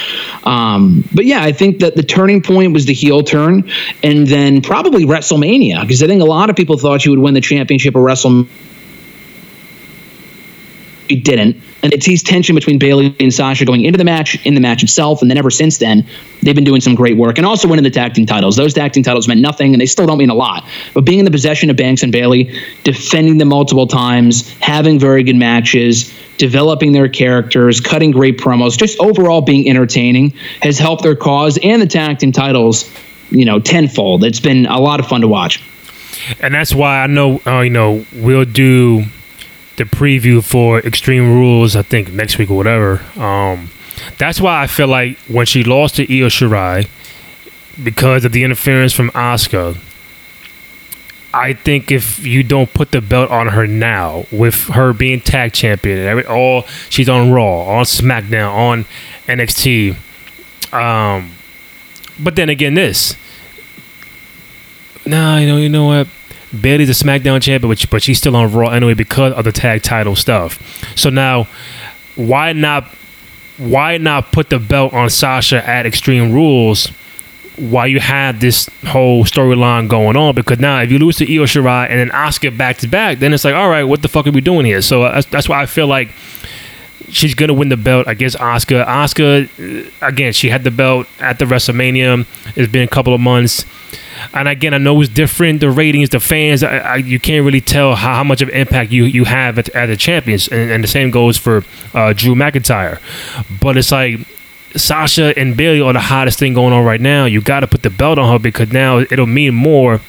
Um, 0.44 1.02
but 1.12 1.24
yeah, 1.24 1.42
I 1.42 1.50
think 1.50 1.80
that 1.80 1.96
the 1.96 2.04
turning 2.04 2.42
point 2.42 2.72
was 2.72 2.86
the 2.86 2.94
heel 2.94 3.24
turn, 3.24 3.68
and 4.04 4.24
then 4.28 4.62
probably 4.62 5.04
WrestleMania 5.04 5.80
because 5.80 6.00
I 6.04 6.06
think 6.06 6.22
a 6.22 6.26
lot 6.26 6.50
of 6.50 6.54
people 6.54 6.78
thought 6.78 7.00
she 7.00 7.10
would 7.10 7.18
win 7.18 7.34
the 7.34 7.40
championship 7.40 7.96
of 7.96 8.02
WrestleMania 8.02 8.48
she 11.08 11.20
didn't. 11.20 11.62
And 11.82 11.92
it 11.92 12.00
teased 12.00 12.26
tension 12.26 12.54
between 12.54 12.78
Bayley 12.78 13.14
and 13.20 13.32
Sasha 13.32 13.64
going 13.64 13.84
into 13.84 13.98
the 13.98 14.04
match, 14.04 14.44
in 14.46 14.54
the 14.54 14.60
match 14.60 14.82
itself, 14.82 15.22
and 15.22 15.30
then 15.30 15.36
ever 15.38 15.50
since 15.50 15.78
then, 15.78 16.06
they've 16.42 16.54
been 16.54 16.64
doing 16.64 16.80
some 16.80 16.94
great 16.94 17.16
work 17.16 17.38
and 17.38 17.46
also 17.46 17.68
winning 17.68 17.82
the 17.82 17.90
tag 17.90 18.14
team 18.14 18.26
titles. 18.26 18.56
Those 18.56 18.74
tag 18.74 18.92
team 18.92 19.02
titles 19.02 19.28
meant 19.28 19.40
nothing, 19.40 19.74
and 19.74 19.80
they 19.80 19.86
still 19.86 20.06
don't 20.06 20.18
mean 20.18 20.30
a 20.30 20.34
lot. 20.34 20.64
But 20.94 21.02
being 21.02 21.18
in 21.18 21.24
the 21.24 21.30
possession 21.30 21.70
of 21.70 21.76
Banks 21.76 22.02
and 22.02 22.12
Bayley, 22.12 22.58
defending 22.84 23.38
them 23.38 23.48
multiple 23.48 23.86
times, 23.86 24.50
having 24.58 24.98
very 24.98 25.22
good 25.22 25.36
matches, 25.36 26.12
developing 26.38 26.92
their 26.92 27.08
characters, 27.08 27.80
cutting 27.80 28.10
great 28.10 28.38
promos, 28.38 28.78
just 28.78 28.98
overall 28.98 29.42
being 29.42 29.68
entertaining 29.68 30.30
has 30.62 30.78
helped 30.78 31.02
their 31.02 31.16
cause 31.16 31.58
and 31.62 31.82
the 31.82 31.86
tag 31.86 32.18
team 32.18 32.32
titles, 32.32 32.90
you 33.30 33.44
know, 33.44 33.60
tenfold. 33.60 34.24
It's 34.24 34.40
been 34.40 34.66
a 34.66 34.80
lot 34.80 35.00
of 35.00 35.06
fun 35.08 35.20
to 35.20 35.28
watch. 35.28 35.62
and 36.40 36.54
that's 36.54 36.74
why 36.74 37.02
I 37.02 37.06
know 37.06 37.40
uh, 37.46 37.60
you 37.60 37.70
know 37.70 38.04
we'll 38.14 38.44
do 38.44 39.04
the 39.76 39.84
preview 39.84 40.42
for 40.42 40.78
Extreme 40.80 41.32
Rules. 41.32 41.76
I 41.76 41.82
think 41.82 42.12
next 42.12 42.38
week 42.38 42.50
or 42.50 42.56
whatever. 42.56 43.04
Um, 43.16 43.70
that's 44.18 44.40
why 44.40 44.62
I 44.62 44.66
feel 44.66 44.88
like 44.88 45.18
when 45.28 45.46
she 45.46 45.64
lost 45.64 45.96
to 45.96 46.02
Io 46.02 46.28
Shirai 46.28 46.88
because 47.82 48.24
of 48.24 48.32
the 48.32 48.44
interference 48.44 48.92
from 48.92 49.10
Asuka. 49.10 49.78
I 51.32 51.52
think 51.52 51.90
if 51.90 52.24
you 52.24 52.44
don't 52.44 52.72
put 52.72 52.92
the 52.92 53.00
belt 53.00 53.28
on 53.30 53.48
her 53.48 53.66
now, 53.66 54.24
with 54.30 54.68
her 54.68 54.92
being 54.92 55.20
tag 55.20 55.52
champion 55.52 55.98
and 55.98 56.06
every, 56.06 56.24
all 56.24 56.62
she's 56.90 57.08
on 57.08 57.32
Raw, 57.32 57.62
on 57.62 57.84
SmackDown, 57.84 58.54
on 58.54 58.84
NXT. 59.26 59.96
Um, 60.72 61.32
but 62.20 62.37
then 62.37 62.48
again, 62.48 62.74
this. 62.74 63.16
Nah, 65.04 65.38
you 65.38 65.46
know, 65.48 65.56
you 65.56 65.68
know 65.68 65.87
what? 65.87 66.08
Bayley's 66.60 66.88
a 66.90 67.04
SmackDown 67.04 67.42
champion, 67.42 67.70
but, 67.70 67.78
she- 67.78 67.86
but 67.86 68.02
she's 68.02 68.18
still 68.18 68.36
on 68.36 68.52
Raw 68.52 68.68
anyway 68.68 68.94
because 68.94 69.32
of 69.34 69.44
the 69.44 69.52
tag 69.52 69.82
title 69.82 70.16
stuff. 70.16 70.58
So 70.96 71.10
now, 71.10 71.46
why 72.16 72.52
not? 72.52 72.84
Why 73.56 73.98
not 73.98 74.32
put 74.32 74.50
the 74.50 74.58
belt 74.58 74.92
on 74.92 75.08
Sasha 75.10 75.66
at 75.68 75.86
Extreme 75.86 76.32
Rules? 76.32 76.90
While 77.56 77.86
you 77.86 78.00
had 78.00 78.40
this 78.40 78.68
whole 78.84 79.24
storyline 79.24 79.86
going 79.88 80.16
on, 80.16 80.34
because 80.34 80.58
now 80.58 80.80
if 80.82 80.90
you 80.90 80.98
lose 80.98 81.18
to 81.18 81.24
Io 81.24 81.44
Shirai 81.44 81.88
and 81.88 82.00
then 82.00 82.08
Asuka 82.10 82.56
back 82.58 82.78
to 82.78 82.88
back, 82.88 83.20
then 83.20 83.32
it's 83.32 83.44
like, 83.44 83.54
all 83.54 83.68
right, 83.68 83.84
what 83.84 84.02
the 84.02 84.08
fuck 84.08 84.26
are 84.26 84.32
we 84.32 84.40
doing 84.40 84.66
here? 84.66 84.82
So 84.82 85.04
uh, 85.04 85.14
that's, 85.14 85.26
that's 85.26 85.48
why 85.48 85.62
I 85.62 85.66
feel 85.66 85.86
like 85.86 86.08
she's 87.14 87.35
gonna 87.35 87.55
win 87.55 87.68
the 87.68 87.77
belt 87.77 88.07
against 88.07 88.37
Asuka. 88.37 88.87
Oscar, 88.87 89.48
uh, 89.59 90.07
again, 90.07 90.33
she 90.33 90.50
had 90.50 90.64
the 90.64 90.70
belt 90.70 91.07
at 91.20 91.38
the 91.38 91.44
WrestleMania. 91.44 92.27
It's 92.57 92.70
been 92.70 92.83
a 92.83 92.88
couple 92.88 93.14
of 93.14 93.20
months, 93.20 93.64
and 94.35 94.48
again, 94.48 94.74
I 94.74 94.79
know 94.79 95.00
it's 95.00 95.12
different. 95.12 95.61
The 95.61 95.70
ratings, 95.70 96.11
the 96.11 96.20
fans, 96.20 96.62
I, 96.62 96.79
I, 96.79 96.96
you 96.96 97.20
can't 97.20 97.44
really 97.44 97.61
tell 97.61 97.94
how, 97.94 98.16
how 98.16 98.24
much 98.24 98.42
of 98.42 98.48
impact 98.50 98.90
you 98.90 99.05
you 99.05 99.24
have 99.24 99.59
at, 99.59 99.68
at 99.70 99.87
the 99.87 99.96
champions, 99.96 100.48
and, 100.48 100.70
and 100.70 100.85
the 100.85 100.88
same 100.88 101.11
goes 101.11 101.38
for 101.38 101.64
uh, 101.94 102.12
Drew 102.12 102.35
McIntyre. 102.35 103.00
But 103.61 103.77
it's 103.77 103.92
like. 103.92 104.20
Sasha 104.77 105.33
and 105.38 105.57
Bayley 105.57 105.81
are 105.81 105.92
the 105.92 106.00
hottest 106.00 106.40
thing 106.40 106.53
going 106.53 106.72
on 106.72 106.85
right 106.85 107.00
now. 107.00 107.27
You 107.27 107.40
got 107.40 107.61
to 107.61 107.68
put 107.68 107.85
the 107.85 107.90
belt 107.90 108.18
on 108.18 108.33
her 108.33 108.40
because 108.40 108.72
now 108.72 108.98
it'll 108.98 109.24
mean 109.24 109.55
more 109.55 110.00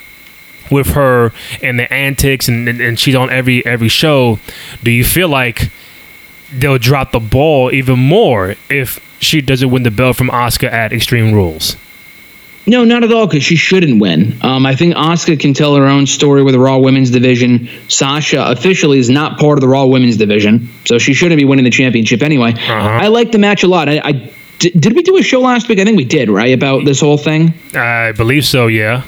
with 0.72 0.88
her 0.94 1.32
and 1.62 1.78
the 1.78 1.94
antics, 1.94 2.48
and, 2.48 2.68
and, 2.68 2.82
and 2.82 3.00
she's 3.00 3.14
on 3.14 3.30
every 3.30 3.64
every 3.64 3.90
show. 3.90 4.40
Do 4.82 4.90
you 4.90 5.04
feel 5.04 5.30
like 5.30 5.70
they'll 6.52 6.78
drop 6.78 7.12
the 7.12 7.20
ball 7.20 7.72
even 7.72 8.00
more 8.00 8.56
if 8.70 9.00
she 9.20 9.42
doesn't 9.42 9.70
win 9.70 9.84
the 9.84 9.92
belt 9.92 10.16
from 10.16 10.30
Asuka 10.30 10.72
at 10.72 10.94
Extreme 10.94 11.34
Rules. 11.34 11.78
No, 12.68 12.84
not 12.84 13.04
at 13.04 13.12
all, 13.12 13.28
because 13.28 13.44
she 13.44 13.56
shouldn't 13.56 14.02
win. 14.02 14.38
Um, 14.42 14.66
I 14.66 14.76
think 14.76 14.96
Asuka 14.96 15.40
can 15.40 15.54
tell 15.54 15.76
her 15.76 15.86
own 15.86 16.08
story 16.08 16.42
with 16.42 16.56
the 16.56 16.60
Raw 16.60 16.80
Women's 16.80 17.12
Division. 17.12 17.70
Sasha 17.90 18.44
officially 18.48 18.98
is 18.98 19.10
not 19.10 19.40
part 19.40 19.58
of 19.58 19.62
the 19.62 19.68
Raw 19.68 19.86
Women's 19.86 20.18
Division, 20.18 20.70
so 20.86 20.98
she 20.98 21.14
shouldn't 21.14 21.38
be 21.38 21.46
winning 21.46 21.66
the 21.66 21.70
championship 21.70 22.24
anyway. 22.24 22.54
I 22.58 23.08
like 23.10 23.32
the 23.32 23.38
match 23.38 23.62
a 23.62 23.68
lot. 23.68 23.88
I, 23.88 24.02
I 24.04 24.32
did, 24.58 24.82
did 24.82 24.96
we 24.96 25.04
do 25.04 25.18
a 25.18 25.22
show 25.22 25.42
last 25.42 25.70
week? 25.70 25.80
I 25.80 25.84
think 25.84 25.98
we 25.98 26.06
did, 26.06 26.30
right, 26.30 26.54
about 26.54 26.86
this 26.86 27.00
whole 27.00 27.18
thing. 27.18 27.54
I 27.76 28.14
believe 28.14 28.46
so, 28.46 28.66
yeah. 28.66 29.04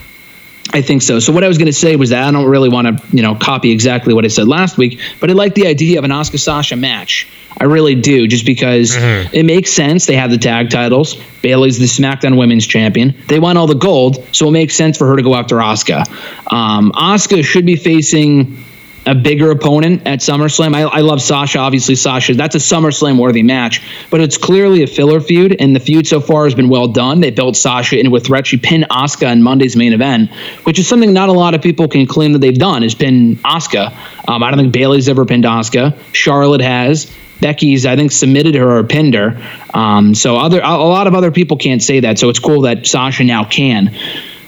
I 0.74 0.82
think 0.82 1.02
so. 1.02 1.20
So 1.20 1.32
what 1.32 1.44
I 1.44 1.48
was 1.48 1.58
going 1.58 1.68
to 1.68 1.74
say 1.74 1.96
was 1.96 2.10
that 2.10 2.28
I 2.28 2.32
don't 2.32 2.46
really 2.46 2.70
want 2.70 2.98
to, 2.98 3.16
you 3.16 3.24
know, 3.24 3.36
copy 3.36 3.72
exactly 3.72 4.14
what 4.14 4.26
I 4.26 4.28
said 4.28 4.48
last 4.48 4.78
week, 4.78 5.00
but 5.20 5.30
I 5.30 5.34
like 5.34 5.56
the 5.56 5.68
idea 5.68 5.98
of 5.98 6.04
an 6.04 6.12
Asuka 6.12 6.40
Sasha 6.40 6.76
match. 6.76 7.28
I 7.60 7.64
really 7.64 7.96
do, 7.96 8.28
just 8.28 8.46
because 8.46 8.96
it 8.96 9.44
makes 9.44 9.72
sense. 9.72 10.06
They 10.06 10.16
have 10.16 10.30
the 10.30 10.38
tag 10.38 10.70
titles. 10.70 11.16
Bayley's 11.42 11.80
the 11.80 11.86
SmackDown 11.86 12.38
Women's 12.38 12.68
Champion. 12.68 13.16
They 13.28 13.40
won 13.40 13.58
all 13.58 13.66
the 13.66 13.74
gold, 13.74 14.28
so 14.32 14.50
it 14.50 14.52
makes 14.52 14.76
sense 14.76 14.98
for 14.98 15.08
her 15.08 15.16
to 15.16 15.24
go 15.24 15.34
after 15.34 15.56
Asuka. 15.56 16.08
Um, 16.52 16.92
Asuka 16.92 17.44
should 17.44 17.66
be 17.66 17.76
facing 17.76 18.64
a 19.08 19.16
bigger 19.16 19.50
opponent 19.52 20.06
at 20.06 20.20
SummerSlam. 20.20 20.76
I, 20.76 20.82
I 20.82 21.00
love 21.00 21.22
Sasha. 21.22 21.60
Obviously, 21.60 21.96
Sasha. 21.96 22.34
That's 22.34 22.56
a 22.56 22.60
SummerSlam 22.60 23.18
worthy 23.18 23.42
match, 23.42 23.82
but 24.10 24.20
it's 24.20 24.38
clearly 24.38 24.84
a 24.84 24.88
filler 24.88 25.22
feud, 25.22 25.56
and 25.60 25.76
the 25.76 25.80
feud 25.80 26.06
so 26.06 26.20
far 26.20 26.44
has 26.44 26.54
been 26.54 26.68
well 26.70 26.90
done. 26.90 27.22
They 27.22 27.32
built 27.32 27.56
Sasha 27.56 27.98
into 27.98 28.16
a 28.16 28.20
threat. 28.20 28.46
She 28.46 28.58
pinned 28.58 28.86
Asuka 28.90 29.32
in 29.32 29.42
Monday's 29.42 29.76
main 29.76 29.94
event, 29.94 30.32
which 30.64 30.78
is 30.78 30.88
something 30.88 31.14
not 31.14 31.30
a 31.30 31.34
lot 31.34 31.56
of 31.56 31.62
people 31.62 31.88
can 31.88 32.06
claim 32.06 32.34
that 32.34 32.40
they've 32.40 32.58
done. 32.58 32.84
Is 32.84 32.96
pin 32.96 33.38
Asuka. 33.38 33.96
Um, 34.28 34.44
I 34.44 34.52
don't 34.52 34.60
think 34.60 34.74
Bayley's 34.74 35.08
ever 35.08 35.26
pinned 35.26 35.46
Asuka. 35.46 35.98
Charlotte 36.14 36.62
has. 36.62 37.12
Becky's, 37.40 37.86
I 37.86 37.96
think, 37.96 38.12
submitted 38.12 38.56
her 38.56 38.78
or 38.78 38.84
pinned 38.84 39.14
her. 39.14 39.40
Um, 39.72 40.16
so 40.16 40.38
other 40.38 40.60
a 40.60 40.76
lot 40.78 41.06
of 41.06 41.14
other 41.14 41.32
people 41.32 41.58
can't 41.58 41.84
say 41.84 42.00
that. 42.00 42.18
So 42.18 42.30
it's 42.30 42.40
cool 42.40 42.62
that 42.62 42.88
Sasha 42.88 43.24
now 43.24 43.46
can. 43.46 43.96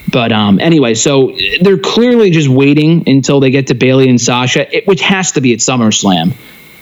But 0.07 0.31
um, 0.31 0.59
anyway, 0.59 0.95
so 0.95 1.35
they're 1.61 1.77
clearly 1.77 2.31
just 2.31 2.49
waiting 2.49 3.07
until 3.07 3.39
they 3.39 3.51
get 3.51 3.67
to 3.67 3.75
Bayley 3.75 4.09
and 4.09 4.19
Sasha, 4.19 4.77
it, 4.77 4.87
which 4.87 5.01
has 5.01 5.33
to 5.33 5.41
be 5.41 5.53
at 5.53 5.59
SummerSlam. 5.59 6.33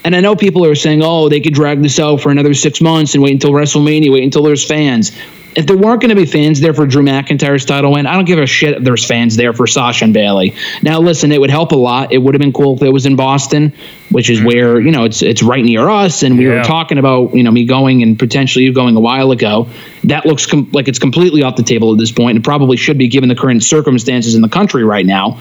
And 0.03 0.15
I 0.15 0.21
know 0.21 0.35
people 0.35 0.65
are 0.65 0.75
saying, 0.75 1.01
oh, 1.03 1.27
they 1.27 1.41
could 1.41 1.53
drag 1.53 1.81
this 1.81 1.99
out 1.99 2.21
for 2.21 2.31
another 2.31 2.53
six 2.53 2.79
months 2.79 3.13
and 3.15 3.23
wait 3.23 3.33
until 3.33 3.51
WrestleMania, 3.51 4.11
wait 4.11 4.23
until 4.23 4.43
there's 4.43 4.65
fans. 4.65 5.11
If 5.57 5.65
there 5.65 5.75
weren't 5.75 6.01
going 6.01 6.09
to 6.09 6.15
be 6.15 6.27
fans 6.27 6.59
there 6.59 6.73
for 6.73 6.85
Drew 6.85 7.01
McIntyre's 7.01 7.65
title 7.65 7.93
win, 7.93 8.05
I 8.05 8.13
don't 8.13 8.25
give 8.25 8.37
a 8.37 8.45
shit 8.45 8.77
if 8.77 8.83
there's 8.83 9.03
fans 9.03 9.35
there 9.35 9.53
for 9.53 9.65
Sasha 9.65 10.05
and 10.05 10.13
Bayley. 10.13 10.53
Now, 10.83 10.99
listen, 10.99 11.31
it 11.31 11.41
would 11.41 11.49
help 11.49 11.71
a 11.71 11.75
lot. 11.75 12.13
It 12.13 12.19
would 12.19 12.35
have 12.35 12.39
been 12.39 12.53
cool 12.53 12.75
if 12.75 12.83
it 12.83 12.89
was 12.93 13.07
in 13.07 13.15
Boston, 13.15 13.73
which 14.11 14.29
is 14.29 14.39
where 14.41 14.79
you 14.79 14.91
know 14.91 15.05
it's 15.05 15.23
it's 15.23 15.41
right 15.41 15.65
near 15.65 15.89
us, 15.89 16.21
and 16.21 16.37
we 16.37 16.45
Yeah. 16.47 16.57
were 16.59 16.63
talking 16.63 16.99
about 16.99 17.33
you 17.35 17.41
know 17.41 17.49
me 17.49 17.65
going 17.65 18.03
and 18.03 18.19
potentially 18.19 18.65
you 18.65 18.71
going 18.71 18.95
a 18.95 18.99
while 18.99 19.31
ago. 19.31 19.67
That 20.03 20.27
looks 20.27 20.45
com- 20.45 20.69
like 20.73 20.87
it's 20.87 20.99
completely 20.99 21.41
off 21.41 21.55
the 21.55 21.63
table 21.63 21.91
at 21.91 21.97
this 21.97 22.11
point, 22.11 22.35
and 22.35 22.43
probably 22.43 22.77
should 22.77 22.99
be 22.99 23.07
given 23.07 23.27
the 23.27 23.35
current 23.35 23.63
circumstances 23.63 24.35
in 24.35 24.41
the 24.43 24.49
country 24.49 24.83
right 24.83 25.05
now. 25.05 25.39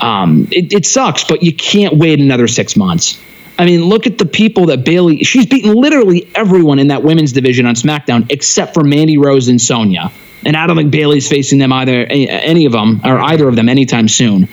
Um, 0.00 0.48
it, 0.50 0.72
it 0.72 0.86
sucks, 0.86 1.24
but 1.24 1.42
you 1.42 1.54
can't 1.54 1.94
wait 1.98 2.18
another 2.20 2.48
six 2.48 2.74
months. 2.74 3.20
I 3.62 3.64
mean, 3.64 3.84
look 3.84 4.08
at 4.08 4.18
the 4.18 4.26
people 4.26 4.66
that 4.66 4.84
Bayley. 4.84 5.22
She's 5.22 5.46
beaten 5.46 5.72
literally 5.72 6.28
everyone 6.34 6.80
in 6.80 6.88
that 6.88 7.04
women's 7.04 7.30
division 7.30 7.64
on 7.64 7.76
SmackDown 7.76 8.26
except 8.28 8.74
for 8.74 8.82
Mandy 8.82 9.18
Rose 9.18 9.46
and 9.46 9.60
Sonya. 9.60 10.10
And 10.44 10.56
I 10.56 10.66
don't 10.66 10.76
think 10.76 10.90
Bayley's 10.90 11.28
facing 11.28 11.58
them 11.58 11.72
either, 11.72 12.04
any 12.04 12.66
of 12.66 12.72
them, 12.72 13.00
or 13.04 13.20
either 13.20 13.48
of 13.48 13.54
them 13.56 13.68
anytime 13.68 14.08
soon. 14.08 14.48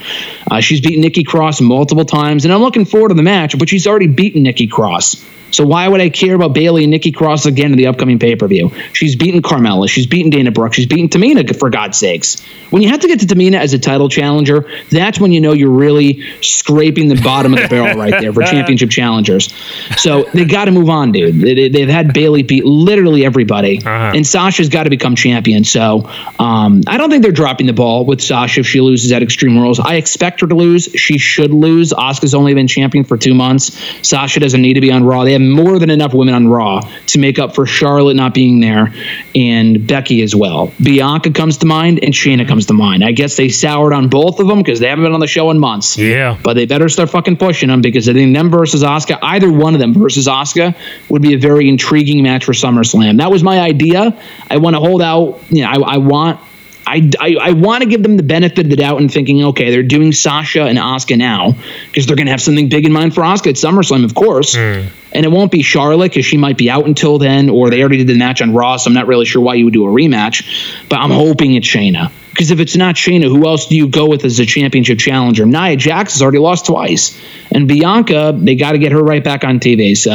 Uh, 0.50 0.60
she's 0.62 0.82
beaten 0.82 1.02
Nikki 1.02 1.24
Cross 1.24 1.62
multiple 1.62 2.06
times, 2.06 2.46
and 2.46 2.54
I'm 2.54 2.62
looking 2.62 2.86
forward 2.86 3.10
to 3.10 3.16
the 3.16 3.24
match, 3.24 3.58
but 3.58 3.70
she's 3.70 3.88
already 3.88 4.08
beaten 4.08 4.44
Nikki 4.44 4.68
Cross. 4.68 5.26
So 5.52 5.66
why 5.66 5.88
would 5.88 6.00
I 6.00 6.10
care 6.10 6.36
about 6.36 6.54
Bayley 6.54 6.84
and 6.84 6.92
Nikki 6.92 7.12
Cross 7.12 7.48
again 7.48 7.72
in 7.72 7.78
the 7.80 7.88
upcoming 7.88 8.20
pay 8.20 8.36
per 8.36 8.48
view? 8.48 8.72
She's 8.94 9.16
beaten 9.16 9.42
Carmella. 9.42 9.90
She's 9.90 10.06
beaten 10.06 10.30
Dana 10.30 10.52
Brooke. 10.52 10.76
She's 10.76 10.86
beaten 10.86 11.10
Tamina, 11.10 11.58
for 11.58 11.72
God's 11.72 11.98
sakes. 11.98 12.40
When 12.70 12.84
you 12.84 12.90
have 12.90 13.00
to 13.00 13.08
get 13.08 13.22
to 13.22 13.26
Tamina 13.26 13.56
as 13.60 13.74
a 13.74 13.80
title 13.80 14.10
challenger, 14.10 14.70
that's 14.92 15.20
when 15.20 15.32
you 15.32 15.42
know 15.42 15.54
you're 15.54 15.72
really 15.72 16.22
scraping 16.44 17.08
the 17.08 17.20
bottom 17.20 17.56
of 17.56 17.62
the 17.62 17.68
barrel 17.68 17.98
right 17.98 18.14
there 18.22 18.32
for 18.32 18.44
championship 18.44 18.92
challengers. 18.92 19.52
So 19.98 20.26
they 20.36 20.46
got 20.46 20.66
to 20.66 20.72
move 20.72 20.88
on, 20.88 21.14
dude. 21.14 21.42
They, 21.42 21.68
they've 21.70 21.90
had 21.90 22.14
Bayley 22.14 22.44
beat 22.44 22.64
literally 22.64 23.26
everybody, 23.26 23.80
Uh-huh. 23.80 24.12
and 24.16 24.28
Sasha's 24.28 24.70
got 24.70 24.84
to 24.84 24.92
become 24.92 25.16
champion. 25.16 25.64
So 25.64 25.79
So 25.80 26.10
um, 26.38 26.82
I 26.88 26.98
don't 26.98 27.10
think 27.10 27.24
they're 27.24 27.32
dropping 27.32 27.68
the 27.68 27.74
ball 27.74 28.04
with 28.04 28.20
Sasha 28.20 28.60
if 28.60 28.68
she 28.68 28.82
loses 28.82 29.14
at 29.14 29.24
Extreme 29.24 29.58
Rules. 29.58 29.80
I 29.80 29.96
expect 29.96 30.42
her 30.42 30.48
to 30.48 30.56
lose. 30.56 30.90
She 30.94 31.18
should 31.18 31.54
lose. 31.54 31.94
Asuka's 31.94 32.34
only 32.34 32.54
been 32.54 32.68
champion 32.68 33.06
for 33.06 33.16
two 33.16 33.34
months. 33.34 33.80
Sasha 34.06 34.42
doesn't 34.42 34.62
need 34.62 34.74
to 34.74 34.82
be 34.82 34.92
on 34.92 35.06
Raw. 35.06 35.24
They 35.24 35.32
have 35.32 35.42
more 35.42 35.80
than 35.80 35.90
enough 35.90 36.14
women 36.14 36.34
on 36.34 36.50
Raw 36.50 36.82
to 37.08 37.20
make 37.20 37.40
up 37.40 37.56
for 37.56 37.66
Charlotte 37.66 38.18
not 38.18 38.34
being 38.34 38.60
there 38.60 38.94
and 39.34 39.88
Becky 39.88 40.22
as 40.22 40.36
well. 40.36 40.74
Bianca 40.84 41.32
comes 41.32 41.60
to 41.60 41.66
mind 41.66 42.04
and 42.04 42.14
Shayna 42.14 42.46
comes 42.46 42.66
to 42.66 42.74
mind. 42.74 43.02
I 43.02 43.14
guess 43.14 43.38
they 43.38 43.48
soured 43.48 43.94
on 43.94 44.10
both 44.10 44.42
of 44.42 44.48
them 44.48 44.58
because 44.58 44.82
they 44.82 44.90
haven't 44.90 45.06
been 45.06 45.14
on 45.14 45.22
the 45.22 45.28
show 45.28 45.50
in 45.50 45.60
months. 45.60 45.98
Yeah. 45.98 46.38
But 46.44 46.56
they 46.56 46.66
better 46.66 46.90
start 46.90 47.10
fucking 47.10 47.38
pushing 47.38 47.70
them 47.70 47.80
because 47.80 48.10
I 48.10 48.14
think 48.14 48.36
them 48.36 48.50
versus 48.52 48.84
Asuka, 48.84 49.18
either 49.22 49.50
one 49.50 49.76
of 49.76 49.80
them 49.80 49.94
versus 49.94 50.28
Asuka, 50.28 50.76
would 51.08 51.22
be 51.22 51.36
a 51.36 51.38
very 51.38 51.70
intriguing 51.70 52.22
match 52.22 52.44
for 52.44 52.52
SummerSlam. 52.52 53.20
That 53.20 53.32
was 53.32 53.44
my 53.44 53.62
idea. 53.62 54.22
I 54.50 54.58
want 54.58 54.76
to 54.76 54.82
hold 54.82 55.02
out. 55.02 55.40
You 55.50 55.62
know, 55.62 55.69
I, 55.70 55.96
I 55.96 55.98
want. 55.98 56.40
I, 56.88 57.08
I, 57.20 57.36
I 57.40 57.52
want 57.52 57.84
to 57.84 57.90
give 57.90 58.02
them 58.02 58.18
the 58.18 58.24
benefit 58.24 58.66
of 58.66 58.70
the 58.72 58.76
doubt 58.76 59.00
and 59.00 59.14
thinking, 59.14 59.44
okay, 59.50 59.70
they're 59.70 59.84
doing 59.84 60.12
Sasha 60.12 60.64
and 60.64 60.80
Asuka 60.80 61.20
now 61.20 61.54
because 61.86 62.08
they're 62.08 62.16
going 62.16 62.26
to 62.26 62.32
have 62.32 62.42
something 62.42 62.68
big 62.68 62.84
in 62.84 62.92
mind 62.92 63.14
for 63.14 63.22
Asuka 63.22 63.50
at 63.50 63.56
SummerSlam, 63.56 64.04
of 64.04 64.16
course. 64.16 64.56
Hmm. 64.56 64.88
And 65.12 65.24
it 65.24 65.30
won't 65.30 65.52
be 65.52 65.62
Charlotte 65.62 66.10
because 66.10 66.26
she 66.26 66.38
might 66.38 66.58
be 66.58 66.68
out 66.68 66.88
until 66.88 67.20
then, 67.20 67.50
or 67.50 67.70
they 67.70 67.82
already 67.82 67.98
did 67.98 68.08
the 68.08 68.18
match 68.18 68.42
on 68.42 68.56
Raw, 68.56 68.78
so 68.78 68.88
I'm 68.88 68.96
not 68.96 69.06
really 69.06 69.26
sure 69.26 69.40
why 69.40 69.56
you 69.56 69.66
would 69.66 69.74
do 69.74 69.86
a 69.86 69.92
rematch. 69.92 70.88
But 70.90 70.98
I'm 70.98 71.12
hoping 71.12 71.54
it's 71.54 71.68
Shayna. 71.68 72.12
Because 72.40 72.52
if 72.52 72.62
it's 72.62 72.78
not 72.78 72.96
Shayna, 72.96 73.26
who 73.26 73.46
else 73.46 73.68
do 73.68 73.76
you 73.76 73.90
go 73.90 74.08
with 74.08 74.24
as 74.24 74.40
a 74.40 74.46
championship 74.46 74.98
challenger? 74.98 75.46
Nia 75.46 75.76
Jax 75.76 76.14
has 76.14 76.22
already 76.22 76.38
lost 76.38 76.68
twice, 76.68 77.20
and 77.52 77.68
Bianca, 77.68 78.34
they 78.34 78.56
got 78.56 78.72
to 78.72 78.78
get 78.78 78.94
her 78.94 79.04
right 79.04 79.22
back 79.22 79.44
on 79.44 79.60
TV. 79.60 79.98
So 79.98 80.14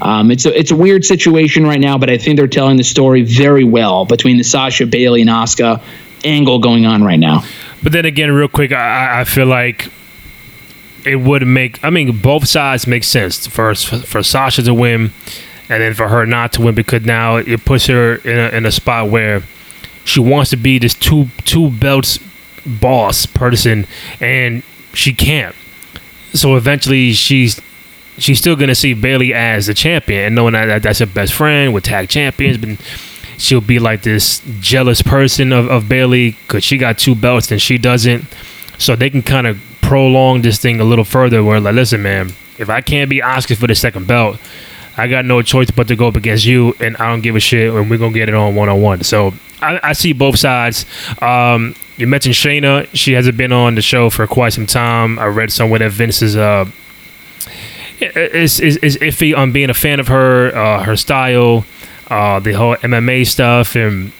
um, 0.00 0.30
it's 0.30 0.46
a 0.46 0.58
it's 0.58 0.70
a 0.70 0.76
weird 0.76 1.04
situation 1.04 1.66
right 1.66 1.78
now, 1.78 1.98
but 1.98 2.08
I 2.08 2.16
think 2.16 2.38
they're 2.38 2.48
telling 2.48 2.78
the 2.78 2.84
story 2.84 3.20
very 3.20 3.64
well 3.64 4.06
between 4.06 4.38
the 4.38 4.44
Sasha 4.44 4.86
Bayley 4.86 5.20
and 5.20 5.28
Asuka 5.28 5.82
angle 6.24 6.58
going 6.58 6.86
on 6.86 7.04
right 7.04 7.20
now. 7.20 7.44
But 7.82 7.92
then 7.92 8.06
again, 8.06 8.32
real 8.32 8.48
quick, 8.48 8.72
I, 8.72 9.20
I 9.20 9.24
feel 9.24 9.44
like 9.44 9.90
it 11.04 11.16
would 11.16 11.46
make. 11.46 11.84
I 11.84 11.90
mean, 11.90 12.16
both 12.16 12.48
sides 12.48 12.86
make 12.86 13.04
sense. 13.04 13.46
For, 13.46 13.74
for 13.74 14.22
Sasha 14.22 14.62
to 14.62 14.72
win, 14.72 15.12
and 15.68 15.82
then 15.82 15.92
for 15.92 16.08
her 16.08 16.24
not 16.24 16.54
to 16.54 16.62
win 16.62 16.74
because 16.74 17.04
now 17.04 17.36
it 17.36 17.66
puts 17.66 17.88
her 17.88 18.14
in 18.14 18.38
a, 18.38 18.56
in 18.56 18.64
a 18.64 18.72
spot 18.72 19.10
where 19.10 19.42
she 20.08 20.20
wants 20.20 20.50
to 20.50 20.56
be 20.56 20.78
this 20.78 20.94
two 20.94 21.28
two 21.44 21.70
belts 21.70 22.18
boss 22.64 23.26
person, 23.26 23.86
and 24.20 24.62
she 24.94 25.12
can't. 25.12 25.54
So 26.32 26.56
eventually, 26.56 27.12
she's 27.12 27.60
she's 28.16 28.38
still 28.38 28.56
gonna 28.56 28.74
see 28.74 28.94
Bayley 28.94 29.34
as 29.34 29.66
the 29.66 29.74
champion, 29.74 30.24
and 30.24 30.34
knowing 30.34 30.54
that, 30.54 30.66
that 30.66 30.82
that's 30.82 31.00
her 31.00 31.06
best 31.06 31.34
friend 31.34 31.74
with 31.74 31.84
tag 31.84 32.08
champions, 32.08 32.56
but 32.56 32.78
she'll 33.36 33.60
be 33.60 33.78
like 33.78 34.02
this 34.02 34.40
jealous 34.60 35.02
person 35.02 35.52
of, 35.52 35.68
of 35.68 35.88
Bayley 35.88 36.32
because 36.32 36.64
she 36.64 36.78
got 36.78 36.98
two 36.98 37.14
belts 37.14 37.50
and 37.50 37.60
she 37.60 37.76
doesn't. 37.76 38.24
So 38.78 38.96
they 38.96 39.10
can 39.10 39.22
kind 39.22 39.46
of 39.46 39.60
prolong 39.82 40.40
this 40.42 40.58
thing 40.58 40.80
a 40.80 40.84
little 40.84 41.04
further. 41.04 41.44
Where 41.44 41.60
like, 41.60 41.74
listen, 41.74 42.02
man, 42.02 42.32
if 42.58 42.70
I 42.70 42.80
can't 42.80 43.10
be 43.10 43.20
Asuka 43.20 43.56
for 43.56 43.66
the 43.66 43.74
second 43.74 44.06
belt, 44.06 44.40
I 44.98 45.06
got 45.06 45.24
no 45.24 45.42
choice 45.42 45.70
but 45.70 45.86
to 45.88 45.96
go 45.96 46.08
up 46.08 46.16
against 46.16 46.44
you, 46.44 46.74
and 46.80 46.96
I 46.96 47.08
don't 47.08 47.20
give 47.20 47.36
a 47.36 47.40
shit, 47.40 47.72
and 47.72 47.88
we're 47.88 47.98
gonna 47.98 48.12
get 48.12 48.28
it 48.28 48.34
on 48.34 48.56
one 48.56 48.68
on 48.68 48.82
one. 48.82 49.02
So 49.04 49.32
I, 49.62 49.78
I 49.82 49.92
see 49.92 50.12
both 50.12 50.38
sides. 50.38 50.84
Um, 51.22 51.76
you 51.96 52.08
mentioned 52.08 52.34
Shayna; 52.34 52.88
she 52.94 53.12
hasn't 53.12 53.36
been 53.36 53.52
on 53.52 53.76
the 53.76 53.82
show 53.82 54.10
for 54.10 54.26
quite 54.26 54.52
some 54.52 54.66
time. 54.66 55.18
I 55.20 55.26
read 55.26 55.52
somewhere 55.52 55.78
that 55.78 55.92
Vince 55.92 56.20
is 56.20 56.36
uh 56.36 56.68
is 58.00 58.58
is, 58.58 58.76
is 58.78 58.96
iffy 58.98 59.36
on 59.36 59.52
being 59.52 59.70
a 59.70 59.74
fan 59.74 60.00
of 60.00 60.08
her, 60.08 60.54
uh, 60.54 60.82
her 60.82 60.96
style, 60.96 61.64
uh, 62.08 62.40
the 62.40 62.52
whole 62.52 62.76
MMA 62.76 63.26
stuff, 63.26 63.76
and 63.76 64.12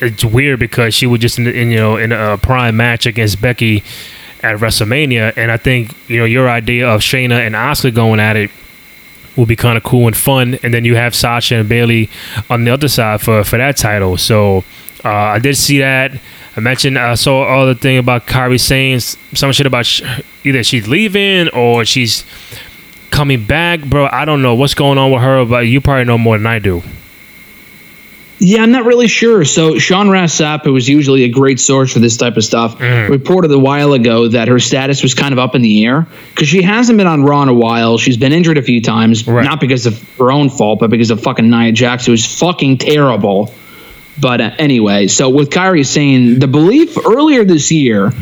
it's 0.00 0.24
weird 0.24 0.58
because 0.58 0.94
she 0.94 1.06
was 1.06 1.20
just 1.20 1.38
in, 1.38 1.46
in 1.46 1.70
you 1.70 1.76
know 1.76 1.96
in 1.98 2.12
a 2.12 2.38
prime 2.38 2.78
match 2.78 3.04
against 3.04 3.42
Becky 3.42 3.82
at 4.42 4.56
WrestleMania, 4.56 5.34
and 5.36 5.50
I 5.50 5.58
think 5.58 5.94
you 6.08 6.18
know 6.18 6.24
your 6.24 6.48
idea 6.48 6.88
of 6.88 7.02
Shayna 7.02 7.46
and 7.46 7.54
Asuka 7.54 7.94
going 7.94 8.20
at 8.20 8.36
it 8.36 8.50
will 9.38 9.46
be 9.46 9.56
kind 9.56 9.78
of 9.78 9.84
cool 9.84 10.06
and 10.06 10.16
fun, 10.16 10.58
and 10.62 10.74
then 10.74 10.84
you 10.84 10.96
have 10.96 11.14
Sasha 11.14 11.54
and 11.54 11.68
Bayley 11.68 12.10
on 12.50 12.64
the 12.64 12.70
other 12.72 12.88
side 12.88 13.22
for 13.22 13.44
for 13.44 13.56
that 13.56 13.76
title. 13.78 14.18
So 14.18 14.64
uh, 15.04 15.08
I 15.08 15.38
did 15.38 15.56
see 15.56 15.78
that. 15.78 16.12
I 16.56 16.60
mentioned 16.60 16.98
I 16.98 17.14
saw 17.14 17.44
all 17.44 17.66
the 17.66 17.74
thing 17.76 17.98
about 17.98 18.26
Kairi 18.26 18.58
saying 18.60 18.98
some 19.00 19.52
shit 19.52 19.64
about 19.66 19.86
sh- 19.86 20.02
either 20.44 20.64
she's 20.64 20.88
leaving 20.88 21.48
or 21.50 21.84
she's 21.84 22.24
coming 23.10 23.44
back, 23.44 23.84
bro. 23.84 24.08
I 24.10 24.24
don't 24.24 24.42
know 24.42 24.56
what's 24.56 24.74
going 24.74 24.98
on 24.98 25.12
with 25.12 25.22
her, 25.22 25.44
but 25.44 25.60
you 25.60 25.80
probably 25.80 26.04
know 26.04 26.18
more 26.18 26.36
than 26.36 26.46
I 26.46 26.58
do. 26.58 26.82
Yeah, 28.40 28.62
I'm 28.62 28.70
not 28.70 28.84
really 28.84 29.08
sure. 29.08 29.44
So 29.44 29.78
Sean 29.78 30.08
Ross 30.10 30.32
Sapp, 30.40 30.62
who 30.62 30.72
was 30.72 30.88
usually 30.88 31.24
a 31.24 31.28
great 31.28 31.58
source 31.58 31.92
for 31.92 31.98
this 31.98 32.16
type 32.16 32.36
of 32.36 32.44
stuff, 32.44 32.80
reported 32.80 33.50
a 33.50 33.58
while 33.58 33.92
ago 33.94 34.28
that 34.28 34.46
her 34.48 34.60
status 34.60 35.02
was 35.02 35.14
kind 35.14 35.32
of 35.32 35.38
up 35.40 35.56
in 35.56 35.62
the 35.62 35.84
air 35.84 36.06
because 36.30 36.46
she 36.48 36.62
hasn't 36.62 36.98
been 36.98 37.08
on 37.08 37.24
Raw 37.24 37.42
in 37.42 37.48
a 37.48 37.54
while. 37.54 37.98
She's 37.98 38.16
been 38.16 38.32
injured 38.32 38.56
a 38.56 38.62
few 38.62 38.80
times, 38.80 39.26
Right. 39.26 39.44
not 39.44 39.60
because 39.60 39.86
of 39.86 40.00
her 40.18 40.30
own 40.30 40.50
fault, 40.50 40.78
but 40.78 40.88
because 40.90 41.10
of 41.10 41.20
fucking 41.20 41.50
Nia 41.50 41.72
Jax, 41.72 42.06
who 42.06 42.12
is 42.12 42.24
fucking 42.38 42.78
terrible. 42.78 43.52
But 44.20 44.40
uh, 44.40 44.50
anyway, 44.58 45.08
so 45.08 45.30
with 45.30 45.50
Kairi 45.50 45.84
Sane 45.86 46.38
the 46.38 46.48
belief 46.48 46.96
earlier 47.06 47.44
this 47.44 47.70
year 47.72 48.12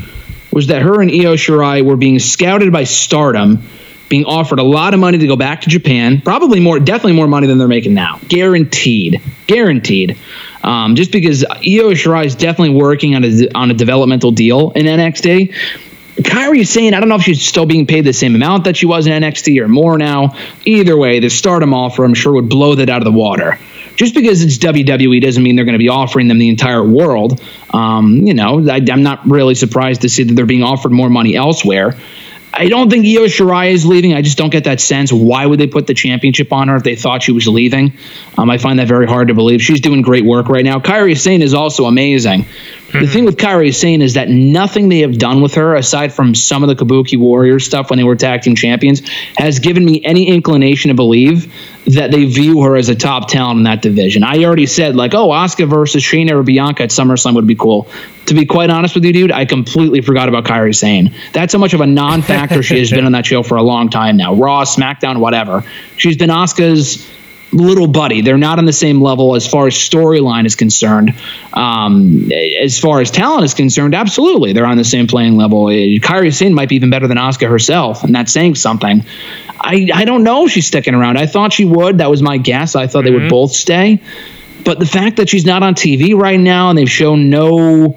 was 0.50 0.68
that 0.68 0.80
her 0.82 1.02
and 1.02 1.10
Io 1.10 1.34
Shirai 1.36 1.82
were 1.84 1.96
being 1.96 2.18
scouted 2.18 2.72
by 2.72 2.84
Stardom, 2.84 3.62
being 4.08 4.24
offered 4.24 4.58
a 4.58 4.62
lot 4.62 4.94
of 4.94 5.00
money 5.00 5.18
to 5.18 5.26
go 5.26 5.36
back 5.36 5.62
to 5.62 5.70
Japan, 5.70 6.20
probably 6.20 6.60
more, 6.60 6.78
definitely 6.78 7.14
more 7.14 7.26
money 7.26 7.46
than 7.46 7.58
they're 7.58 7.68
making 7.68 7.94
now, 7.94 8.20
guaranteed, 8.28 9.20
guaranteed. 9.46 10.18
Um, 10.62 10.96
just 10.96 11.12
because 11.12 11.44
Io 11.44 11.92
Shirai 11.92 12.26
is 12.26 12.34
definitely 12.34 12.76
working 12.80 13.14
on 13.14 13.24
a 13.24 13.48
on 13.54 13.70
a 13.70 13.74
developmental 13.74 14.32
deal 14.32 14.72
in 14.72 14.86
NXT. 14.86 15.54
Kairi 16.16 16.60
is 16.60 16.70
saying, 16.70 16.94
I 16.94 17.00
don't 17.00 17.10
know 17.10 17.16
if 17.16 17.22
she's 17.22 17.46
still 17.46 17.66
being 17.66 17.86
paid 17.86 18.02
the 18.02 18.12
same 18.12 18.34
amount 18.34 18.64
that 18.64 18.76
she 18.76 18.86
was 18.86 19.06
in 19.06 19.22
NXT 19.22 19.60
or 19.60 19.68
more 19.68 19.98
now. 19.98 20.34
Either 20.64 20.96
way, 20.96 21.20
the 21.20 21.28
stardom 21.28 21.74
offer, 21.74 22.04
I'm 22.04 22.14
sure, 22.14 22.32
would 22.32 22.48
blow 22.48 22.74
that 22.76 22.88
out 22.88 23.02
of 23.02 23.04
the 23.04 23.12
water. 23.12 23.58
Just 23.96 24.14
because 24.14 24.42
it's 24.42 24.58
WWE 24.58 25.20
doesn't 25.20 25.42
mean 25.42 25.56
they're 25.56 25.66
going 25.66 25.74
to 25.74 25.78
be 25.78 25.90
offering 25.90 26.28
them 26.28 26.38
the 26.38 26.48
entire 26.48 26.82
world. 26.82 27.42
Um, 27.72 28.26
you 28.26 28.34
know, 28.34 28.66
I, 28.68 28.80
I'm 28.90 29.02
not 29.02 29.26
really 29.26 29.54
surprised 29.54 30.02
to 30.02 30.08
see 30.08 30.22
that 30.24 30.34
they're 30.34 30.46
being 30.46 30.62
offered 30.62 30.92
more 30.92 31.10
money 31.10 31.36
elsewhere. 31.36 31.96
I 32.58 32.68
don't 32.68 32.88
think 32.88 33.04
Io 33.04 33.26
Shirai 33.26 33.72
is 33.72 33.84
leaving. 33.84 34.14
I 34.14 34.22
just 34.22 34.38
don't 34.38 34.50
get 34.50 34.64
that 34.64 34.80
sense. 34.80 35.12
Why 35.12 35.44
would 35.44 35.60
they 35.60 35.66
put 35.66 35.86
the 35.86 35.92
championship 35.92 36.52
on 36.52 36.68
her 36.68 36.76
if 36.76 36.82
they 36.82 36.96
thought 36.96 37.22
she 37.22 37.32
was 37.32 37.46
leaving? 37.46 37.92
Um, 38.38 38.48
I 38.48 38.56
find 38.56 38.78
that 38.78 38.88
very 38.88 39.06
hard 39.06 39.28
to 39.28 39.34
believe. 39.34 39.60
She's 39.60 39.80
doing 39.80 40.00
great 40.00 40.24
work 40.24 40.48
right 40.48 40.64
now. 40.64 40.78
Kairi 40.78 41.18
Sane 41.18 41.42
is 41.42 41.52
also 41.52 41.84
amazing. 41.84 42.46
The 42.86 42.92
thing 42.92 43.08
mm-hmm. 43.08 43.24
with 43.24 43.36
Kairi 43.36 43.74
Sane 43.74 44.00
is 44.00 44.14
that 44.14 44.28
nothing 44.28 44.88
they 44.88 45.00
have 45.00 45.18
done 45.18 45.42
with 45.42 45.54
her, 45.54 45.74
aside 45.74 46.12
from 46.12 46.36
some 46.36 46.62
of 46.62 46.68
the 46.68 46.76
Kabuki 46.76 47.18
Warrior 47.18 47.58
stuff 47.58 47.90
when 47.90 47.96
they 47.96 48.04
were 48.04 48.14
tag 48.14 48.42
team 48.42 48.54
champions, 48.54 49.02
has 49.36 49.58
given 49.58 49.84
me 49.84 50.00
any 50.04 50.28
inclination 50.28 50.90
to 50.90 50.94
believe 50.94 51.52
that 51.86 52.12
they 52.12 52.24
view 52.26 52.62
her 52.62 52.76
as 52.76 52.88
a 52.88 52.94
top 52.94 53.28
talent 53.28 53.58
in 53.58 53.64
that 53.64 53.82
division. 53.82 54.22
I 54.22 54.44
already 54.44 54.66
said, 54.66 54.94
like, 54.94 55.14
oh, 55.14 55.28
Asuka 55.30 55.68
versus 55.68 56.02
Shayna 56.02 56.32
or 56.32 56.44
Bianca 56.44 56.84
at 56.84 56.90
SummerSlam 56.90 57.34
would 57.34 57.46
be 57.46 57.56
cool. 57.56 57.88
To 58.26 58.34
be 58.34 58.46
quite 58.46 58.70
honest 58.70 58.94
with 58.94 59.04
you, 59.04 59.12
dude, 59.12 59.32
I 59.32 59.46
completely 59.46 60.00
forgot 60.00 60.28
about 60.28 60.44
Kairi 60.44 60.74
Sane. 60.74 61.14
That's 61.32 61.52
how 61.52 61.58
much 61.58 61.74
of 61.74 61.80
a 61.80 61.86
non 61.86 62.22
factor 62.22 62.62
she 62.62 62.78
has 62.78 62.90
been 62.90 63.04
on 63.06 63.12
that 63.12 63.26
show 63.26 63.42
for 63.42 63.56
a 63.56 63.62
long 63.62 63.90
time 63.90 64.16
now. 64.16 64.34
Raw, 64.34 64.62
SmackDown, 64.64 65.18
whatever. 65.18 65.64
She's 65.96 66.16
been 66.16 66.30
Asuka's 66.30 67.08
little 67.52 67.86
buddy. 67.86 68.20
They're 68.22 68.38
not 68.38 68.58
on 68.58 68.64
the 68.64 68.72
same 68.72 69.00
level 69.00 69.34
as 69.34 69.46
far 69.46 69.66
as 69.66 69.74
storyline 69.74 70.46
is 70.46 70.56
concerned. 70.56 71.14
Um, 71.52 72.30
as 72.32 72.78
far 72.78 73.00
as 73.00 73.10
talent 73.10 73.44
is 73.44 73.54
concerned, 73.54 73.94
absolutely, 73.94 74.52
they're 74.52 74.66
on 74.66 74.76
the 74.76 74.84
same 74.84 75.06
playing 75.06 75.36
level. 75.36 75.66
Uh, 75.66 75.70
Kairi 75.70 76.34
Sane 76.34 76.54
might 76.54 76.68
be 76.68 76.76
even 76.76 76.90
better 76.90 77.06
than 77.06 77.16
Asuka 77.16 77.48
herself, 77.48 78.04
and 78.04 78.14
that's 78.14 78.32
saying 78.32 78.56
something. 78.56 79.04
I, 79.58 79.88
I 79.92 80.04
don't 80.04 80.22
know 80.22 80.46
if 80.46 80.52
she's 80.52 80.66
sticking 80.66 80.94
around. 80.94 81.18
I 81.18 81.26
thought 81.26 81.52
she 81.52 81.64
would. 81.64 81.98
That 81.98 82.10
was 82.10 82.22
my 82.22 82.36
guess. 82.38 82.76
I 82.76 82.86
thought 82.86 83.04
they 83.04 83.10
would 83.10 83.30
both 83.30 83.52
stay. 83.52 84.00
But 84.64 84.78
the 84.78 84.86
fact 84.86 85.18
that 85.18 85.28
she's 85.28 85.46
not 85.46 85.62
on 85.62 85.74
TV 85.74 86.14
right 86.14 86.38
now 86.38 86.70
and 86.70 86.78
they've 86.78 86.90
shown 86.90 87.30
no 87.30 87.96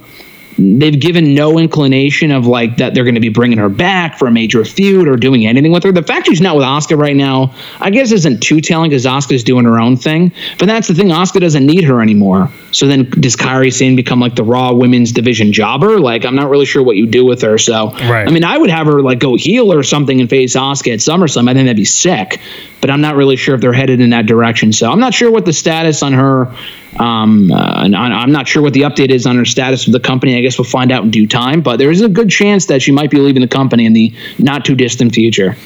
they've 0.60 1.00
given 1.00 1.34
no 1.34 1.58
inclination 1.58 2.32
of 2.32 2.46
like 2.46 2.78
that 2.78 2.94
they're 2.94 3.04
going 3.04 3.16
to 3.16 3.22
be 3.22 3.30
bringing 3.30 3.58
her 3.58 3.70
back 3.70 4.18
for 4.18 4.28
a 4.28 4.32
major 4.32 4.66
feud 4.66 5.08
or 5.08 5.16
doing 5.16 5.48
anything 5.48 5.72
with 5.72 5.84
her. 5.84 5.92
The 5.92 6.04
fact 6.04 6.28
she's 6.28 6.42
not 6.42 6.56
with 6.56 6.66
Asuka 6.66 6.98
right 6.98 7.16
now, 7.16 7.54
I 7.80 7.90
guess, 7.90 8.12
isn't 8.12 8.42
too 8.42 8.62
telling 8.62 8.90
because 8.90 9.06
Asuka's 9.06 9.44
doing 9.44 9.66
her 9.66 9.80
own 9.80 9.98
thing. 9.98 10.34
But 10.58 10.66
that's 10.66 10.88
the 10.88 10.94
thing, 10.94 11.08
Asuka 11.08 11.40
doesn't 11.40 11.66
need 11.66 11.86
her 11.86 12.02
anymore. 12.02 12.52
So 12.72 12.88
then 12.88 13.10
does 13.10 13.36
Kairi 13.36 13.74
Sane 13.74 13.96
become 13.96 14.20
like 14.20 14.36
the 14.36 14.44
Raw 14.44 14.74
Women's 14.74 15.12
Division 15.12 15.54
jobber? 15.54 16.00
Like 16.00 16.26
I'm 16.26 16.36
not 16.36 16.50
really 16.50 16.66
sure 16.66 16.84
what 16.84 16.96
you 16.96 17.08
do 17.08 17.26
with 17.26 17.42
her. 17.42 17.58
So 17.58 17.92
Right. 17.92 18.28
I 18.28 18.32
mean, 18.32 18.44
I 18.44 18.58
would 18.58 18.70
have 18.70 18.88
her 18.88 19.02
like 19.02 19.20
go 19.20 19.36
heel 19.36 19.72
or 19.72 19.84
something 19.84 20.20
and 20.20 20.30
face 20.30 20.56
Asuka 20.56 20.94
at 20.94 21.00
SummerSlam. 21.00 21.50
I 21.50 21.54
think 21.54 21.66
that'd 21.66 21.76
be 21.76 21.86
sick. 21.86 22.40
But 22.82 22.90
I'm 22.90 23.02
not 23.02 23.16
really 23.16 23.36
sure 23.36 23.56
if 23.56 23.62
they're 23.62 23.74
headed 23.74 24.00
in 24.00 24.12
that 24.12 24.26
direction. 24.26 24.72
So 24.72 24.90
I'm 24.90 25.00
not 25.00 25.14
sure 25.14 25.30
what 25.30 25.46
the 25.46 25.54
status 25.54 26.02
on 26.02 26.14
her. 26.14 26.56
Um, 26.98 27.52
uh, 27.52 27.90
I'm 27.94 28.32
not 28.32 28.48
sure 28.48 28.62
what 28.62 28.74
the 28.74 28.82
update 28.82 29.10
is 29.10 29.26
on 29.26 29.36
her 29.36 29.46
status 29.46 29.86
with 29.86 29.94
the 29.94 30.00
company. 30.00 30.38
I 30.38 30.42
guess 30.42 30.58
we'll 30.58 30.66
find 30.66 30.92
out 30.92 31.04
in 31.04 31.12
due 31.12 31.28
time. 31.28 31.62
But 31.62 31.78
there 31.78 31.92
is 31.92 32.02
a 32.02 32.10
good 32.10 32.30
chance 32.30 32.68
that 32.68 32.82
she 32.82 32.92
might 32.92 33.12
be 33.12 33.18
leaving 33.18 33.42
the 33.42 33.48
company 33.48 33.86
in 33.86 33.94
the 33.94 34.14
not 34.38 34.64
too 34.64 34.76
distant 34.76 35.14
future. 35.14 35.58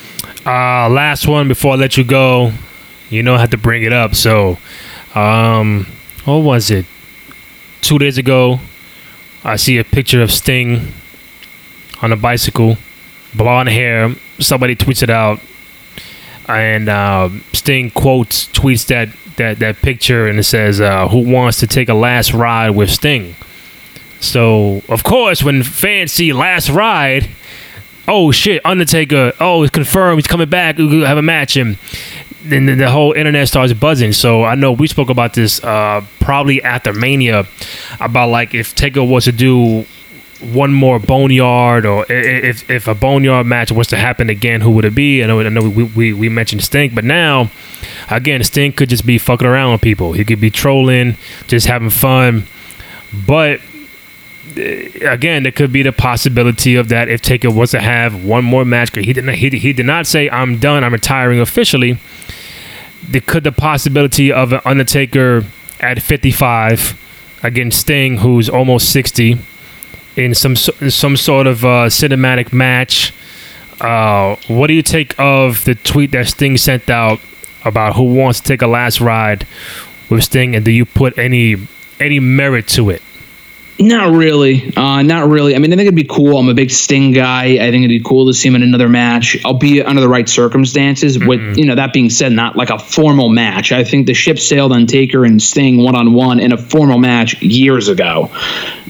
Uh, 0.45 0.89
last 0.89 1.27
one 1.27 1.47
before 1.47 1.73
I 1.73 1.75
let 1.75 1.97
you 1.97 2.03
go. 2.03 2.51
You 3.09 3.21
know 3.21 3.35
I 3.35 3.39
have 3.39 3.51
to 3.51 3.57
bring 3.57 3.83
it 3.83 3.93
up. 3.93 4.15
So, 4.15 4.57
um, 5.13 5.85
what 6.25 6.37
was 6.37 6.71
it? 6.71 6.85
two 7.83 7.99
days 7.99 8.17
ago, 8.17 8.59
I 9.43 9.57
see 9.57 9.77
a 9.77 9.83
picture 9.83 10.23
of 10.23 10.31
Sting 10.31 10.93
on 12.01 12.11
a 12.11 12.15
bicycle, 12.15 12.77
blonde 13.35 13.69
hair. 13.69 14.15
Somebody 14.39 14.75
tweets 14.75 15.03
it 15.03 15.09
out, 15.09 15.39
and 16.47 16.89
uh, 16.89 17.29
Sting 17.53 17.91
quotes 17.91 18.47
tweets 18.47 18.87
that 18.87 19.09
that 19.37 19.59
that 19.59 19.77
picture, 19.77 20.27
and 20.27 20.39
it 20.39 20.43
says, 20.43 20.81
uh, 20.81 21.07
"Who 21.07 21.19
wants 21.19 21.59
to 21.59 21.67
take 21.67 21.89
a 21.89 21.93
last 21.93 22.33
ride 22.33 22.71
with 22.71 22.89
Sting?" 22.89 23.35
So 24.19 24.81
of 24.89 25.03
course, 25.03 25.43
when 25.43 25.63
fans 25.63 26.11
see 26.11 26.33
last 26.33 26.69
ride, 26.69 27.29
oh 28.07 28.31
shit, 28.31 28.61
Undertaker, 28.65 29.33
oh 29.39 29.63
it's 29.63 29.71
confirmed 29.71 30.17
he's 30.17 30.27
coming 30.27 30.49
back. 30.49 30.77
We 30.77 31.01
have 31.01 31.17
a 31.17 31.21
match, 31.21 31.57
and 31.57 31.77
then 32.43 32.65
the 32.65 32.89
whole 32.89 33.13
internet 33.13 33.47
starts 33.47 33.73
buzzing. 33.73 34.13
So 34.13 34.43
I 34.43 34.55
know 34.55 34.71
we 34.71 34.87
spoke 34.87 35.09
about 35.09 35.33
this 35.33 35.63
uh, 35.63 36.05
probably 36.19 36.61
after 36.63 36.93
Mania 36.93 37.45
about 37.99 38.29
like 38.29 38.53
if 38.53 38.75
Taker 38.75 39.03
was 39.03 39.25
to 39.25 39.31
do 39.31 39.85
one 40.43 40.73
more 40.73 40.99
boneyard 40.99 41.85
or 41.85 42.05
if, 42.09 42.69
if 42.69 42.87
a 42.87 42.95
boneyard 42.95 43.45
match 43.45 43.71
was 43.71 43.87
to 43.87 43.97
happen 43.97 44.29
again 44.29 44.61
who 44.61 44.71
would 44.71 44.85
it 44.85 44.95
be? 44.95 45.23
I 45.23 45.27
know, 45.27 45.39
I 45.39 45.49
know 45.49 45.69
we, 45.69 45.83
we, 45.83 46.13
we 46.13 46.29
mentioned 46.29 46.63
Sting 46.63 46.93
but 46.93 47.03
now 47.03 47.49
again 48.09 48.43
Sting 48.43 48.73
could 48.73 48.89
just 48.89 49.05
be 49.05 49.17
fucking 49.17 49.47
around 49.47 49.71
with 49.71 49.81
people. 49.81 50.13
He 50.13 50.25
could 50.25 50.41
be 50.41 50.51
trolling 50.51 51.15
just 51.47 51.67
having 51.67 51.89
fun. 51.89 52.45
But 53.25 53.61
uh, 54.57 54.61
again 55.07 55.43
there 55.43 55.51
could 55.51 55.71
be 55.71 55.83
the 55.83 55.93
possibility 55.93 56.75
of 56.75 56.89
that 56.89 57.07
if 57.07 57.21
taker 57.21 57.49
was 57.49 57.71
to 57.71 57.79
have 57.79 58.23
one 58.23 58.43
more 58.43 58.65
match 58.65 58.93
he 58.95 59.13
did 59.13 59.23
not 59.23 59.35
he, 59.35 59.49
he 59.49 59.71
did 59.71 59.85
not 59.85 60.05
say 60.05 60.29
i'm 60.29 60.59
done 60.59 60.83
i'm 60.83 60.93
retiring 60.93 61.39
officially. 61.39 61.97
There 63.07 63.21
could 63.21 63.43
the 63.43 63.51
possibility 63.51 64.31
of 64.31 64.53
an 64.53 64.61
undertaker 64.65 65.45
at 65.79 66.01
55 66.01 66.99
against 67.43 67.81
sting 67.81 68.17
who's 68.17 68.49
almost 68.49 68.89
60 68.91 69.39
in 70.15 70.33
some 70.33 70.55
some 70.55 71.17
sort 71.17 71.47
of 71.47 71.63
uh, 71.63 71.87
cinematic 71.87 72.53
match. 72.53 73.13
Uh, 73.81 74.35
what 74.47 74.67
do 74.67 74.73
you 74.73 74.83
take 74.83 75.19
of 75.19 75.65
the 75.65 75.75
tweet 75.75 76.11
that 76.11 76.27
Sting 76.27 76.57
sent 76.57 76.89
out 76.89 77.19
about 77.65 77.95
who 77.95 78.03
wants 78.03 78.39
to 78.39 78.47
take 78.47 78.61
a 78.61 78.67
last 78.67 79.01
ride 79.01 79.47
with 80.09 80.23
Sting, 80.23 80.55
and 80.55 80.63
do 80.63 80.71
you 80.71 80.85
put 80.85 81.17
any 81.17 81.67
any 81.99 82.19
merit 82.19 82.67
to 82.69 82.89
it? 82.89 83.01
Not 83.79 84.13
really. 84.13 84.71
Uh, 84.75 85.01
not 85.01 85.27
really. 85.27 85.55
I 85.55 85.59
mean, 85.59 85.73
I 85.73 85.75
think 85.75 85.87
it'd 85.87 85.95
be 85.95 86.03
cool. 86.03 86.37
I'm 86.37 86.47
a 86.47 86.53
big 86.53 86.69
Sting 86.69 87.11
guy. 87.11 87.55
I 87.55 87.71
think 87.71 87.83
it'd 87.83 87.89
be 87.89 88.03
cool 88.03 88.27
to 88.27 88.33
see 88.33 88.47
him 88.47 88.55
in 88.55 88.61
another 88.61 88.87
match, 88.87 89.43
albeit 89.43 89.87
under 89.87 89.99
the 89.99 90.07
right 90.07 90.29
circumstances. 90.29 91.17
Mm-hmm. 91.17 91.27
With 91.27 91.57
you 91.57 91.65
know, 91.65 91.75
that 91.75 91.91
being 91.91 92.11
said, 92.11 92.31
not 92.31 92.55
like 92.55 92.69
a 92.69 92.77
formal 92.77 93.29
match. 93.29 93.71
I 93.71 93.83
think 93.83 94.05
the 94.05 94.13
ship 94.13 94.37
sailed 94.37 94.71
on 94.71 94.85
Taker 94.85 95.25
and 95.25 95.41
Sting 95.41 95.77
one 95.83 95.95
on 95.95 96.13
one 96.13 96.39
in 96.39 96.53
a 96.53 96.57
formal 96.57 96.99
match 96.99 97.41
years 97.41 97.87
ago. 97.87 98.29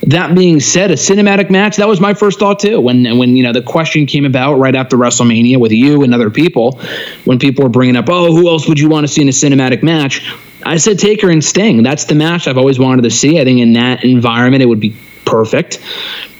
That 0.07 0.35
being 0.35 0.59
said, 0.59 0.91
a 0.91 0.95
cinematic 0.95 1.49
match 1.49 1.77
that 1.77 1.87
was 1.87 2.01
my 2.01 2.13
first 2.13 2.39
thought 2.39 2.59
too. 2.59 2.81
When 2.81 3.17
when 3.17 3.37
you 3.37 3.43
know 3.43 3.53
the 3.53 3.61
question 3.61 4.05
came 4.05 4.25
about 4.25 4.55
right 4.55 4.75
after 4.75 4.97
WrestleMania 4.97 5.59
with 5.59 5.71
you 5.71 6.03
and 6.03 6.13
other 6.13 6.29
people, 6.29 6.81
when 7.23 7.39
people 7.39 7.63
were 7.63 7.69
bringing 7.69 7.95
up, 7.95 8.09
oh, 8.09 8.35
who 8.35 8.49
else 8.49 8.67
would 8.67 8.79
you 8.79 8.89
want 8.89 9.07
to 9.07 9.13
see 9.13 9.21
in 9.21 9.29
a 9.29 9.31
cinematic 9.31 9.81
match? 9.81 10.29
I 10.65 10.77
said 10.77 10.99
Taker 10.99 11.29
and 11.29 11.43
Sting. 11.43 11.83
That's 11.83 12.05
the 12.05 12.15
match 12.15 12.47
I've 12.47 12.57
always 12.57 12.79
wanted 12.79 13.03
to 13.03 13.11
see. 13.11 13.39
I 13.39 13.43
think 13.43 13.59
in 13.59 13.73
that 13.73 14.03
environment 14.03 14.63
it 14.63 14.65
would 14.65 14.79
be 14.79 14.95
perfect. 15.25 15.79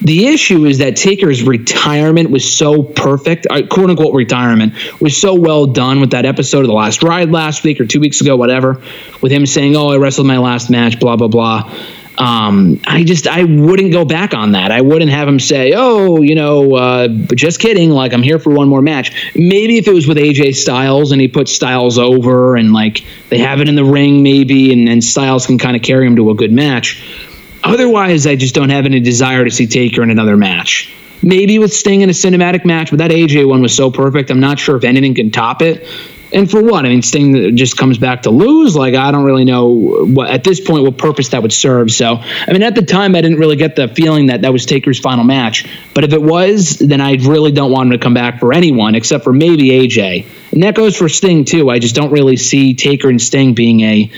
The 0.01 0.27
issue 0.27 0.65
is 0.65 0.79
that 0.79 0.97
Taker's 0.97 1.43
retirement 1.43 2.29
was 2.29 2.57
so 2.57 2.83
perfect, 2.83 3.47
uh, 3.49 3.65
quote 3.67 3.89
unquote 3.89 4.13
retirement, 4.13 4.73
was 5.01 5.19
so 5.19 5.35
well 5.35 5.67
done 5.67 6.01
with 6.01 6.11
that 6.11 6.25
episode 6.25 6.61
of 6.61 6.67
The 6.67 6.73
Last 6.73 7.03
Ride 7.03 7.31
last 7.31 7.63
week 7.63 7.79
or 7.79 7.85
two 7.85 7.99
weeks 7.99 8.21
ago, 8.21 8.35
whatever, 8.35 8.81
with 9.21 9.31
him 9.31 9.45
saying, 9.45 9.75
Oh, 9.75 9.89
I 9.89 9.97
wrestled 9.97 10.27
my 10.27 10.37
last 10.37 10.69
match, 10.69 10.99
blah, 10.99 11.15
blah, 11.15 11.29
blah 11.29 11.71
um, 12.17 12.79
I 12.85 13.03
just 13.03 13.27
I 13.27 13.43
wouldn't 13.43 13.91
go 13.91 14.05
back 14.05 14.33
on 14.33 14.51
that. 14.51 14.71
I 14.71 14.81
wouldn't 14.81 15.11
have 15.11 15.27
him 15.27 15.39
say, 15.39 15.73
"Oh, 15.75 16.21
you 16.21 16.35
know, 16.35 16.75
uh, 16.75 17.07
just 17.07 17.59
kidding." 17.59 17.89
Like 17.89 18.13
I'm 18.13 18.21
here 18.21 18.37
for 18.37 18.51
one 18.51 18.69
more 18.69 18.81
match. 18.81 19.33
Maybe 19.35 19.77
if 19.77 19.87
it 19.87 19.93
was 19.93 20.07
with 20.07 20.17
AJ 20.17 20.55
Styles 20.55 21.11
and 21.11 21.19
he 21.19 21.27
puts 21.27 21.51
Styles 21.51 21.97
over 21.97 22.55
and 22.55 22.71
like 22.71 23.03
they 23.29 23.39
have 23.39 23.61
it 23.61 23.69
in 23.69 23.75
the 23.75 23.83
ring, 23.83 24.21
maybe, 24.21 24.71
and, 24.71 24.87
then 24.87 25.01
Styles 25.01 25.47
can 25.47 25.57
kind 25.57 25.75
of 25.75 25.81
carry 25.81 26.05
him 26.05 26.17
to 26.17 26.29
a 26.29 26.35
good 26.35 26.51
match. 26.51 27.03
Otherwise, 27.63 28.27
I 28.27 28.35
just 28.35 28.53
don't 28.53 28.69
have 28.69 28.85
any 28.85 28.99
desire 28.99 29.43
to 29.43 29.51
see 29.51 29.67
Taker 29.67 30.03
in 30.03 30.11
another 30.11 30.37
match. 30.37 30.93
Maybe 31.23 31.57
with 31.57 31.73
Sting 31.73 32.01
in 32.01 32.09
a 32.09 32.13
cinematic 32.13 32.65
match, 32.65 32.89
but 32.89 32.99
that 32.99 33.09
AJ 33.09 33.47
one 33.47 33.61
was 33.61 33.73
so 33.73 33.89
perfect. 33.89 34.29
I'm 34.29 34.41
not 34.41 34.59
sure 34.59 34.75
if 34.75 34.83
anything 34.83 35.15
can 35.15 35.31
top 35.31 35.61
it. 35.61 35.87
And 36.33 36.49
for 36.49 36.63
what? 36.63 36.85
I 36.85 36.89
mean, 36.89 37.01
Sting 37.01 37.55
just 37.55 37.77
comes 37.77 37.97
back 37.97 38.23
to 38.23 38.31
lose. 38.31 38.75
Like 38.75 38.95
I 38.95 39.11
don't 39.11 39.23
really 39.23 39.45
know 39.45 39.67
what 39.67 40.29
at 40.29 40.43
this 40.43 40.59
point 40.59 40.83
what 40.83 40.97
purpose 40.97 41.29
that 41.29 41.41
would 41.41 41.53
serve. 41.53 41.91
So 41.91 42.15
I 42.15 42.51
mean, 42.51 42.63
at 42.63 42.75
the 42.75 42.81
time, 42.81 43.15
I 43.15 43.21
didn't 43.21 43.37
really 43.37 43.55
get 43.55 43.75
the 43.75 43.87
feeling 43.87 44.27
that 44.27 44.41
that 44.41 44.51
was 44.51 44.65
Taker's 44.65 44.99
final 44.99 45.23
match. 45.23 45.65
But 45.93 46.03
if 46.03 46.13
it 46.13 46.21
was, 46.21 46.79
then 46.79 47.01
I 47.01 47.13
really 47.13 47.51
don't 47.51 47.71
want 47.71 47.87
him 47.87 47.91
to 47.91 48.03
come 48.03 48.13
back 48.13 48.39
for 48.39 48.53
anyone 48.53 48.95
except 48.95 49.23
for 49.23 49.33
maybe 49.33 49.69
AJ. 49.69 50.25
And 50.51 50.63
that 50.63 50.75
goes 50.75 50.97
for 50.97 51.07
Sting 51.07 51.45
too. 51.45 51.69
I 51.69 51.79
just 51.79 51.95
don't 51.95 52.11
really 52.11 52.37
see 52.37 52.73
Taker 52.73 53.09
and 53.09 53.21
Sting 53.21 53.53
being 53.53 53.81
a 53.81 54.11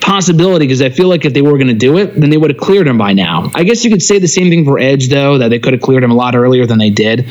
possibility 0.00 0.66
because 0.66 0.82
I 0.82 0.90
feel 0.90 1.08
like 1.08 1.24
if 1.24 1.32
they 1.32 1.42
were 1.42 1.58
going 1.58 1.66
to 1.68 1.74
do 1.74 1.98
it, 1.98 2.14
then 2.14 2.30
they 2.30 2.36
would 2.36 2.50
have 2.50 2.60
cleared 2.60 2.86
him 2.86 2.98
by 2.98 3.12
now. 3.12 3.50
I 3.54 3.64
guess 3.64 3.84
you 3.84 3.90
could 3.90 4.02
say 4.02 4.18
the 4.18 4.28
same 4.28 4.50
thing 4.50 4.64
for 4.64 4.78
Edge, 4.78 5.08
though, 5.08 5.38
that 5.38 5.48
they 5.48 5.58
could 5.58 5.72
have 5.72 5.82
cleared 5.82 6.04
him 6.04 6.12
a 6.12 6.14
lot 6.14 6.36
earlier 6.36 6.64
than 6.64 6.78
they 6.78 6.90
did 6.90 7.28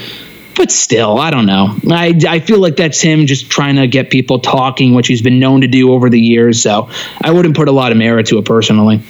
but 0.56 0.72
still, 0.72 1.18
I 1.18 1.32
don't 1.32 1.46
know. 1.46 1.76
I, 1.90 2.18
I 2.28 2.40
feel 2.40 2.60
like 2.60 2.76
that's 2.76 3.02
him 3.02 3.26
just 3.26 3.50
trying 3.50 3.76
to 3.76 3.88
get 3.88 4.10
people 4.10 4.40
talking, 4.40 4.94
which 4.94 5.08
he's 5.08 5.22
been 5.22 5.40
known 5.40 5.62
to 5.62 5.68
do 5.68 5.94
over 5.94 6.10
the 6.10 6.20
years. 6.20 6.62
So 6.62 6.90
I 7.22 7.32
wouldn't 7.32 7.56
put 7.56 7.68
a 7.68 7.72
lot 7.72 7.92
of 7.92 7.98
merit 7.98 8.28
to 8.28 8.38
it 8.38 8.46
personally. 8.46 9.02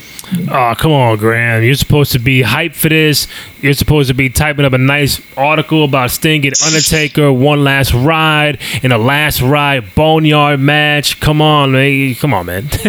Oh, 0.50 0.74
come 0.78 0.92
on, 0.92 1.18
Graham. 1.18 1.64
You're 1.64 1.76
supposed 1.76 2.12
to 2.14 2.20
be 2.20 2.42
hyped 2.42 2.76
for 2.76 2.90
this. 2.90 3.28
You're 3.62 3.74
supposed 3.74 4.10
to 4.10 4.14
be 4.14 4.30
typing 4.30 4.66
up 4.66 4.74
a 4.74 4.78
nice 4.78 5.22
article 5.36 5.84
about 5.84 6.12
Sting 6.12 6.46
and 6.46 6.56
Undertaker, 6.64 7.32
one 7.32 7.64
last 7.64 7.94
ride 7.94 8.60
in 8.84 8.92
a 8.92 8.98
last 8.98 9.42
ride 9.42 9.96
boneyard 9.96 10.60
match. 10.60 11.20
Come 11.20 11.42
on, 11.42 11.72
man. 11.72 12.16
Come 12.16 12.34
on, 12.34 12.46
man. 12.46 12.64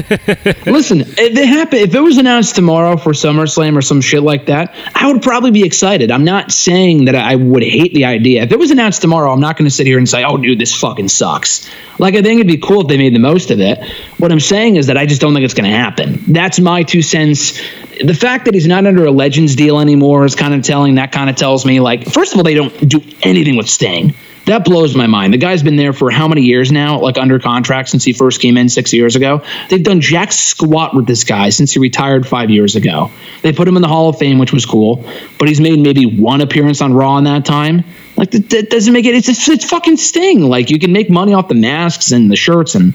Listen, 0.66 1.00
if 1.00 1.18
it 1.18 1.46
happened, 1.46 1.82
if 1.82 1.94
it 1.94 2.00
was 2.00 2.18
announced 2.18 2.54
tomorrow 2.54 2.96
for 2.96 3.12
SummerSlam 3.12 3.76
or 3.76 3.82
some 3.82 4.00
shit 4.00 4.22
like 4.22 4.46
that, 4.46 4.74
I 4.94 5.10
would 5.10 5.22
probably 5.22 5.50
be 5.50 5.64
excited. 5.64 6.10
I'm 6.10 6.24
not 6.24 6.52
saying 6.52 7.06
that 7.06 7.14
I 7.14 7.36
would 7.36 7.62
hate 7.62 7.94
the 7.94 8.04
idea. 8.04 8.42
If 8.42 8.52
it 8.52 8.58
was 8.58 8.70
announced 8.70 9.02
tomorrow, 9.02 9.32
I'm 9.32 9.40
not 9.40 9.56
going 9.56 9.66
to 9.68 9.74
sit 9.74 9.86
here 9.86 9.98
and 9.98 10.08
say, 10.08 10.24
"Oh, 10.24 10.36
dude, 10.36 10.58
this 10.58 10.74
fucking 10.74 11.08
sucks." 11.08 11.68
Like, 11.98 12.14
I 12.14 12.22
think 12.22 12.40
it'd 12.40 12.46
be 12.46 12.58
cool 12.58 12.82
if 12.82 12.88
they 12.88 12.98
made 12.98 13.14
the 13.14 13.18
most 13.18 13.50
of 13.50 13.60
it. 13.60 13.78
What 14.18 14.32
I'm 14.32 14.40
saying 14.40 14.76
is 14.76 14.86
that 14.86 14.96
I 14.96 15.04
just 15.04 15.20
don't 15.20 15.34
think 15.34 15.44
it's 15.44 15.54
going 15.54 15.70
to 15.70 15.76
happen. 15.76 16.24
That's 16.28 16.58
my 16.58 16.82
two 16.84 17.02
cents. 17.02 17.60
The 18.02 18.14
fact 18.14 18.46
that 18.46 18.54
he's 18.54 18.66
not 18.66 18.86
under 18.86 19.04
a 19.04 19.10
Legends 19.10 19.56
deal 19.56 19.78
anymore 19.78 20.24
is 20.24 20.34
kind 20.34 20.54
of 20.54 20.62
telling. 20.62 20.94
That 20.94 21.12
kind 21.12 21.28
of 21.28 21.36
tells 21.36 21.66
me, 21.66 21.80
like, 21.80 22.08
first 22.10 22.32
of 22.32 22.38
all, 22.38 22.44
they 22.44 22.54
don't 22.54 22.88
do 22.88 23.02
anything 23.22 23.56
with 23.56 23.68
Sting. 23.68 24.14
That 24.46 24.64
blows 24.64 24.94
my 24.94 25.08
mind. 25.08 25.34
The 25.34 25.38
guy's 25.38 25.64
been 25.64 25.74
there 25.74 25.92
for 25.92 26.08
how 26.08 26.28
many 26.28 26.42
years 26.42 26.70
now, 26.70 27.00
like 27.00 27.18
under 27.18 27.40
contract 27.40 27.88
since 27.88 28.04
he 28.04 28.12
first 28.12 28.40
came 28.40 28.56
in 28.56 28.68
six 28.68 28.92
years 28.92 29.16
ago. 29.16 29.42
They've 29.68 29.82
done 29.82 30.00
jack 30.00 30.30
squat 30.30 30.94
with 30.94 31.04
this 31.04 31.24
guy 31.24 31.48
since 31.48 31.72
he 31.72 31.80
retired 31.80 32.28
five 32.28 32.48
years 32.48 32.76
ago. 32.76 33.10
They 33.42 33.52
put 33.52 33.66
him 33.66 33.74
in 33.74 33.82
the 33.82 33.88
Hall 33.88 34.08
of 34.08 34.18
Fame, 34.18 34.38
which 34.38 34.52
was 34.52 34.64
cool, 34.64 35.04
but 35.36 35.48
he's 35.48 35.60
made 35.60 35.80
maybe 35.80 36.06
one 36.06 36.42
appearance 36.42 36.80
on 36.80 36.94
Raw 36.94 37.18
in 37.18 37.24
that 37.24 37.44
time. 37.44 37.82
Like 38.16 38.30
that, 38.30 38.70
doesn't 38.70 38.92
make 38.92 39.04
it. 39.04 39.16
It's 39.16 39.28
it's, 39.28 39.48
it's 39.48 39.64
fucking 39.64 39.96
Sting. 39.96 40.42
Like 40.42 40.70
you 40.70 40.78
can 40.78 40.92
make 40.92 41.10
money 41.10 41.34
off 41.34 41.48
the 41.48 41.56
masks 41.56 42.12
and 42.12 42.30
the 42.30 42.36
shirts, 42.36 42.76
and 42.76 42.94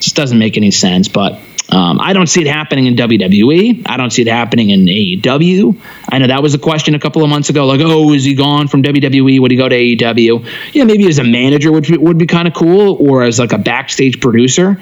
just 0.00 0.16
doesn't 0.16 0.38
make 0.38 0.56
any 0.56 0.70
sense. 0.70 1.08
But 1.08 1.40
um, 1.70 2.00
I 2.00 2.14
don't 2.14 2.26
see 2.26 2.40
it 2.40 2.46
happening 2.46 2.86
in 2.86 2.96
WWE. 2.96 3.82
I 3.86 3.96
don't 3.98 4.10
see 4.10 4.22
it 4.22 4.28
happening 4.28 4.70
in 4.70 4.86
AEW. 4.86 5.78
I 6.08 6.18
know 6.18 6.28
that 6.28 6.42
was 6.42 6.54
a 6.54 6.58
question 6.58 6.94
a 6.94 6.98
couple 6.98 7.22
of 7.22 7.28
months 7.28 7.50
ago. 7.50 7.66
Like, 7.66 7.80
oh, 7.82 8.12
is 8.12 8.24
he 8.24 8.34
gone 8.34 8.68
from 8.68 8.82
WWE? 8.82 9.40
Would 9.40 9.50
he 9.50 9.56
go 9.56 9.68
to 9.68 9.76
AEW? 9.76 10.46
Yeah, 10.72 10.84
maybe 10.84 11.06
as 11.08 11.18
a 11.18 11.24
manager 11.24 11.70
would 11.70 11.88
would 11.90 12.18
be 12.18 12.26
kind 12.26 12.48
of 12.48 12.54
cool, 12.54 12.96
or 12.98 13.22
as 13.22 13.38
like 13.38 13.52
a 13.52 13.58
backstage 13.58 14.20
producer. 14.20 14.80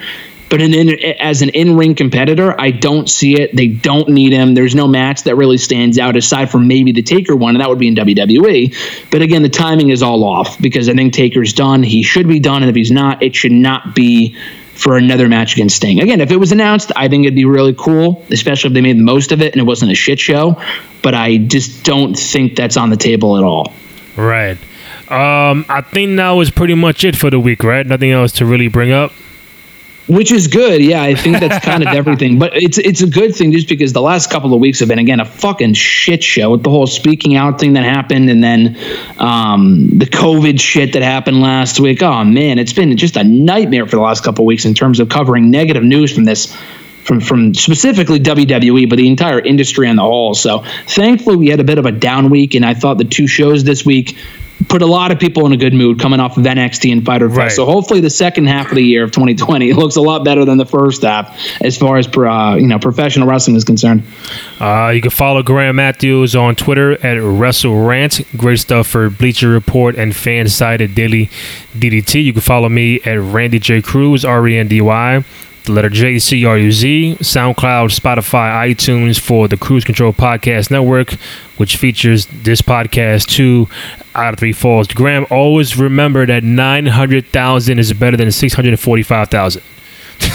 But 0.48 0.62
in, 0.62 0.74
in, 0.74 0.90
as 1.18 1.42
an 1.42 1.48
in-ring 1.48 1.96
competitor, 1.96 2.54
I 2.56 2.70
don't 2.70 3.10
see 3.10 3.40
it. 3.40 3.54
They 3.54 3.66
don't 3.66 4.10
need 4.10 4.32
him. 4.32 4.54
There's 4.54 4.76
no 4.76 4.86
match 4.86 5.24
that 5.24 5.34
really 5.34 5.58
stands 5.58 5.98
out 5.98 6.16
aside 6.16 6.52
from 6.52 6.68
maybe 6.68 6.92
the 6.92 7.02
Taker 7.02 7.34
one, 7.34 7.56
and 7.56 7.60
that 7.60 7.68
would 7.68 7.80
be 7.80 7.88
in 7.88 7.96
WWE. 7.96 9.10
But 9.10 9.22
again, 9.22 9.42
the 9.42 9.48
timing 9.48 9.88
is 9.88 10.04
all 10.04 10.22
off 10.22 10.60
because 10.60 10.88
I 10.88 10.92
think 10.92 11.14
Taker's 11.14 11.52
done. 11.52 11.82
He 11.82 12.04
should 12.04 12.28
be 12.28 12.38
done, 12.38 12.62
and 12.62 12.70
if 12.70 12.76
he's 12.76 12.92
not, 12.92 13.24
it 13.24 13.34
should 13.34 13.50
not 13.50 13.92
be 13.94 14.36
for 14.76 14.96
another 14.96 15.28
match 15.28 15.54
against 15.54 15.76
Sting. 15.76 16.00
Again, 16.00 16.20
if 16.20 16.30
it 16.30 16.36
was 16.36 16.52
announced, 16.52 16.92
I 16.94 17.08
think 17.08 17.24
it'd 17.24 17.34
be 17.34 17.44
really 17.44 17.74
cool, 17.74 18.24
especially 18.30 18.68
if 18.68 18.74
they 18.74 18.80
made 18.80 18.98
the 18.98 19.02
most 19.02 19.32
of 19.32 19.40
it 19.40 19.52
and 19.52 19.60
it 19.60 19.64
wasn't 19.64 19.90
a 19.90 19.94
shit 19.94 20.20
show. 20.20 20.60
But 21.02 21.14
I 21.14 21.38
just 21.38 21.84
don't 21.84 22.14
think 22.14 22.56
that's 22.56 22.76
on 22.76 22.90
the 22.90 22.96
table 22.96 23.36
at 23.36 23.44
all. 23.44 23.72
Right. 24.16 24.58
Um, 25.08 25.64
I 25.68 25.82
think 25.82 26.16
that 26.16 26.30
was 26.30 26.50
pretty 26.50 26.74
much 26.74 27.04
it 27.04 27.16
for 27.16 27.30
the 27.30 27.38
week, 27.38 27.62
right? 27.62 27.86
Nothing 27.86 28.10
else 28.10 28.32
to 28.32 28.46
really 28.46 28.68
bring 28.68 28.92
up 28.92 29.12
which 30.08 30.30
is 30.30 30.46
good. 30.46 30.82
Yeah, 30.82 31.02
I 31.02 31.14
think 31.14 31.40
that's 31.40 31.64
kind 31.64 31.82
of 31.82 31.88
everything. 31.94 32.38
But 32.38 32.52
it's 32.54 32.78
it's 32.78 33.02
a 33.02 33.06
good 33.06 33.34
thing 33.34 33.52
just 33.52 33.68
because 33.68 33.92
the 33.92 34.00
last 34.00 34.30
couple 34.30 34.54
of 34.54 34.60
weeks 34.60 34.80
have 34.80 34.88
been 34.88 34.98
again 34.98 35.20
a 35.20 35.24
fucking 35.24 35.74
shit 35.74 36.22
show 36.22 36.50
with 36.50 36.62
the 36.62 36.70
whole 36.70 36.86
speaking 36.86 37.36
out 37.36 37.58
thing 37.58 37.74
that 37.74 37.84
happened, 37.84 38.30
and 38.30 38.42
then 38.42 38.76
um, 39.18 39.90
the 39.90 40.06
COVID 40.06 40.60
shit 40.60 40.92
that 40.92 41.02
happened 41.02 41.40
last 41.40 41.80
week. 41.80 42.02
Oh 42.02 42.24
man, 42.24 42.58
it's 42.58 42.72
been 42.72 42.96
just 42.96 43.16
a 43.16 43.24
nightmare 43.24 43.86
for 43.86 43.96
the 43.96 44.02
last 44.02 44.22
couple 44.22 44.44
of 44.44 44.46
weeks 44.46 44.64
in 44.64 44.74
terms 44.74 45.00
of 45.00 45.08
covering 45.08 45.50
negative 45.50 45.82
news 45.82 46.14
from 46.14 46.24
this 46.24 46.54
from 47.02 47.20
from 47.20 47.54
specifically 47.54 48.20
WWE, 48.20 48.88
but 48.88 48.96
the 48.96 49.08
entire 49.08 49.40
industry 49.40 49.88
on 49.88 49.96
the 49.96 50.02
whole. 50.02 50.34
So 50.34 50.64
thankfully, 50.86 51.36
we 51.36 51.48
had 51.48 51.60
a 51.60 51.64
bit 51.64 51.78
of 51.78 51.86
a 51.86 51.92
down 51.92 52.30
week, 52.30 52.54
and 52.54 52.64
I 52.64 52.74
thought 52.74 52.98
the 52.98 53.04
two 53.04 53.26
shows 53.26 53.64
this 53.64 53.84
week 53.84 54.16
put 54.68 54.82
a 54.82 54.86
lot 54.86 55.12
of 55.12 55.18
people 55.18 55.46
in 55.46 55.52
a 55.52 55.56
good 55.56 55.74
mood 55.74 56.00
coming 56.00 56.20
off 56.20 56.36
of 56.36 56.44
NXT 56.44 56.92
and 56.92 57.04
Fyter 57.04 57.28
Fest. 57.28 57.38
Right. 57.38 57.52
So 57.52 57.66
hopefully, 57.66 58.00
the 58.00 58.10
second 58.10 58.46
half 58.46 58.70
of 58.70 58.76
the 58.76 58.82
year 58.82 59.04
of 59.04 59.12
2020 59.12 59.72
looks 59.74 59.96
a 59.96 60.00
lot 60.00 60.24
better 60.24 60.44
than 60.44 60.58
the 60.58 60.66
first 60.66 61.02
half 61.02 61.38
as 61.60 61.76
far 61.76 61.96
as 61.96 62.06
uh, 62.06 62.56
you 62.58 62.66
know 62.66 62.78
professional 62.78 63.28
wrestling 63.28 63.56
is 63.56 63.64
concerned. 63.64 64.02
Uh, 64.60 64.92
you 64.94 65.00
can 65.00 65.10
follow 65.10 65.42
Graham 65.42 65.76
Matthews 65.76 66.34
on 66.34 66.56
Twitter 66.56 66.92
at 66.92 67.18
WrestleRant. 67.18 68.36
Great 68.36 68.58
stuff 68.58 68.86
for 68.86 69.10
Bleacher 69.10 69.48
Report 69.48 69.96
and 69.96 70.14
fan 70.14 70.48
site 70.48 70.80
at 70.80 70.94
Daily 70.94 71.26
DDT. 71.74 72.24
You 72.24 72.32
can 72.32 72.42
follow 72.42 72.68
me 72.68 73.00
at 73.02 73.18
Randy 73.20 73.58
J 73.58 73.82
Cruz, 73.82 74.24
R 74.24 74.46
E 74.48 74.56
N 74.56 74.68
D 74.68 74.80
Y. 74.80 75.24
The 75.66 75.72
letter 75.72 75.88
J 75.88 76.20
C 76.20 76.44
R 76.44 76.56
U 76.56 76.70
Z, 76.70 77.16
SoundCloud, 77.18 77.92
Spotify, 77.92 78.72
iTunes 78.72 79.18
for 79.18 79.48
the 79.48 79.56
Cruz 79.56 79.84
Control 79.84 80.12
Podcast 80.12 80.70
Network, 80.70 81.14
which 81.56 81.76
features 81.76 82.26
this 82.26 82.62
podcast 82.62 83.26
two 83.26 83.66
out 84.14 84.32
of 84.32 84.38
three 84.38 84.52
falls. 84.52 84.86
Graham, 84.86 85.26
always 85.28 85.76
remember 85.76 86.24
that 86.24 86.44
900,000 86.44 87.80
is 87.80 87.92
better 87.94 88.16
than 88.16 88.30
645,000. 88.30 89.62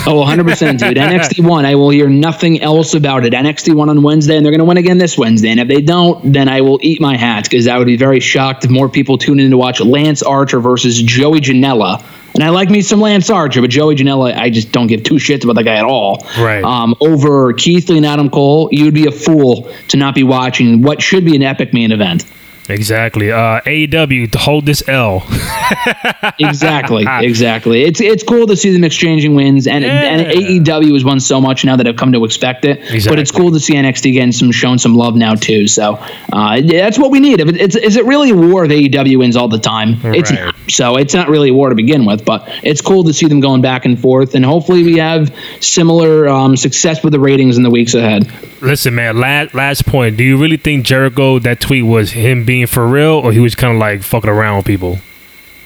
Oh, 0.06 0.24
100%, 0.26 0.80
dude. 0.80 0.98
NXT 0.98 1.48
won, 1.48 1.66
I 1.66 1.76
will 1.76 1.90
hear 1.92 2.10
nothing 2.10 2.62
else 2.62 2.94
about 2.94 3.26
it. 3.26 3.32
NXT 3.32 3.74
won 3.74 3.88
on 3.88 4.04
Wednesday, 4.04 4.36
and 4.36 4.46
they're 4.46 4.52
going 4.52 4.60
to 4.60 4.66
win 4.66 4.78
again 4.78 4.98
this 4.98 5.18
Wednesday. 5.18 5.50
And 5.50 5.62
if 5.62 5.70
they 5.70 5.82
don't, 5.82 6.34
then 6.34 6.50
I 6.50 6.60
will 6.60 6.80
eat 6.84 7.00
my 7.00 7.16
hat 7.16 7.46
because 7.46 7.68
I 7.68 7.78
would 7.78 7.88
be 7.88 7.98
very 7.98 8.20
shocked 8.20 8.66
if 8.66 8.70
more 8.70 8.90
people 8.90 9.18
tune 9.18 9.40
in 9.40 9.52
to 9.52 9.58
watch 9.58 9.80
Lance 9.80 10.24
Archer 10.24 10.60
versus 10.60 11.02
Joey 11.02 11.40
Janela. 11.40 12.04
And 12.42 12.50
I 12.50 12.54
like 12.54 12.72
me 12.72 12.82
some 12.82 13.00
Lance 13.00 13.30
Archer, 13.30 13.62
but 13.62 13.70
Joey 13.70 13.94
Janela, 13.96 14.36
I 14.36 14.50
just 14.50 14.72
don't 14.72 14.88
give 14.88 15.04
two 15.04 15.16
shits 15.16 15.44
about 15.44 15.58
that 15.58 15.64
guy 15.64 15.76
at 15.76 15.86
all. 15.86 16.26
Right. 16.40 16.64
Um, 16.64 16.96
over 17.00 17.54
Keith 17.54 17.88
Lee 17.88 17.98
and 17.98 18.06
Adam 18.08 18.32
Cole, 18.32 18.70
you'd 18.72 18.96
be 18.96 19.06
a 19.06 19.12
fool 19.12 19.72
to 19.90 19.98
not 19.98 20.16
be 20.16 20.24
watching 20.24 20.82
what 20.82 21.04
should 21.04 21.24
be 21.24 21.36
an 21.36 21.44
epic 21.44 21.72
main 21.72 21.92
event. 21.92 22.26
Exactly. 22.68 23.32
Uh, 23.32 23.62
AEW, 23.62 24.32
to 24.32 24.38
hold 24.40 24.66
this 24.66 24.88
L. 24.90 25.24
exactly, 26.40 27.06
exactly. 27.08 27.84
It's 27.84 28.02
it's 28.02 28.24
cool 28.24 28.48
to 28.48 28.56
see 28.56 28.72
them 28.72 28.84
exchanging 28.84 29.36
wins, 29.36 29.68
and 29.68 29.84
and 29.84 30.26
AEW 30.28 30.94
has 30.94 31.04
won 31.04 31.20
so 31.20 31.42
much 31.42 31.66
now 31.66 31.76
that 31.76 31.88
I've 31.88 31.96
come 31.96 32.12
to 32.14 32.24
expect 32.24 32.66
it. 32.66 32.80
But 33.08 33.20
it's 33.20 33.32
cool 33.32 33.52
to 33.52 33.60
see 33.60 33.76
NXT 33.76 34.14
getting 34.14 34.32
some 34.32 34.52
shown 34.52 34.80
some 34.80 34.96
love 34.96 35.16
now 35.16 35.36
too. 35.36 35.68
So 35.68 35.96
uh, 36.32 36.62
that's 36.62 36.98
what 36.98 37.12
we 37.12 37.20
need. 37.20 37.40
If 37.40 37.50
it, 37.50 37.58
it's 37.58 37.76
is 37.76 37.96
it 37.98 38.06
really 38.06 38.32
a 38.32 38.36
war 38.36 38.66
if 38.66 38.72
AEW 38.72 39.20
wins 39.20 39.36
all 39.36 39.48
the 39.48 39.60
time? 39.60 40.00
It's 40.04 40.32
Right. 40.32 40.46
not. 40.46 40.51
So 40.68 40.98
it's 40.98 41.14
not 41.14 41.30
really 41.30 41.50
a 41.50 41.54
war 41.54 41.70
to 41.70 41.76
begin 41.76 42.06
with, 42.06 42.24
but 42.24 42.48
it's 42.64 42.82
cool 42.82 43.04
to 43.06 43.14
see 43.14 43.28
them 43.28 43.40
going 43.40 43.62
back 43.62 43.86
and 43.86 44.00
forth, 44.00 44.36
and 44.36 44.46
hopefully 44.46 44.84
we 44.84 44.98
have 44.98 45.36
similar 45.60 46.28
um, 46.30 46.56
success 46.56 47.04
with 47.04 47.14
the 47.14 47.20
ratings 47.20 47.58
in 47.58 47.64
the 47.64 47.70
weeks 47.70 47.94
ahead. 47.94 48.32
Listen, 48.62 48.96
man. 48.96 49.20
Last 49.20 49.54
last 49.54 49.86
point. 49.86 50.18
Do 50.18 50.24
you 50.24 50.38
really 50.38 50.58
think 50.58 50.86
Jericho 50.86 51.40
that 51.40 51.60
tweet 51.60 51.86
was 51.86 52.12
him 52.12 52.46
being 52.46 52.68
for 52.68 52.88
real, 52.88 53.14
or 53.14 53.32
he 53.32 53.40
was 53.40 53.56
kind 53.56 53.74
of 53.74 53.80
like 53.80 54.04
fucking 54.04 54.30
around 54.30 54.58
with 54.58 54.66
people? 54.66 55.00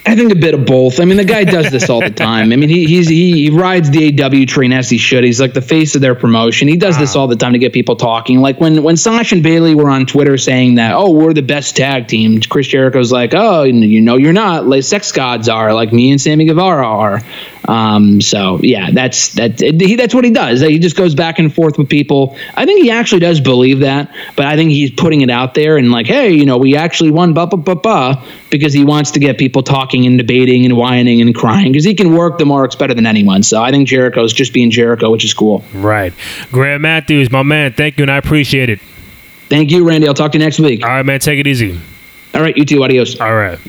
I 0.07 0.15
think 0.15 0.31
a 0.31 0.35
bit 0.35 0.53
of 0.53 0.65
both. 0.65 0.99
I 0.99 1.05
mean, 1.05 1.17
the 1.17 1.25
guy 1.25 1.45
does 1.45 1.71
this 1.71 1.89
all 1.89 1.99
the 1.99 2.09
time. 2.11 2.53
I 2.53 2.55
mean, 2.55 2.69
he 2.69 2.85
he's, 2.85 3.07
he 3.07 3.31
he 3.33 3.49
rides 3.49 3.89
the 3.89 4.21
AW 4.21 4.45
train 4.45 4.71
as 4.71 4.89
he 4.89 4.97
should. 4.97 5.23
He's 5.23 5.41
like 5.41 5.53
the 5.53 5.61
face 5.61 5.95
of 5.95 6.01
their 6.01 6.15
promotion. 6.15 6.67
He 6.67 6.77
does 6.77 6.97
this 6.97 7.15
all 7.15 7.27
the 7.27 7.35
time 7.35 7.53
to 7.53 7.59
get 7.59 7.73
people 7.73 7.95
talking. 7.95 8.39
Like 8.39 8.59
when 8.59 8.83
when 8.83 8.97
Sasha 8.97 9.35
and 9.35 9.43
Bayley 9.43 9.73
were 9.73 9.89
on 9.89 10.05
Twitter 10.05 10.37
saying 10.37 10.75
that, 10.75 10.93
oh, 10.93 11.11
we're 11.11 11.33
the 11.33 11.41
best 11.41 11.75
tag 11.75 12.07
team. 12.07 12.39
Chris 12.41 12.67
Jericho's 12.67 13.11
like, 13.11 13.33
oh, 13.33 13.63
you 13.63 14.01
know, 14.01 14.17
you're 14.17 14.33
not. 14.33 14.67
Like 14.67 14.83
sex 14.83 15.11
gods 15.11 15.49
are. 15.49 15.73
Like 15.73 15.91
me 15.91 16.11
and 16.11 16.21
Sammy 16.21 16.45
Guevara 16.45 16.85
are. 16.85 17.21
Um, 17.67 18.21
so 18.21 18.59
yeah, 18.61 18.91
that's 18.91 19.33
that. 19.35 19.59
He, 19.59 19.95
that's 19.95 20.13
what 20.13 20.23
he 20.23 20.31
does. 20.31 20.61
He 20.61 20.79
just 20.79 20.95
goes 20.95 21.15
back 21.15 21.39
and 21.39 21.53
forth 21.53 21.77
with 21.77 21.89
people. 21.89 22.37
I 22.55 22.65
think 22.65 22.83
he 22.83 22.91
actually 22.91 23.19
does 23.19 23.39
believe 23.39 23.79
that, 23.79 24.13
but 24.35 24.45
I 24.45 24.55
think 24.55 24.71
he's 24.71 24.91
putting 24.91 25.21
it 25.21 25.29
out 25.29 25.53
there 25.53 25.77
and 25.77 25.91
like, 25.91 26.05
hey, 26.05 26.31
you 26.31 26.45
know, 26.45 26.57
we 26.57 26.75
actually 26.75 27.11
won, 27.11 27.33
ba 27.33 27.47
ba 27.47 27.57
ba 27.57 27.75
ba, 27.75 28.23
because 28.49 28.73
he 28.73 28.85
wants 28.85 29.11
to 29.11 29.19
get 29.19 29.37
people 29.37 29.63
talking 29.63 30.05
and 30.05 30.17
debating 30.17 30.65
and 30.65 30.77
whining 30.77 31.21
and 31.21 31.33
crying 31.33 31.71
because 31.71 31.85
he 31.85 31.95
can 31.95 32.15
work 32.15 32.37
the 32.37 32.45
marks 32.45 32.75
better 32.75 32.93
than 32.93 33.05
anyone. 33.05 33.43
So 33.43 33.61
I 33.61 33.71
think 33.71 33.87
Jericho's 33.87 34.33
just 34.33 34.53
being 34.53 34.71
Jericho, 34.71 35.11
which 35.11 35.25
is 35.25 35.33
cool. 35.33 35.63
Right. 35.73 36.13
Graham 36.51 36.81
Matthews, 36.81 37.31
my 37.31 37.43
man. 37.43 37.73
Thank 37.73 37.97
you, 37.97 38.03
and 38.03 38.11
I 38.11 38.17
appreciate 38.17 38.69
it. 38.69 38.79
Thank 39.49 39.71
you, 39.71 39.87
Randy. 39.87 40.07
I'll 40.07 40.13
talk 40.13 40.31
to 40.31 40.37
you 40.37 40.43
next 40.43 40.59
week. 40.59 40.83
All 40.83 40.89
right, 40.89 41.05
man. 41.05 41.19
Take 41.19 41.39
it 41.39 41.47
easy. 41.47 41.79
All 42.33 42.41
right, 42.41 42.55
you 42.57 42.65
too. 42.65 42.83
Adios. 42.83 43.19
All 43.19 43.33
right. 43.33 43.59